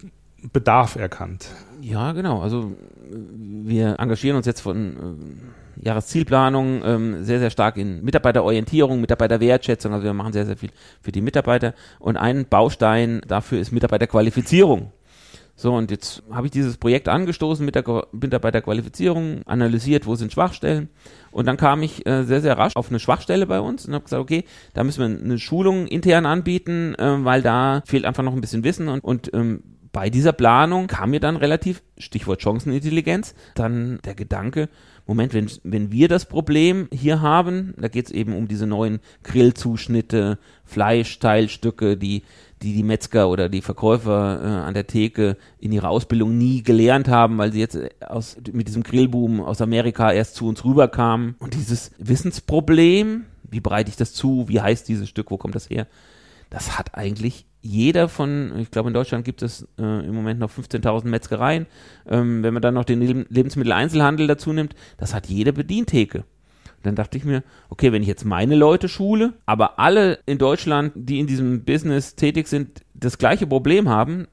Bedarf 0.53 0.95
erkannt. 0.95 1.49
Ja, 1.81 2.13
genau. 2.13 2.41
Also 2.41 2.73
wir 3.11 3.99
engagieren 3.99 4.37
uns 4.37 4.47
jetzt 4.47 4.61
von 4.61 4.93
äh, 4.93 5.62
Jahreszielplanung 5.77 6.83
ähm, 6.85 7.25
sehr, 7.25 7.39
sehr 7.39 7.51
stark 7.51 7.77
in 7.77 8.03
Mitarbeiterorientierung, 8.05 9.01
Mitarbeiterwertschätzung. 9.01 9.93
Also 9.93 10.05
wir 10.05 10.15
machen 10.15 10.33
sehr, 10.33 10.47
sehr 10.47 10.57
viel 10.57 10.71
für 11.01 11.13
die 11.13 11.21
Mitarbeiter. 11.21 11.75
Und 11.99 12.17
ein 12.17 12.47
Baustein 12.47 13.21
dafür 13.27 13.61
ist 13.61 13.73
Mitarbeiterqualifizierung. 13.73 14.93
So, 15.55 15.75
und 15.75 15.91
jetzt 15.91 16.23
habe 16.31 16.47
ich 16.47 16.51
dieses 16.51 16.77
Projekt 16.77 17.09
angestoßen 17.09 17.65
mit 17.65 17.75
der 17.75 17.85
Mitarbeiterqualifizierung, 18.13 19.43
analysiert, 19.47 20.07
wo 20.07 20.15
sind 20.17 20.33
Schwachstellen. 20.33 20.89
Und 21.31 21.47
dann 21.47 21.57
kam 21.57 21.83
ich 21.83 22.07
äh, 22.07 22.25
sehr, 22.25 22.41
sehr 22.41 22.57
rasch 22.59 22.75
auf 22.75 22.89
eine 22.89 22.99
Schwachstelle 22.99 23.47
bei 23.47 23.61
uns 23.61 23.87
und 23.87 23.95
habe 23.95 24.05
gesagt, 24.05 24.23
okay, 24.23 24.45
da 24.75 24.83
müssen 24.83 25.01
wir 25.01 25.25
eine 25.25 25.39
Schulung 25.39 25.87
intern 25.87 26.27
anbieten, 26.27 26.95
äh, 26.95 27.25
weil 27.25 27.43
da 27.43 27.83
fehlt 27.85 28.07
einfach 28.07 28.23
noch 28.23 28.33
ein 28.33 28.41
bisschen 28.41 28.65
Wissen. 28.65 28.89
Und, 28.89 29.05
und 29.05 29.33
ähm, 29.35 29.63
bei 29.93 30.09
dieser 30.09 30.33
Planung 30.33 30.87
kam 30.87 31.11
mir 31.11 31.21
dann 31.21 31.37
relativ, 31.37 31.83
Stichwort 31.99 32.41
Chancenintelligenz, 32.41 33.35
dann 33.55 34.01
der 34.05 34.15
Gedanke, 34.15 34.69
Moment, 35.05 35.35
wenn, 35.35 35.51
wenn 35.65 35.91
wir 35.91 36.09
das 36.09 36.27
Problem 36.27 36.89
hier 36.93 37.21
haben, 37.21 37.75
da 37.77 37.89
geht 37.89 38.07
es 38.07 38.13
eben 38.13 38.37
um 38.37 38.47
diese 38.47 38.67
neuen 38.67 39.01
Grillzuschnitte, 39.25 40.39
Fleischteilstücke, 40.65 41.97
die 41.97 42.23
die 42.63 42.75
die 42.75 42.83
Metzger 42.83 43.29
oder 43.29 43.49
die 43.49 43.61
Verkäufer 43.61 44.41
äh, 44.41 44.47
an 44.47 44.75
der 44.75 44.87
Theke 44.87 45.37
in 45.59 45.73
ihrer 45.73 45.91
Ausbildung 45.91 46.39
nie 46.39 46.63
gelernt 46.63 47.09
haben, 47.09 47.39
weil 47.39 47.53
sie 47.53 47.61
jetzt 47.61 47.75
äh, 47.75 47.91
aus, 48.07 48.37
mit 48.53 48.69
diesem 48.69 48.83
Grillboom 48.83 49.41
aus 49.41 49.61
Amerika 49.61 50.13
erst 50.13 50.37
zu 50.37 50.47
uns 50.47 50.65
rüberkamen. 50.65 51.35
Und 51.41 51.55
dieses 51.55 51.91
Wissensproblem, 51.99 53.25
wie 53.43 53.61
breite 53.61 53.91
ich 53.91 53.97
das 53.97 54.15
zu, 54.15 54.49
wie 54.49 54.61
heißt 54.61 54.89
dieses 54.89 55.09
Stück, 55.09 55.31
wo 55.31 55.39
kommt 55.39 55.55
das 55.55 55.69
her, 55.69 55.87
das 56.51 56.79
hat 56.79 56.95
eigentlich 56.95 57.47
jeder 57.63 58.09
von, 58.09 58.53
ich 58.59 58.71
glaube 58.71 58.89
in 58.89 58.95
Deutschland 58.95 59.25
gibt 59.25 59.43
es 59.43 59.67
äh, 59.79 60.07
im 60.07 60.15
Moment 60.15 60.41
noch 60.41 60.51
15.000 60.51 61.07
Metzgereien, 61.07 61.67
ähm, 62.07 62.43
wenn 62.43 62.53
man 62.53 62.63
dann 62.63 62.75
noch 62.75 62.85
den 62.85 63.01
Lebensmitteleinzelhandel 63.01 64.27
dazu 64.27 64.53
nimmt, 64.53 64.75
das 64.99 65.15
hat 65.15 65.27
jede 65.29 65.53
Bedientheke 65.53 66.25
dann 66.83 66.95
dachte 66.97 67.17
ich 67.17 67.25
mir, 67.25 67.43
okay, 67.69 67.93
wenn 67.93 68.03
ich 68.03 68.09
jetzt 68.09 68.25
meine 68.25 68.57
Leute 68.57 68.89
schule, 68.89 69.35
aber 69.47 69.79
alle 69.79 70.19
in 70.27 70.39
Deutschland, 70.39 70.93
die 70.95 71.21
in 71.21 71.27
diesem 71.27 71.65
Business 71.65 72.17
tätig 72.17 72.49
sind, 72.49 72.81
das 72.95 73.19
gleiche 73.19 73.47
Problem 73.47 73.89
haben, 73.89 74.27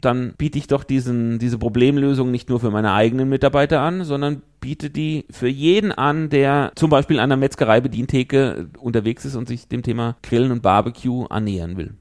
dann 0.00 0.32
biete 0.38 0.56
ich 0.58 0.66
doch 0.66 0.82
diesen, 0.82 1.38
diese 1.38 1.58
Problemlösung 1.58 2.30
nicht 2.30 2.48
nur 2.48 2.58
für 2.58 2.70
meine 2.70 2.92
eigenen 2.92 3.28
Mitarbeiter 3.28 3.82
an, 3.82 4.04
sondern 4.04 4.40
biete 4.60 4.88
die 4.88 5.26
für 5.30 5.48
jeden 5.48 5.92
an, 5.92 6.30
der 6.30 6.72
zum 6.74 6.88
Beispiel 6.88 7.20
an 7.20 7.28
der 7.28 7.36
Metzgerei 7.36 7.82
Bedientheke 7.82 8.70
unterwegs 8.78 9.26
ist 9.26 9.36
und 9.36 9.46
sich 9.46 9.68
dem 9.68 9.82
Thema 9.82 10.16
Grillen 10.22 10.52
und 10.52 10.62
Barbecue 10.62 11.26
annähern 11.26 11.76
will. 11.76 11.94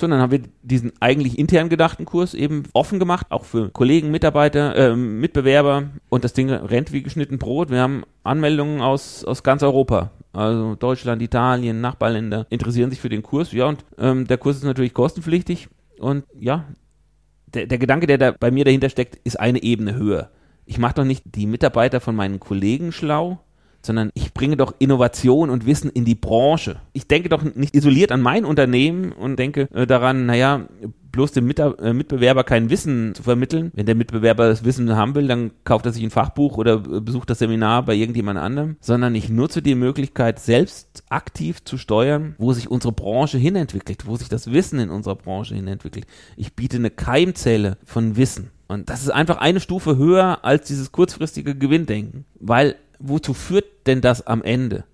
Sondern 0.00 0.20
haben 0.20 0.32
wir 0.32 0.42
diesen 0.62 0.92
eigentlich 1.00 1.38
intern 1.38 1.68
gedachten 1.68 2.04
Kurs 2.04 2.34
eben 2.34 2.64
offen 2.72 2.98
gemacht, 2.98 3.26
auch 3.30 3.44
für 3.44 3.70
Kollegen, 3.70 4.10
Mitarbeiter, 4.10 4.74
äh, 4.76 4.96
Mitbewerber 4.96 5.90
und 6.08 6.24
das 6.24 6.32
Ding 6.32 6.50
rennt 6.50 6.92
wie 6.92 7.02
geschnitten 7.02 7.38
Brot. 7.38 7.70
Wir 7.70 7.80
haben 7.80 8.02
Anmeldungen 8.24 8.80
aus, 8.80 9.24
aus 9.24 9.42
ganz 9.42 9.62
Europa. 9.62 10.10
Also 10.32 10.76
Deutschland, 10.76 11.22
Italien, 11.22 11.80
Nachbarländer 11.80 12.46
interessieren 12.50 12.90
sich 12.90 13.00
für 13.00 13.08
den 13.08 13.22
Kurs. 13.22 13.52
Ja, 13.52 13.66
und 13.66 13.84
ähm, 13.98 14.26
der 14.26 14.38
Kurs 14.38 14.56
ist 14.56 14.64
natürlich 14.64 14.94
kostenpflichtig. 14.94 15.68
Und 15.98 16.24
ja, 16.38 16.64
der, 17.46 17.66
der 17.66 17.78
Gedanke, 17.78 18.06
der 18.06 18.18
da 18.18 18.34
bei 18.38 18.50
mir 18.50 18.64
dahinter 18.64 18.88
steckt, 18.88 19.16
ist 19.24 19.38
eine 19.38 19.62
Ebene 19.62 19.94
höher. 19.94 20.30
Ich 20.66 20.78
mache 20.78 20.94
doch 20.94 21.04
nicht 21.04 21.24
die 21.24 21.46
Mitarbeiter 21.46 22.00
von 22.00 22.14
meinen 22.14 22.38
Kollegen 22.38 22.92
schlau, 22.92 23.40
sondern 23.82 24.10
ich 24.14 24.34
bringe 24.34 24.56
doch 24.56 24.74
Innovation 24.78 25.50
und 25.50 25.66
Wissen 25.66 25.90
in 25.90 26.04
die 26.04 26.14
Branche. 26.14 26.76
Ich 26.92 27.06
denke 27.06 27.28
doch 27.28 27.42
nicht 27.42 27.74
isoliert 27.74 28.12
an 28.12 28.20
mein 28.20 28.44
Unternehmen 28.44 29.12
und 29.12 29.38
denke 29.38 29.68
äh, 29.72 29.86
daran, 29.86 30.26
naja, 30.26 30.66
bloß 31.12 31.32
dem 31.32 31.50
äh, 31.50 31.92
Mitbewerber 31.92 32.44
kein 32.44 32.70
Wissen 32.70 33.14
zu 33.14 33.22
vermitteln. 33.22 33.70
Wenn 33.74 33.86
der 33.86 33.94
Mitbewerber 33.94 34.48
das 34.48 34.64
Wissen 34.64 34.94
haben 34.96 35.14
will, 35.14 35.26
dann 35.26 35.50
kauft 35.64 35.86
er 35.86 35.92
sich 35.92 36.02
ein 36.02 36.10
Fachbuch 36.10 36.56
oder 36.56 36.74
äh, 36.74 37.00
besucht 37.00 37.30
das 37.30 37.38
Seminar 37.38 37.84
bei 37.84 37.94
irgendjemand 37.94 38.38
anderem, 38.38 38.76
sondern 38.80 39.14
ich 39.14 39.28
nutze 39.28 39.62
die 39.62 39.74
Möglichkeit, 39.74 40.38
selbst 40.38 41.04
aktiv 41.08 41.64
zu 41.64 41.78
steuern, 41.78 42.34
wo 42.38 42.52
sich 42.52 42.70
unsere 42.70 42.92
Branche 42.92 43.38
hinentwickelt, 43.38 44.06
wo 44.06 44.16
sich 44.16 44.28
das 44.28 44.52
Wissen 44.52 44.78
in 44.78 44.90
unserer 44.90 45.16
Branche 45.16 45.54
hinentwickelt. 45.54 46.06
Ich 46.36 46.54
biete 46.54 46.76
eine 46.76 46.90
Keimzelle 46.90 47.78
von 47.84 48.16
Wissen. 48.16 48.50
Und 48.68 48.88
das 48.88 49.02
ist 49.02 49.10
einfach 49.10 49.38
eine 49.38 49.58
Stufe 49.58 49.96
höher 49.96 50.44
als 50.44 50.68
dieses 50.68 50.92
kurzfristige 50.92 51.56
Gewinndenken. 51.56 52.24
Weil 52.38 52.76
wozu 53.00 53.34
führt 53.34 53.86
denn 53.86 54.00
das 54.00 54.26
am 54.26 54.42
Ende? 54.42 54.84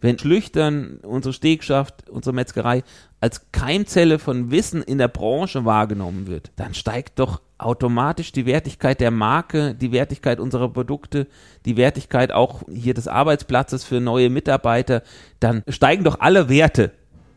Wenn 0.00 0.18
Schlüchtern, 0.18 1.00
unsere 1.02 1.32
Stegschaft, 1.32 2.10
unsere 2.10 2.34
Metzgerei 2.34 2.84
als 3.20 3.50
Keimzelle 3.50 4.18
von 4.18 4.50
Wissen 4.50 4.82
in 4.82 4.98
der 4.98 5.08
Branche 5.08 5.64
wahrgenommen 5.64 6.26
wird, 6.26 6.52
dann 6.56 6.74
steigt 6.74 7.18
doch 7.18 7.40
automatisch 7.56 8.30
die 8.30 8.44
Wertigkeit 8.44 9.00
der 9.00 9.10
Marke, 9.10 9.74
die 9.74 9.92
Wertigkeit 9.92 10.38
unserer 10.38 10.68
Produkte, 10.68 11.26
die 11.64 11.78
Wertigkeit 11.78 12.30
auch 12.30 12.62
hier 12.70 12.92
des 12.92 13.08
Arbeitsplatzes 13.08 13.84
für 13.84 14.00
neue 14.00 14.28
Mitarbeiter, 14.28 15.02
dann 15.40 15.62
steigen 15.68 16.04
doch 16.04 16.20
alle 16.20 16.50
Werte. 16.50 16.92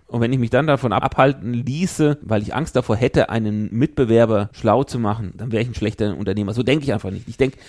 Und 0.07 0.21
wenn 0.21 0.33
ich 0.33 0.39
mich 0.39 0.49
dann 0.49 0.67
davon 0.67 0.91
abhalten 0.91 1.53
ließe, 1.53 2.17
weil 2.21 2.41
ich 2.41 2.55
Angst 2.55 2.75
davor 2.75 2.95
hätte, 2.95 3.29
einen 3.29 3.71
Mitbewerber 3.71 4.49
schlau 4.53 4.83
zu 4.83 4.97
machen, 4.97 5.33
dann 5.37 5.51
wäre 5.51 5.61
ich 5.61 5.69
ein 5.69 5.75
schlechter 5.75 6.17
Unternehmer. 6.17 6.53
So 6.53 6.63
denke 6.63 6.83
ich 6.83 6.91
einfach 6.91 7.11
nicht. 7.11 7.27
Ich 7.29 7.37
denke, 7.37 7.59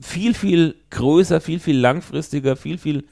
viel, 0.00 0.34
viel 0.34 0.74
größer, 0.90 1.40
viel, 1.40 1.60
viel 1.60 1.78
langfristiger, 1.78 2.56
viel, 2.56 2.78
viel 2.78 3.04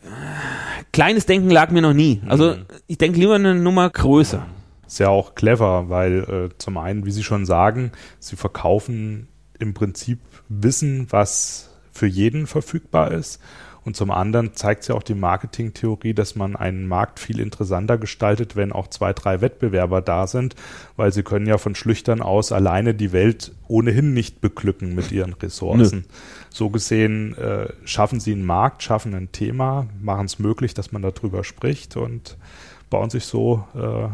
kleines 0.93 1.27
Denken 1.27 1.51
lag 1.51 1.71
mir 1.71 1.83
noch 1.83 1.93
nie. 1.93 2.23
Also 2.27 2.55
mhm. 2.55 2.67
ich 2.87 2.99
denke 2.99 3.19
lieber 3.21 3.35
eine 3.35 3.55
Nummer 3.55 3.89
größer. 3.91 4.47
Ist 4.87 5.01
ja 5.01 5.09
auch 5.09 5.35
clever, 5.35 5.89
weil 5.89 6.51
äh, 6.53 6.59
zum 6.59 6.79
einen, 6.79 7.07
wie 7.07 7.11
Sie 7.11 7.25
schon 7.25 7.45
sagen, 7.45 7.93
Sie 8.21 8.37
verkaufen 8.37 9.29
im 9.59 9.75
Prinzip 9.75 10.21
Wissen, 10.49 11.09
was 11.11 11.71
für 11.91 12.07
jeden 12.07 12.47
verfügbar 12.47 13.11
ist. 13.11 13.41
Und 13.87 13.95
zum 13.95 14.11
anderen 14.11 14.53
zeigt 14.55 14.83
es 14.83 14.89
ja 14.89 14.97
auch 14.97 15.03
die 15.05 15.15
Marketingtheorie, 15.15 16.13
dass 16.13 16.35
man 16.35 16.57
einen 16.57 16.89
Markt 16.89 17.21
viel 17.21 17.39
interessanter 17.39 17.99
gestaltet, 17.99 18.57
wenn 18.57 18.73
auch 18.73 18.89
zwei, 18.89 19.13
drei 19.13 19.41
Wettbewerber 19.41 20.03
da 20.03 20.27
sind, 20.27 20.57
weil 20.97 21.13
sie 21.13 21.23
können 21.23 21.47
ja 21.47 21.57
von 21.57 21.77
Schlüchtern 21.77 22.21
aus 22.21 22.51
alleine 22.51 22.95
die 22.95 23.13
Welt 23.13 23.53
ohnehin 23.69 24.13
nicht 24.13 24.41
beglücken 24.41 24.97
mit 24.97 25.13
ihren 25.13 25.35
Ressourcen. 25.35 25.99
Nö. 25.99 26.15
So 26.51 26.69
gesehen 26.71 27.39
äh, 27.39 27.69
schaffen 27.85 28.19
sie 28.19 28.33
einen 28.33 28.45
Markt, 28.45 28.83
schaffen 28.83 29.15
ein 29.15 29.31
Thema, 29.31 29.87
machen 30.03 30.27
es 30.27 30.41
möglich, 30.41 30.75
dass 30.75 30.91
man 30.91 31.03
darüber 31.03 31.45
spricht 31.45 31.97
und 31.97 32.37
bauen 32.91 33.11
sich 33.11 33.25
so 33.25 33.65
äh, 33.77 34.09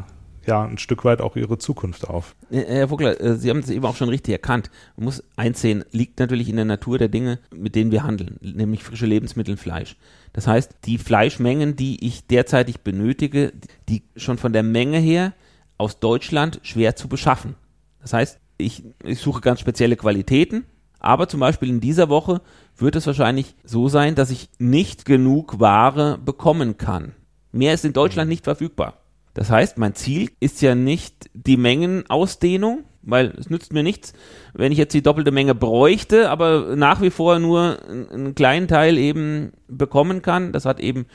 ja 0.46 0.62
ein 0.62 0.78
Stück 0.78 1.04
weit 1.04 1.20
auch 1.20 1.36
ihre 1.36 1.58
Zukunft 1.58 2.08
auf. 2.08 2.34
Herr 2.50 2.88
Vogler, 2.88 3.20
äh, 3.20 3.36
Sie 3.36 3.50
haben 3.50 3.60
es 3.60 3.70
eben 3.70 3.84
auch 3.84 3.96
schon 3.96 4.08
richtig 4.08 4.32
erkannt. 4.32 4.70
Man 4.96 5.04
muss 5.04 5.22
einsehen, 5.36 5.84
liegt 5.90 6.18
natürlich 6.18 6.48
in 6.48 6.56
der 6.56 6.64
Natur 6.64 6.98
der 6.98 7.08
Dinge, 7.08 7.38
mit 7.54 7.74
denen 7.74 7.92
wir 7.92 8.02
handeln, 8.04 8.38
nämlich 8.40 8.82
frische 8.84 9.06
Lebensmittel, 9.06 9.56
Fleisch. 9.56 9.96
Das 10.32 10.46
heißt, 10.46 10.76
die 10.84 10.98
Fleischmengen, 10.98 11.76
die 11.76 12.06
ich 12.06 12.26
derzeitig 12.26 12.80
benötige, 12.80 13.52
die 13.88 14.02
schon 14.16 14.38
von 14.38 14.52
der 14.52 14.62
Menge 14.62 14.98
her 14.98 15.34
aus 15.78 16.00
Deutschland 16.00 16.60
schwer 16.62 16.96
zu 16.96 17.08
beschaffen. 17.08 17.54
Das 18.00 18.12
heißt, 18.12 18.38
ich, 18.58 18.84
ich 19.04 19.18
suche 19.18 19.40
ganz 19.40 19.60
spezielle 19.60 19.96
Qualitäten, 19.96 20.64
aber 20.98 21.28
zum 21.28 21.40
Beispiel 21.40 21.68
in 21.68 21.80
dieser 21.80 22.08
Woche 22.08 22.40
wird 22.76 22.96
es 22.96 23.06
wahrscheinlich 23.06 23.54
so 23.64 23.88
sein, 23.88 24.14
dass 24.14 24.30
ich 24.30 24.48
nicht 24.58 25.04
genug 25.04 25.58
Ware 25.60 26.18
bekommen 26.24 26.76
kann. 26.76 27.12
Mehr 27.50 27.74
ist 27.74 27.84
in 27.84 27.92
Deutschland 27.92 28.28
nicht 28.28 28.44
verfügbar. 28.44 29.01
Das 29.34 29.50
heißt, 29.50 29.78
mein 29.78 29.94
Ziel 29.94 30.30
ist 30.40 30.60
ja 30.60 30.74
nicht 30.74 31.30
die 31.32 31.56
Mengenausdehnung, 31.56 32.84
weil 33.02 33.34
es 33.38 33.50
nützt 33.50 33.72
mir 33.72 33.82
nichts, 33.82 34.12
wenn 34.52 34.72
ich 34.72 34.78
jetzt 34.78 34.94
die 34.94 35.02
doppelte 35.02 35.32
Menge 35.32 35.54
bräuchte, 35.54 36.30
aber 36.30 36.76
nach 36.76 37.00
wie 37.00 37.10
vor 37.10 37.38
nur 37.38 37.78
einen 37.88 38.34
kleinen 38.34 38.68
Teil 38.68 38.98
eben 38.98 39.52
bekommen 39.68 40.22
kann. 40.22 40.52
Das 40.52 40.66
hat 40.66 40.80
eben 40.80 41.06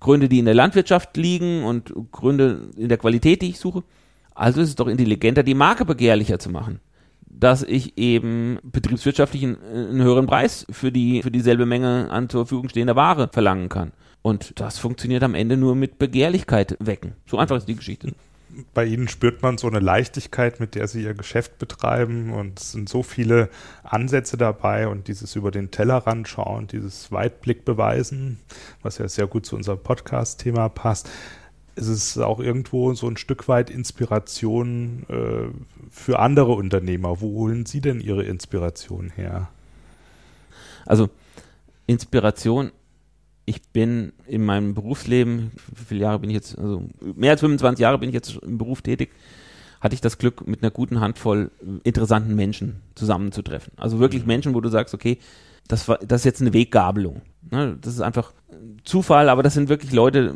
Gründe, 0.00 0.28
die 0.28 0.38
in 0.38 0.44
der 0.44 0.54
Landwirtschaft 0.54 1.16
liegen 1.16 1.64
und 1.64 1.92
Gründe 2.12 2.70
in 2.76 2.88
der 2.88 2.98
Qualität, 2.98 3.42
die 3.42 3.50
ich 3.50 3.58
suche. 3.58 3.82
Also 4.34 4.60
ist 4.60 4.68
es 4.68 4.76
doch 4.76 4.86
intelligenter, 4.86 5.42
die 5.42 5.54
Marke 5.54 5.84
begehrlicher 5.84 6.38
zu 6.38 6.50
machen. 6.50 6.80
Dass 7.26 7.62
ich 7.62 7.98
eben 7.98 8.58
betriebswirtschaftlich 8.62 9.44
einen, 9.44 10.02
höheren 10.02 10.26
Preis 10.26 10.66
für, 10.70 10.90
die, 10.90 11.22
für 11.22 11.30
dieselbe 11.30 11.66
Menge 11.66 12.08
an 12.10 12.28
zur 12.28 12.46
Verfügung 12.46 12.68
stehender 12.68 12.96
Ware 12.96 13.28
verlangen 13.32 13.68
kann. 13.68 13.92
Und 14.22 14.60
das 14.60 14.78
funktioniert 14.78 15.22
am 15.22 15.34
Ende 15.34 15.56
nur 15.56 15.74
mit 15.74 15.98
Begehrlichkeit 15.98 16.76
wecken. 16.80 17.12
So 17.26 17.38
einfach 17.38 17.56
ist 17.56 17.68
die 17.68 17.76
Geschichte. 17.76 18.12
Bei 18.74 18.84
Ihnen 18.84 19.08
spürt 19.08 19.42
man 19.42 19.56
so 19.56 19.68
eine 19.68 19.78
Leichtigkeit, 19.78 20.58
mit 20.58 20.74
der 20.74 20.88
Sie 20.88 21.02
Ihr 21.02 21.14
Geschäft 21.14 21.58
betreiben 21.58 22.32
und 22.32 22.58
es 22.58 22.72
sind 22.72 22.88
so 22.88 23.02
viele 23.02 23.50
Ansätze 23.84 24.36
dabei 24.36 24.88
und 24.88 25.06
dieses 25.06 25.36
über 25.36 25.50
den 25.50 25.70
Tellerrand 25.70 26.26
schauen, 26.26 26.66
dieses 26.66 27.12
Weitblick 27.12 27.64
beweisen, 27.64 28.40
was 28.82 28.98
ja 28.98 29.06
sehr 29.06 29.28
gut 29.28 29.46
zu 29.46 29.54
unserem 29.54 29.78
Podcast-Thema 29.78 30.68
passt. 30.70 31.08
Es 31.76 31.86
ist 31.86 32.18
auch 32.18 32.40
irgendwo 32.40 32.94
so 32.94 33.06
ein 33.06 33.16
Stück 33.16 33.46
weit 33.46 33.70
Inspiration 33.70 35.06
äh, 35.08 35.54
für 35.90 36.18
andere 36.18 36.52
Unternehmer. 36.52 37.20
Wo 37.20 37.28
holen 37.28 37.66
Sie 37.66 37.80
denn 37.80 38.00
Ihre 38.00 38.24
Inspiration 38.24 39.10
her? 39.14 39.48
Also 40.84 41.10
Inspiration 41.86 42.72
ich 43.48 43.62
bin 43.72 44.12
in 44.26 44.44
meinem 44.44 44.74
Berufsleben, 44.74 45.52
wie 45.74 45.84
viele 45.84 46.00
Jahre 46.00 46.18
bin 46.18 46.28
ich 46.28 46.34
jetzt, 46.34 46.58
also 46.58 46.82
mehr 47.00 47.30
als 47.30 47.40
25 47.40 47.80
Jahre 47.80 47.98
bin 47.98 48.10
ich 48.10 48.14
jetzt 48.14 48.36
im 48.42 48.58
Beruf 48.58 48.82
tätig, 48.82 49.10
hatte 49.80 49.94
ich 49.94 50.02
das 50.02 50.18
Glück, 50.18 50.46
mit 50.46 50.62
einer 50.62 50.70
guten 50.70 51.00
Handvoll 51.00 51.50
interessanten 51.82 52.34
Menschen 52.34 52.82
zusammenzutreffen. 52.94 53.72
Also 53.78 54.00
wirklich 54.00 54.22
mhm. 54.22 54.28
Menschen, 54.28 54.54
wo 54.54 54.60
du 54.60 54.68
sagst, 54.68 54.92
okay, 54.92 55.16
das 55.66 55.88
war, 55.88 55.98
das 55.98 56.20
ist 56.20 56.24
jetzt 56.26 56.40
eine 56.42 56.52
Weggabelung. 56.52 57.22
Ne? 57.50 57.78
Das 57.80 57.94
ist 57.94 58.02
einfach 58.02 58.32
Zufall, 58.84 59.30
aber 59.30 59.42
das 59.42 59.54
sind 59.54 59.70
wirklich 59.70 59.92
Leute, 59.92 60.34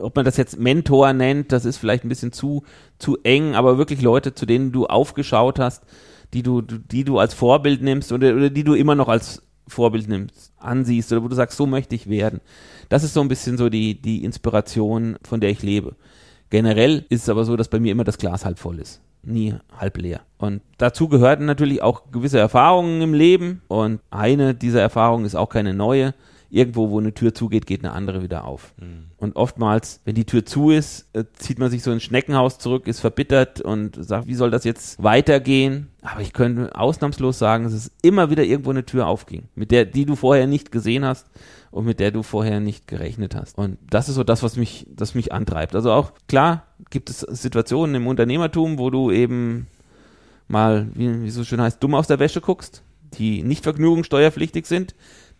ob 0.00 0.16
man 0.16 0.24
das 0.24 0.36
jetzt 0.36 0.58
Mentor 0.58 1.12
nennt, 1.12 1.52
das 1.52 1.64
ist 1.64 1.76
vielleicht 1.76 2.04
ein 2.04 2.08
bisschen 2.08 2.32
zu, 2.32 2.64
zu 2.98 3.18
eng, 3.22 3.54
aber 3.54 3.78
wirklich 3.78 4.02
Leute, 4.02 4.34
zu 4.34 4.46
denen 4.46 4.72
du 4.72 4.86
aufgeschaut 4.86 5.60
hast, 5.60 5.84
die 6.34 6.42
du, 6.42 6.60
die 6.60 7.04
du 7.04 7.18
als 7.18 7.34
Vorbild 7.34 7.82
nimmst 7.82 8.10
oder, 8.10 8.34
oder 8.34 8.50
die 8.50 8.64
du 8.64 8.74
immer 8.74 8.96
noch 8.96 9.08
als 9.08 9.42
Vorbild 9.72 10.08
nimmst, 10.08 10.52
ansiehst 10.58 11.12
oder 11.12 11.22
wo 11.22 11.28
du 11.28 11.34
sagst, 11.34 11.56
so 11.56 11.66
möchte 11.66 11.94
ich 11.94 12.08
werden. 12.08 12.40
Das 12.88 13.04
ist 13.04 13.14
so 13.14 13.20
ein 13.20 13.28
bisschen 13.28 13.56
so 13.56 13.68
die, 13.68 14.00
die 14.00 14.24
Inspiration, 14.24 15.16
von 15.22 15.40
der 15.40 15.50
ich 15.50 15.62
lebe. 15.62 15.96
Generell 16.50 17.04
ist 17.08 17.22
es 17.22 17.28
aber 17.28 17.44
so, 17.44 17.56
dass 17.56 17.68
bei 17.68 17.80
mir 17.80 17.92
immer 17.92 18.04
das 18.04 18.18
Glas 18.18 18.44
halb 18.44 18.58
voll 18.58 18.78
ist, 18.78 19.00
nie 19.22 19.54
halb 19.76 19.96
leer. 19.96 20.20
Und 20.38 20.60
dazu 20.76 21.08
gehörten 21.08 21.46
natürlich 21.46 21.82
auch 21.82 22.10
gewisse 22.12 22.38
Erfahrungen 22.38 23.00
im 23.00 23.14
Leben 23.14 23.62
und 23.68 24.00
eine 24.10 24.54
dieser 24.54 24.80
Erfahrungen 24.80 25.24
ist 25.24 25.34
auch 25.34 25.48
keine 25.48 25.72
neue 25.72 26.14
irgendwo, 26.52 26.90
wo 26.90 27.00
eine 27.00 27.14
Tür 27.14 27.34
zugeht, 27.34 27.66
geht 27.66 27.82
eine 27.82 27.94
andere 27.94 28.22
wieder 28.22 28.44
auf. 28.44 28.74
Mhm. 28.78 29.06
Und 29.16 29.36
oftmals, 29.36 30.00
wenn 30.04 30.14
die 30.14 30.26
Tür 30.26 30.44
zu 30.44 30.70
ist, 30.70 31.08
äh, 31.14 31.24
zieht 31.32 31.58
man 31.58 31.70
sich 31.70 31.82
so 31.82 31.90
ins 31.90 32.02
Schneckenhaus 32.02 32.58
zurück, 32.58 32.86
ist 32.86 33.00
verbittert 33.00 33.62
und 33.62 33.96
sagt, 33.98 34.26
wie 34.26 34.34
soll 34.34 34.50
das 34.50 34.64
jetzt 34.64 35.02
weitergehen? 35.02 35.88
Aber 36.02 36.20
ich 36.20 36.34
könnte 36.34 36.76
ausnahmslos 36.76 37.38
sagen, 37.38 37.64
dass 37.64 37.72
es 37.72 37.90
immer 38.02 38.28
wieder 38.28 38.44
irgendwo 38.44 38.70
eine 38.70 38.84
Tür 38.84 39.06
aufging, 39.06 39.44
mit 39.54 39.70
der, 39.70 39.86
die 39.86 40.04
du 40.04 40.14
vorher 40.14 40.46
nicht 40.46 40.70
gesehen 40.70 41.06
hast 41.06 41.26
und 41.70 41.86
mit 41.86 42.00
der 42.00 42.10
du 42.10 42.22
vorher 42.22 42.60
nicht 42.60 42.86
gerechnet 42.86 43.34
hast. 43.34 43.56
Und 43.56 43.78
das 43.88 44.10
ist 44.10 44.16
so 44.16 44.24
das, 44.24 44.42
was 44.42 44.56
mich, 44.56 44.86
das 44.94 45.14
mich 45.14 45.32
antreibt. 45.32 45.74
Also 45.74 45.90
auch 45.90 46.12
klar 46.28 46.66
gibt 46.90 47.08
es 47.08 47.20
Situationen 47.20 47.94
im 47.94 48.06
Unternehmertum, 48.06 48.78
wo 48.78 48.90
du 48.90 49.10
eben 49.10 49.68
mal, 50.48 50.88
wie, 50.92 51.22
wie 51.22 51.30
so 51.30 51.44
schön 51.44 51.62
heißt, 51.62 51.82
dumm 51.82 51.94
aus 51.94 52.08
der 52.08 52.18
Wäsche 52.18 52.42
guckst, 52.42 52.82
die 53.14 53.42
nicht 53.42 53.64
vergnügungssteuerpflichtig 53.64 54.66
sind, 54.66 54.94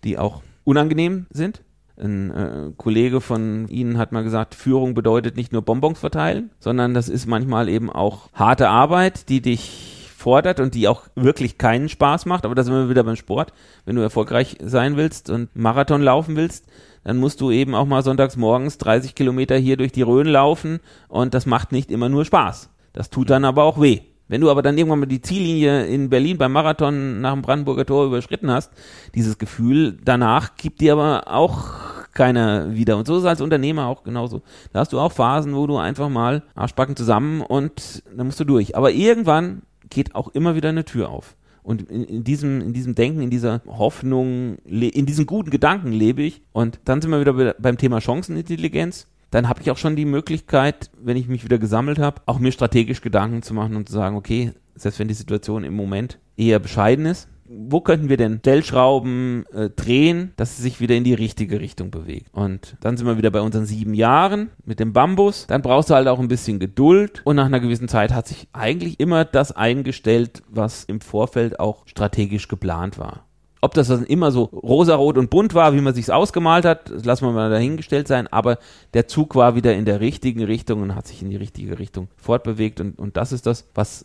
die 0.04 0.16
auch 0.16 0.42
unangenehm 0.64 1.26
sind. 1.30 1.62
Ein 1.96 2.30
äh, 2.30 2.72
Kollege 2.76 3.20
von 3.20 3.68
Ihnen 3.68 3.98
hat 3.98 4.12
mal 4.12 4.24
gesagt, 4.24 4.54
Führung 4.54 4.94
bedeutet 4.94 5.36
nicht 5.36 5.52
nur 5.52 5.62
Bonbons 5.62 5.98
verteilen, 5.98 6.50
sondern 6.58 6.94
das 6.94 7.08
ist 7.08 7.26
manchmal 7.26 7.68
eben 7.68 7.90
auch 7.90 8.30
harte 8.32 8.68
Arbeit, 8.68 9.28
die 9.28 9.42
dich 9.42 10.08
fordert 10.16 10.60
und 10.60 10.74
die 10.74 10.88
auch 10.88 11.02
wirklich 11.14 11.58
keinen 11.58 11.88
Spaß 11.88 12.26
macht. 12.26 12.44
Aber 12.44 12.54
da 12.54 12.62
sind 12.62 12.74
wir 12.74 12.88
wieder 12.88 13.04
beim 13.04 13.16
Sport. 13.16 13.52
Wenn 13.84 13.96
du 13.96 14.02
erfolgreich 14.02 14.56
sein 14.62 14.96
willst 14.96 15.30
und 15.30 15.54
Marathon 15.54 16.00
laufen 16.00 16.36
willst, 16.36 16.66
dann 17.04 17.18
musst 17.18 17.40
du 17.40 17.50
eben 17.50 17.74
auch 17.74 17.86
mal 17.86 18.02
sonntags 18.02 18.36
morgens 18.36 18.78
30 18.78 19.14
Kilometer 19.14 19.56
hier 19.56 19.76
durch 19.76 19.92
die 19.92 20.02
Rhön 20.02 20.28
laufen 20.28 20.80
und 21.08 21.34
das 21.34 21.46
macht 21.46 21.72
nicht 21.72 21.90
immer 21.90 22.08
nur 22.08 22.24
Spaß. 22.24 22.70
Das 22.92 23.10
tut 23.10 23.30
dann 23.30 23.44
aber 23.44 23.64
auch 23.64 23.80
weh. 23.80 24.00
Wenn 24.32 24.40
du 24.40 24.50
aber 24.50 24.62
dann 24.62 24.78
irgendwann 24.78 25.00
mal 25.00 25.04
die 25.04 25.20
Ziellinie 25.20 25.84
in 25.84 26.08
Berlin 26.08 26.38
beim 26.38 26.52
Marathon 26.52 27.20
nach 27.20 27.34
dem 27.34 27.42
Brandenburger 27.42 27.84
Tor 27.84 28.06
überschritten 28.06 28.50
hast, 28.50 28.72
dieses 29.14 29.36
Gefühl 29.36 29.98
danach 30.02 30.56
gibt 30.56 30.80
dir 30.80 30.94
aber 30.94 31.24
auch 31.26 31.74
keiner 32.14 32.74
wieder. 32.74 32.96
Und 32.96 33.06
so 33.06 33.16
ist 33.16 33.24
es 33.24 33.26
als 33.26 33.42
Unternehmer 33.42 33.88
auch 33.88 34.04
genauso. 34.04 34.40
Da 34.72 34.80
hast 34.80 34.94
du 34.94 35.00
auch 35.00 35.12
Phasen, 35.12 35.54
wo 35.54 35.66
du 35.66 35.76
einfach 35.76 36.08
mal 36.08 36.44
Arschbacken 36.54 36.96
zusammen 36.96 37.42
und 37.42 38.02
dann 38.16 38.24
musst 38.24 38.40
du 38.40 38.44
durch. 38.44 38.74
Aber 38.74 38.90
irgendwann 38.90 39.64
geht 39.90 40.14
auch 40.14 40.28
immer 40.28 40.54
wieder 40.54 40.70
eine 40.70 40.86
Tür 40.86 41.10
auf. 41.10 41.36
Und 41.62 41.90
in, 41.90 42.02
in, 42.04 42.24
diesem, 42.24 42.62
in 42.62 42.72
diesem 42.72 42.94
Denken, 42.94 43.20
in 43.20 43.28
dieser 43.28 43.60
Hoffnung, 43.66 44.56
in 44.64 45.04
diesen 45.04 45.26
guten 45.26 45.50
Gedanken 45.50 45.92
lebe 45.92 46.22
ich. 46.22 46.40
Und 46.52 46.80
dann 46.86 47.02
sind 47.02 47.10
wir 47.10 47.20
wieder 47.20 47.54
beim 47.58 47.76
Thema 47.76 48.00
Chancenintelligenz. 48.00 49.08
Dann 49.32 49.48
habe 49.48 49.62
ich 49.62 49.70
auch 49.70 49.78
schon 49.78 49.96
die 49.96 50.04
Möglichkeit, 50.04 50.90
wenn 51.02 51.16
ich 51.16 51.26
mich 51.26 51.42
wieder 51.42 51.58
gesammelt 51.58 51.98
habe, 51.98 52.20
auch 52.26 52.38
mir 52.38 52.52
strategisch 52.52 53.00
Gedanken 53.00 53.42
zu 53.42 53.54
machen 53.54 53.76
und 53.76 53.88
zu 53.88 53.94
sagen, 53.94 54.14
okay, 54.14 54.52
selbst 54.74 55.00
wenn 55.00 55.08
die 55.08 55.14
Situation 55.14 55.64
im 55.64 55.74
Moment 55.74 56.18
eher 56.36 56.58
bescheiden 56.58 57.06
ist, 57.06 57.28
wo 57.44 57.80
könnten 57.80 58.08
wir 58.08 58.16
denn 58.16 58.38
Stellschrauben 58.38 59.44
äh, 59.52 59.70
drehen, 59.70 60.32
dass 60.36 60.52
es 60.52 60.58
sich 60.58 60.80
wieder 60.80 60.94
in 60.94 61.04
die 61.04 61.14
richtige 61.14 61.60
Richtung 61.60 61.90
bewegt. 61.90 62.28
Und 62.32 62.76
dann 62.80 62.96
sind 62.96 63.06
wir 63.06 63.18
wieder 63.18 63.30
bei 63.30 63.40
unseren 63.40 63.66
sieben 63.66 63.94
Jahren 63.94 64.50
mit 64.64 64.80
dem 64.80 64.92
Bambus. 64.92 65.46
Dann 65.46 65.62
brauchst 65.62 65.90
du 65.90 65.94
halt 65.94 66.08
auch 66.08 66.20
ein 66.20 66.28
bisschen 66.28 66.58
Geduld 66.58 67.22
und 67.24 67.36
nach 67.36 67.46
einer 67.46 67.60
gewissen 67.60 67.88
Zeit 67.88 68.12
hat 68.12 68.28
sich 68.28 68.48
eigentlich 68.52 69.00
immer 69.00 69.24
das 69.24 69.52
eingestellt, 69.52 70.42
was 70.48 70.84
im 70.84 71.00
Vorfeld 71.00 71.58
auch 71.58 71.86
strategisch 71.86 72.48
geplant 72.48 72.98
war. 72.98 73.26
Ob 73.64 73.74
das 73.74 73.86
dann 73.86 74.04
immer 74.04 74.32
so 74.32 74.42
rosarot 74.42 75.16
und 75.16 75.30
bunt 75.30 75.54
war, 75.54 75.72
wie 75.72 75.80
man 75.80 75.94
sich's 75.94 76.10
ausgemalt 76.10 76.64
hat, 76.64 76.90
lassen 77.04 77.24
wir 77.26 77.30
mal 77.30 77.48
dahingestellt 77.48 78.08
sein, 78.08 78.26
aber 78.26 78.58
der 78.92 79.06
Zug 79.06 79.36
war 79.36 79.54
wieder 79.54 79.72
in 79.72 79.84
der 79.84 80.00
richtigen 80.00 80.42
Richtung 80.42 80.82
und 80.82 80.96
hat 80.96 81.06
sich 81.06 81.22
in 81.22 81.30
die 81.30 81.36
richtige 81.36 81.78
Richtung 81.78 82.08
fortbewegt 82.16 82.80
und, 82.80 82.98
und 82.98 83.16
das 83.16 83.30
ist 83.30 83.46
das, 83.46 83.68
was, 83.72 84.04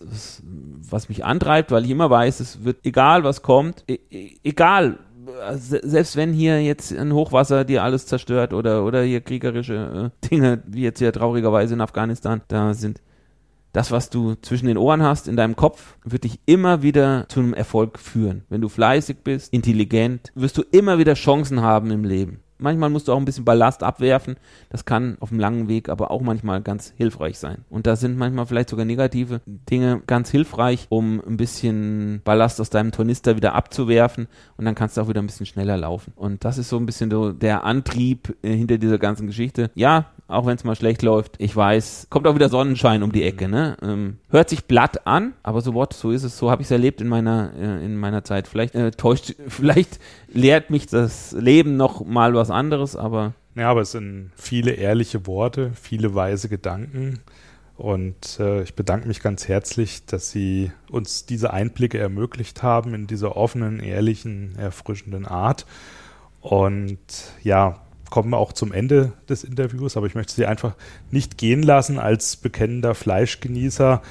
was 0.88 1.10
mich 1.10 1.26
antreibt, 1.26 1.72
weil 1.72 1.86
ich 1.86 1.90
immer 1.90 2.10
weiß, 2.12 2.40
es 2.40 2.64
wird, 2.66 2.86
egal 2.86 3.24
was 3.24 3.42
kommt, 3.42 3.84
e, 3.90 3.98
e 4.12 4.38
egal, 4.44 5.00
selbst 5.56 6.16
wenn 6.16 6.34
hier 6.34 6.62
jetzt 6.62 6.96
ein 6.96 7.12
Hochwasser 7.12 7.66
dir 7.66 7.84
alles 7.84 8.06
zerstört 8.06 8.54
oder, 8.54 8.86
oder 8.86 9.02
hier 9.02 9.22
kriegerische 9.22 10.12
äh, 10.24 10.28
Dinge, 10.28 10.62
wie 10.68 10.84
jetzt 10.84 11.00
hier 11.00 11.12
traurigerweise 11.12 11.74
in 11.74 11.82
Afghanistan, 11.82 12.42
da 12.48 12.74
sind, 12.74 13.02
das, 13.78 13.92
was 13.92 14.10
du 14.10 14.34
zwischen 14.42 14.66
den 14.66 14.80
Ohren 14.80 15.04
hast 15.04 15.28
in 15.28 15.38
deinem 15.38 15.56
Kopf, 15.56 15.98
wird 16.04 16.24
dich 16.24 16.40
immer 16.48 16.82
wieder 16.82 17.30
zu 17.30 17.42
einem 17.42 17.54
Erfolg 17.54 18.00
führen. 18.00 18.44
Wenn 18.50 18.60
du 18.60 18.70
fleißig 18.70 19.18
bist, 19.24 19.54
intelligent, 19.54 20.32
wirst 20.34 20.58
du 20.58 20.64
immer 20.72 20.98
wieder 20.98 21.14
Chancen 21.14 21.62
haben 21.62 21.92
im 21.92 22.04
Leben. 22.04 22.40
Manchmal 22.60 22.90
musst 22.90 23.08
du 23.08 23.14
auch 23.14 23.18
ein 23.18 23.26
bisschen 23.26 23.46
Ballast 23.46 23.84
abwerfen. 23.84 24.36
Das 24.70 24.86
kann 24.86 25.18
auf 25.20 25.30
dem 25.30 25.40
langen 25.40 25.68
Weg 25.68 25.90
aber 25.90 26.12
auch 26.12 26.22
manchmal 26.22 26.62
ganz 26.62 26.94
hilfreich 26.98 27.38
sein. 27.38 27.66
Und 27.70 27.88
da 27.88 27.96
sind 27.96 28.18
manchmal 28.18 28.46
vielleicht 28.46 28.70
sogar 28.70 28.86
negative 28.86 29.42
Dinge 29.46 30.02
ganz 30.08 30.30
hilfreich, 30.32 30.88
um 30.90 31.22
ein 31.26 31.38
bisschen 31.38 32.22
Ballast 32.24 32.60
aus 32.62 32.70
deinem 32.70 32.92
Tornister 32.92 33.36
wieder 33.36 33.54
abzuwerfen. 33.56 34.28
Und 34.58 34.66
dann 34.66 34.76
kannst 34.76 34.98
du 34.98 35.02
auch 35.02 35.10
wieder 35.10 35.22
ein 35.22 35.28
bisschen 35.28 35.46
schneller 35.46 35.78
laufen. 35.78 36.14
Und 36.16 36.46
das 36.46 36.58
ist 36.58 36.70
so 36.70 36.78
ein 36.78 36.86
bisschen 36.86 37.12
so 37.12 37.32
der 37.32 37.64
Antrieb 37.64 38.36
äh, 38.42 38.56
hinter 38.56 38.78
dieser 38.78 38.98
ganzen 38.98 39.28
Geschichte. 39.28 39.72
Ja, 39.76 40.08
auch 40.28 40.46
wenn 40.46 40.56
es 40.56 40.64
mal 40.64 40.76
schlecht 40.76 41.04
läuft. 41.04 41.36
Ich 41.38 41.56
weiß, 41.56 42.08
kommt 42.10 42.28
auch 42.28 42.36
wieder 42.36 42.50
Sonnenschein 42.50 43.04
um 43.04 43.12
die 43.12 43.24
Ecke. 43.24 43.48
Ne? 43.48 43.78
Ähm, 43.82 44.18
hört 44.30 44.50
sich 44.50 44.66
blatt 44.66 45.08
an, 45.08 45.34
aber 45.44 45.62
so 45.62 45.74
what, 45.74 45.94
so 45.94 46.12
ist 46.12 46.24
es. 46.24 46.38
So 46.38 46.52
habe 46.52 46.62
ich 46.62 46.68
es 46.68 46.72
erlebt 46.72 47.02
in 47.02 47.08
meiner 47.08 47.52
äh, 47.58 47.86
in 47.86 47.98
meiner 47.98 48.24
Zeit. 48.24 48.48
Vielleicht 48.48 48.76
äh, 48.76 48.92
täuscht, 48.92 49.36
vielleicht 49.48 50.00
lehrt 50.28 50.70
mich 50.70 50.88
das 50.88 51.32
Leben 51.32 51.78
noch 51.78 52.06
mal 52.06 52.34
was 52.34 52.47
anderes, 52.50 52.96
aber 52.96 53.34
ja, 53.56 53.72
aber 53.72 53.82
es 53.82 53.92
sind 53.92 54.32
viele 54.36 54.72
ehrliche 54.72 55.26
Worte, 55.26 55.72
viele 55.74 56.14
weise 56.14 56.48
Gedanken. 56.48 57.20
Und 57.76 58.40
äh, 58.40 58.64
ich 58.64 58.76
bedanke 58.76 59.08
mich 59.08 59.20
ganz 59.20 59.48
herzlich, 59.48 60.06
dass 60.06 60.32
Sie 60.32 60.72
uns 60.90 61.26
diese 61.26 61.54
Einblicke 61.54 62.00
ermöglicht 62.00 62.64
haben 62.64 62.94
in 62.94 63.08
dieser 63.08 63.36
offenen, 63.38 63.80
ehrlichen, 63.80 64.56
erfrischenden 64.58 65.26
Art. 65.26 65.66
Und 66.42 67.00
ja, 67.44 67.80
kommen 68.10 68.30
wir 68.32 68.38
auch 68.38 68.54
zum 68.54 68.72
Ende 68.72 69.14
des 69.30 69.44
Interviews, 69.44 69.98
aber 69.98 70.08
ich 70.08 70.16
möchte 70.16 70.34
Sie 70.34 70.46
einfach 70.46 70.76
nicht 71.12 71.38
gehen 71.38 71.62
lassen 71.62 72.00
als 72.00 72.36
bekennender 72.36 72.96
Fleischgenießer. 72.96 74.02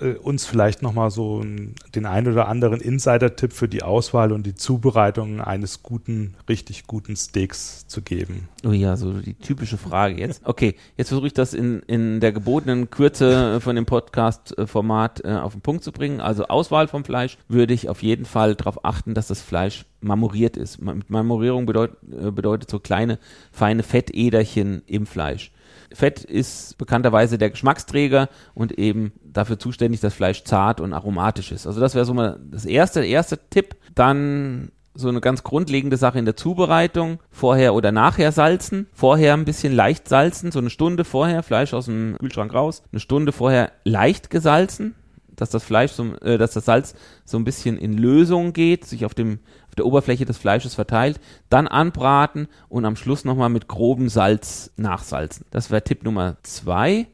Äh, 0.00 0.14
uns 0.14 0.46
vielleicht 0.46 0.82
nochmal 0.82 1.10
so 1.10 1.42
den 1.42 2.06
ein 2.06 2.26
oder 2.28 2.48
anderen 2.48 2.80
Insider-Tipp 2.80 3.52
für 3.52 3.68
die 3.68 3.82
Auswahl 3.82 4.32
und 4.32 4.44
die 4.46 4.54
Zubereitung 4.54 5.40
eines 5.40 5.82
guten, 5.82 6.34
richtig 6.48 6.86
guten 6.86 7.16
Steaks 7.16 7.86
zu 7.86 8.02
geben. 8.02 8.48
Oh 8.64 8.72
ja, 8.72 8.96
so 8.96 9.12
die 9.12 9.34
typische 9.34 9.78
Frage 9.78 10.18
jetzt. 10.18 10.42
Okay, 10.44 10.74
jetzt 10.96 11.08
versuche 11.08 11.28
ich 11.28 11.34
das 11.34 11.54
in, 11.54 11.80
in 11.86 12.20
der 12.20 12.32
gebotenen 12.32 12.90
Kürze 12.90 13.60
von 13.60 13.76
dem 13.76 13.86
Podcast-Format 13.86 15.24
äh, 15.24 15.34
auf 15.34 15.52
den 15.52 15.62
Punkt 15.62 15.84
zu 15.84 15.92
bringen. 15.92 16.20
Also 16.20 16.46
Auswahl 16.46 16.88
vom 16.88 17.04
Fleisch 17.04 17.38
würde 17.48 17.74
ich 17.74 17.88
auf 17.88 18.02
jeden 18.02 18.24
Fall 18.24 18.54
darauf 18.54 18.84
achten, 18.84 19.14
dass 19.14 19.28
das 19.28 19.40
Fleisch 19.40 19.86
marmoriert 20.00 20.56
ist. 20.56 20.80
Marmorierung 21.08 21.66
bedeut, 21.66 21.92
äh, 22.10 22.30
bedeutet 22.30 22.70
so 22.70 22.78
kleine, 22.78 23.18
feine 23.52 23.82
Fettäderchen 23.82 24.82
im 24.86 25.06
Fleisch. 25.06 25.52
Fett 25.92 26.24
ist 26.24 26.78
bekannterweise 26.78 27.38
der 27.38 27.50
Geschmacksträger 27.50 28.28
und 28.54 28.78
eben 28.78 29.12
dafür 29.24 29.58
zuständig, 29.58 30.00
dass 30.00 30.14
Fleisch 30.14 30.44
zart 30.44 30.80
und 30.80 30.92
aromatisch 30.92 31.52
ist. 31.52 31.66
Also 31.66 31.80
das 31.80 31.94
wäre 31.94 32.04
so 32.04 32.14
mal 32.14 32.40
das 32.50 32.64
erste, 32.64 33.04
erste 33.04 33.38
Tipp. 33.50 33.76
Dann 33.94 34.72
so 34.96 35.08
eine 35.08 35.20
ganz 35.20 35.42
grundlegende 35.42 35.96
Sache 35.96 36.18
in 36.18 36.24
der 36.24 36.36
Zubereitung. 36.36 37.20
Vorher 37.30 37.74
oder 37.74 37.92
nachher 37.92 38.32
salzen. 38.32 38.86
Vorher 38.92 39.34
ein 39.34 39.44
bisschen 39.44 39.72
leicht 39.72 40.08
salzen, 40.08 40.50
so 40.50 40.58
eine 40.58 40.70
Stunde 40.70 41.04
vorher, 41.04 41.42
Fleisch 41.42 41.74
aus 41.74 41.86
dem 41.86 42.16
Kühlschrank 42.18 42.52
raus. 42.52 42.82
Eine 42.92 43.00
Stunde 43.00 43.32
vorher 43.32 43.72
leicht 43.84 44.30
gesalzen, 44.30 44.94
dass 45.34 45.50
das 45.50 45.64
Fleisch, 45.64 45.92
so, 45.92 46.14
äh, 46.22 46.38
dass 46.38 46.54
das 46.54 46.64
Salz 46.64 46.94
so 47.24 47.36
ein 47.38 47.44
bisschen 47.44 47.78
in 47.78 47.96
Lösung 47.96 48.52
geht, 48.52 48.84
sich 48.84 49.04
auf 49.04 49.14
dem 49.14 49.38
der 49.76 49.86
Oberfläche 49.86 50.24
des 50.24 50.38
Fleisches 50.38 50.74
verteilt, 50.74 51.20
dann 51.48 51.68
anbraten 51.68 52.48
und 52.68 52.84
am 52.84 52.96
Schluss 52.96 53.24
nochmal 53.24 53.48
mit 53.48 53.68
grobem 53.68 54.08
Salz 54.08 54.72
nachsalzen. 54.76 55.46
Das 55.50 55.70
wäre 55.70 55.82
Tipp 55.82 56.04
Nummer 56.04 56.36
zwei. 56.42 57.06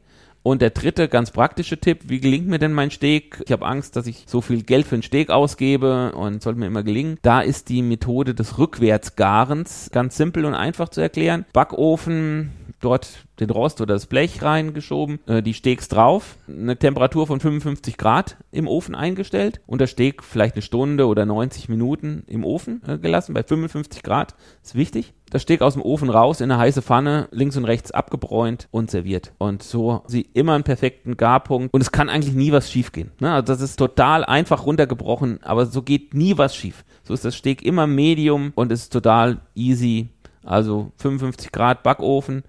Und 0.43 0.61
der 0.61 0.71
dritte 0.71 1.07
ganz 1.07 1.31
praktische 1.31 1.79
Tipp, 1.79 2.01
wie 2.07 2.19
gelingt 2.19 2.47
mir 2.47 2.59
denn 2.59 2.73
mein 2.73 2.91
Steak? 2.91 3.41
Ich 3.45 3.51
habe 3.53 3.65
Angst, 3.65 3.95
dass 3.95 4.07
ich 4.07 4.25
so 4.27 4.41
viel 4.41 4.63
Geld 4.63 4.85
für 4.85 4.95
einen 4.95 5.01
Steak 5.01 5.29
ausgebe 5.29 6.11
und 6.11 6.43
sollte 6.43 6.59
mir 6.59 6.67
immer 6.67 6.83
gelingen. 6.83 7.17
Da 7.21 7.39
ist 7.39 7.69
die 7.69 7.81
Methode 7.81 8.35
des 8.35 8.57
Rückwärtsgarens 8.57 9.89
ganz 9.93 10.17
simpel 10.17 10.43
und 10.43 10.53
einfach 10.53 10.89
zu 10.89 10.99
erklären. 10.99 11.45
Backofen, 11.53 12.51
dort 12.83 13.25
den 13.39 13.49
Rost 13.49 13.81
oder 13.81 13.95
das 13.95 14.05
Blech 14.05 14.41
reingeschoben, 14.41 15.19
äh, 15.27 15.41
die 15.41 15.53
Steaks 15.53 15.87
drauf, 15.87 16.37
eine 16.47 16.77
Temperatur 16.77 17.27
von 17.27 17.39
55 17.39 17.97
Grad 17.97 18.37
im 18.51 18.67
Ofen 18.67 18.95
eingestellt 18.95 19.61
und 19.65 19.79
der 19.79 19.87
Steak 19.87 20.23
vielleicht 20.23 20.55
eine 20.55 20.61
Stunde 20.61 21.07
oder 21.07 21.25
90 21.25 21.69
Minuten 21.69 22.23
im 22.27 22.43
Ofen 22.43 22.81
äh, 22.87 22.97
gelassen, 22.97 23.33
bei 23.33 23.43
55 23.43 24.03
Grad, 24.03 24.35
ist 24.63 24.75
wichtig. 24.75 25.13
Das 25.29 25.41
Steak 25.41 25.63
aus 25.63 25.73
dem 25.73 25.81
Ofen 25.81 26.11
raus 26.11 26.41
in 26.41 26.51
eine 26.51 26.61
heiße 26.61 26.83
Pfanne, 26.83 27.27
links 27.31 27.57
und 27.57 27.65
rechts 27.65 27.89
abgebräunt 27.91 28.67
und 28.69 28.91
serviert. 28.91 29.33
Und 29.39 29.63
so 29.63 30.03
sie 30.05 30.21
immer 30.33 30.53
einen 30.53 30.63
perfekten 30.63 31.17
Garpunkt 31.17 31.73
und 31.73 31.81
es 31.81 31.91
kann 31.91 32.09
eigentlich 32.09 32.35
nie 32.35 32.51
was 32.51 32.71
schief 32.71 32.91
gehen. 32.91 33.11
Ne? 33.19 33.33
Also 33.33 33.47
das 33.47 33.61
ist 33.61 33.77
total 33.77 34.23
einfach 34.25 34.67
runtergebrochen, 34.67 35.41
aber 35.41 35.65
so 35.65 35.81
geht 35.81 36.13
nie 36.13 36.37
was 36.37 36.55
schief. 36.55 36.85
So 37.03 37.15
ist 37.15 37.25
das 37.25 37.35
Steak 37.35 37.63
immer 37.63 37.87
Medium 37.87 38.51
und 38.53 38.71
ist 38.71 38.93
total 38.93 39.39
easy. 39.55 40.09
Also 40.43 40.91
55 40.97 41.51
Grad 41.51 41.81
Backofen, 41.81 42.43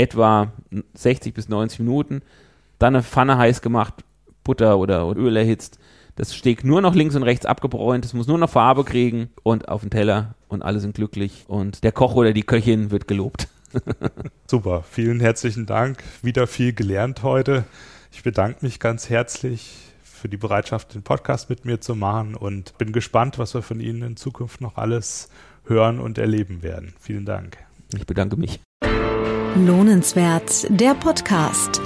etwa 0.00 0.52
60 0.94 1.34
bis 1.34 1.48
90 1.48 1.80
Minuten, 1.80 2.22
dann 2.78 2.94
eine 2.94 3.02
Pfanne 3.02 3.36
heiß 3.38 3.62
gemacht, 3.62 3.94
Butter 4.44 4.78
oder, 4.78 5.14
Öl 5.16 5.36
erhitzt, 5.36 5.78
das 6.16 6.32
Steak 6.32 6.64
nur 6.64 6.80
noch 6.80 6.94
links 6.94 7.14
und 7.14 7.22
rechts 7.22 7.46
abgebräunt, 7.46 8.04
es 8.04 8.14
muss 8.14 8.26
nur 8.26 8.38
noch 8.38 8.50
Farbe 8.50 8.84
kriegen 8.84 9.30
und 9.42 9.68
auf 9.68 9.82
den 9.82 9.90
Teller 9.90 10.34
und 10.48 10.62
alle 10.62 10.80
sind 10.80 10.94
glücklich 10.94 11.44
und 11.48 11.84
der 11.84 11.92
Koch 11.92 12.14
oder 12.14 12.32
die 12.32 12.42
Köchin 12.42 12.90
wird 12.90 13.06
gelobt. 13.08 13.48
Super, 14.46 14.82
vielen 14.82 15.20
herzlichen 15.20 15.66
Dank. 15.66 16.02
Wieder 16.22 16.46
viel 16.46 16.72
gelernt 16.72 17.22
heute. 17.22 17.64
Ich 18.10 18.22
bedanke 18.22 18.64
mich 18.64 18.80
ganz 18.80 19.08
herzlich 19.08 19.76
für 20.02 20.28
die 20.28 20.36
Bereitschaft, 20.36 20.94
den 20.94 21.02
Podcast 21.02 21.48
mit 21.48 21.64
mir 21.64 21.80
zu 21.80 21.94
machen 21.94 22.34
und 22.34 22.76
bin 22.78 22.92
gespannt, 22.92 23.38
was 23.38 23.54
wir 23.54 23.62
von 23.62 23.80
Ihnen 23.80 24.02
in 24.02 24.16
Zukunft 24.16 24.60
noch 24.60 24.76
alles 24.76 25.30
hören 25.64 26.00
und 26.00 26.18
erleben 26.18 26.62
werden. 26.62 26.94
Vielen 27.00 27.24
Dank. 27.24 27.58
Ich 27.94 28.06
bedanke 28.06 28.36
mich. 28.36 28.60
Lohnenswert, 29.56 30.68
der 30.70 30.94
Podcast. 30.94 31.82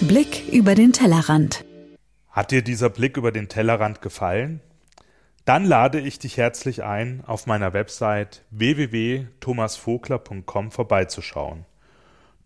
Blick 0.00 0.44
über 0.52 0.76
den 0.76 0.92
Tellerrand. 0.92 1.64
Hat 2.30 2.52
dir 2.52 2.62
dieser 2.62 2.88
Blick 2.88 3.16
über 3.16 3.32
den 3.32 3.48
Tellerrand 3.48 4.00
gefallen? 4.00 4.60
Dann 5.44 5.64
lade 5.64 5.98
ich 5.98 6.20
dich 6.20 6.36
herzlich 6.36 6.84
ein, 6.84 7.24
auf 7.26 7.46
meiner 7.46 7.72
Website 7.72 8.44
www.thomasvogler.com 8.50 10.70
vorbeizuschauen. 10.70 11.64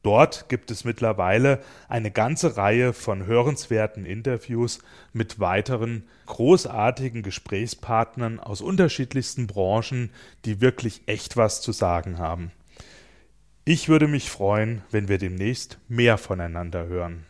Dort 0.03 0.49
gibt 0.49 0.71
es 0.71 0.85
mittlerweile 0.85 1.61
eine 1.89 2.11
ganze 2.11 2.57
Reihe 2.57 2.95
von 2.95 3.27
hörenswerten 3.27 4.07
Interviews 4.07 4.79
mit 5.13 5.41
weiteren 5.41 6.09
großartigen 6.25 7.23
Gesprächspartnern 7.23 8.41
aus 8.41 8.63
unterschiedlichsten 8.63 9.47
Branchen, 9.47 10.11
die 10.47 10.63
wirklich 10.63 11.03
echt 11.07 11.37
was 11.37 11.61
zu 11.61 11.73
sagen 11.73 12.19
haben. 12.19 12.51
Ich 13.69 13.89
würde 13.89 14.07
mich 14.07 14.31
freuen, 14.31 14.83
wenn 14.93 15.09
wir 15.09 15.19
demnächst 15.19 15.79
mehr 15.89 16.19
voneinander 16.19 16.87
hören. 16.87 17.27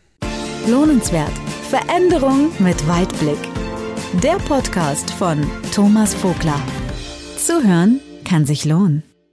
Lohnenswert. 0.67 1.31
Veränderung 1.71 2.51
mit 2.59 2.87
Weitblick. 2.87 3.39
Der 4.21 4.35
Podcast 4.47 5.09
von 5.09 5.43
Thomas 5.73 6.13
Vogler. 6.13 6.61
Zuhören 7.37 8.01
kann 8.23 8.45
sich 8.45 8.65
lohnen. 8.65 9.01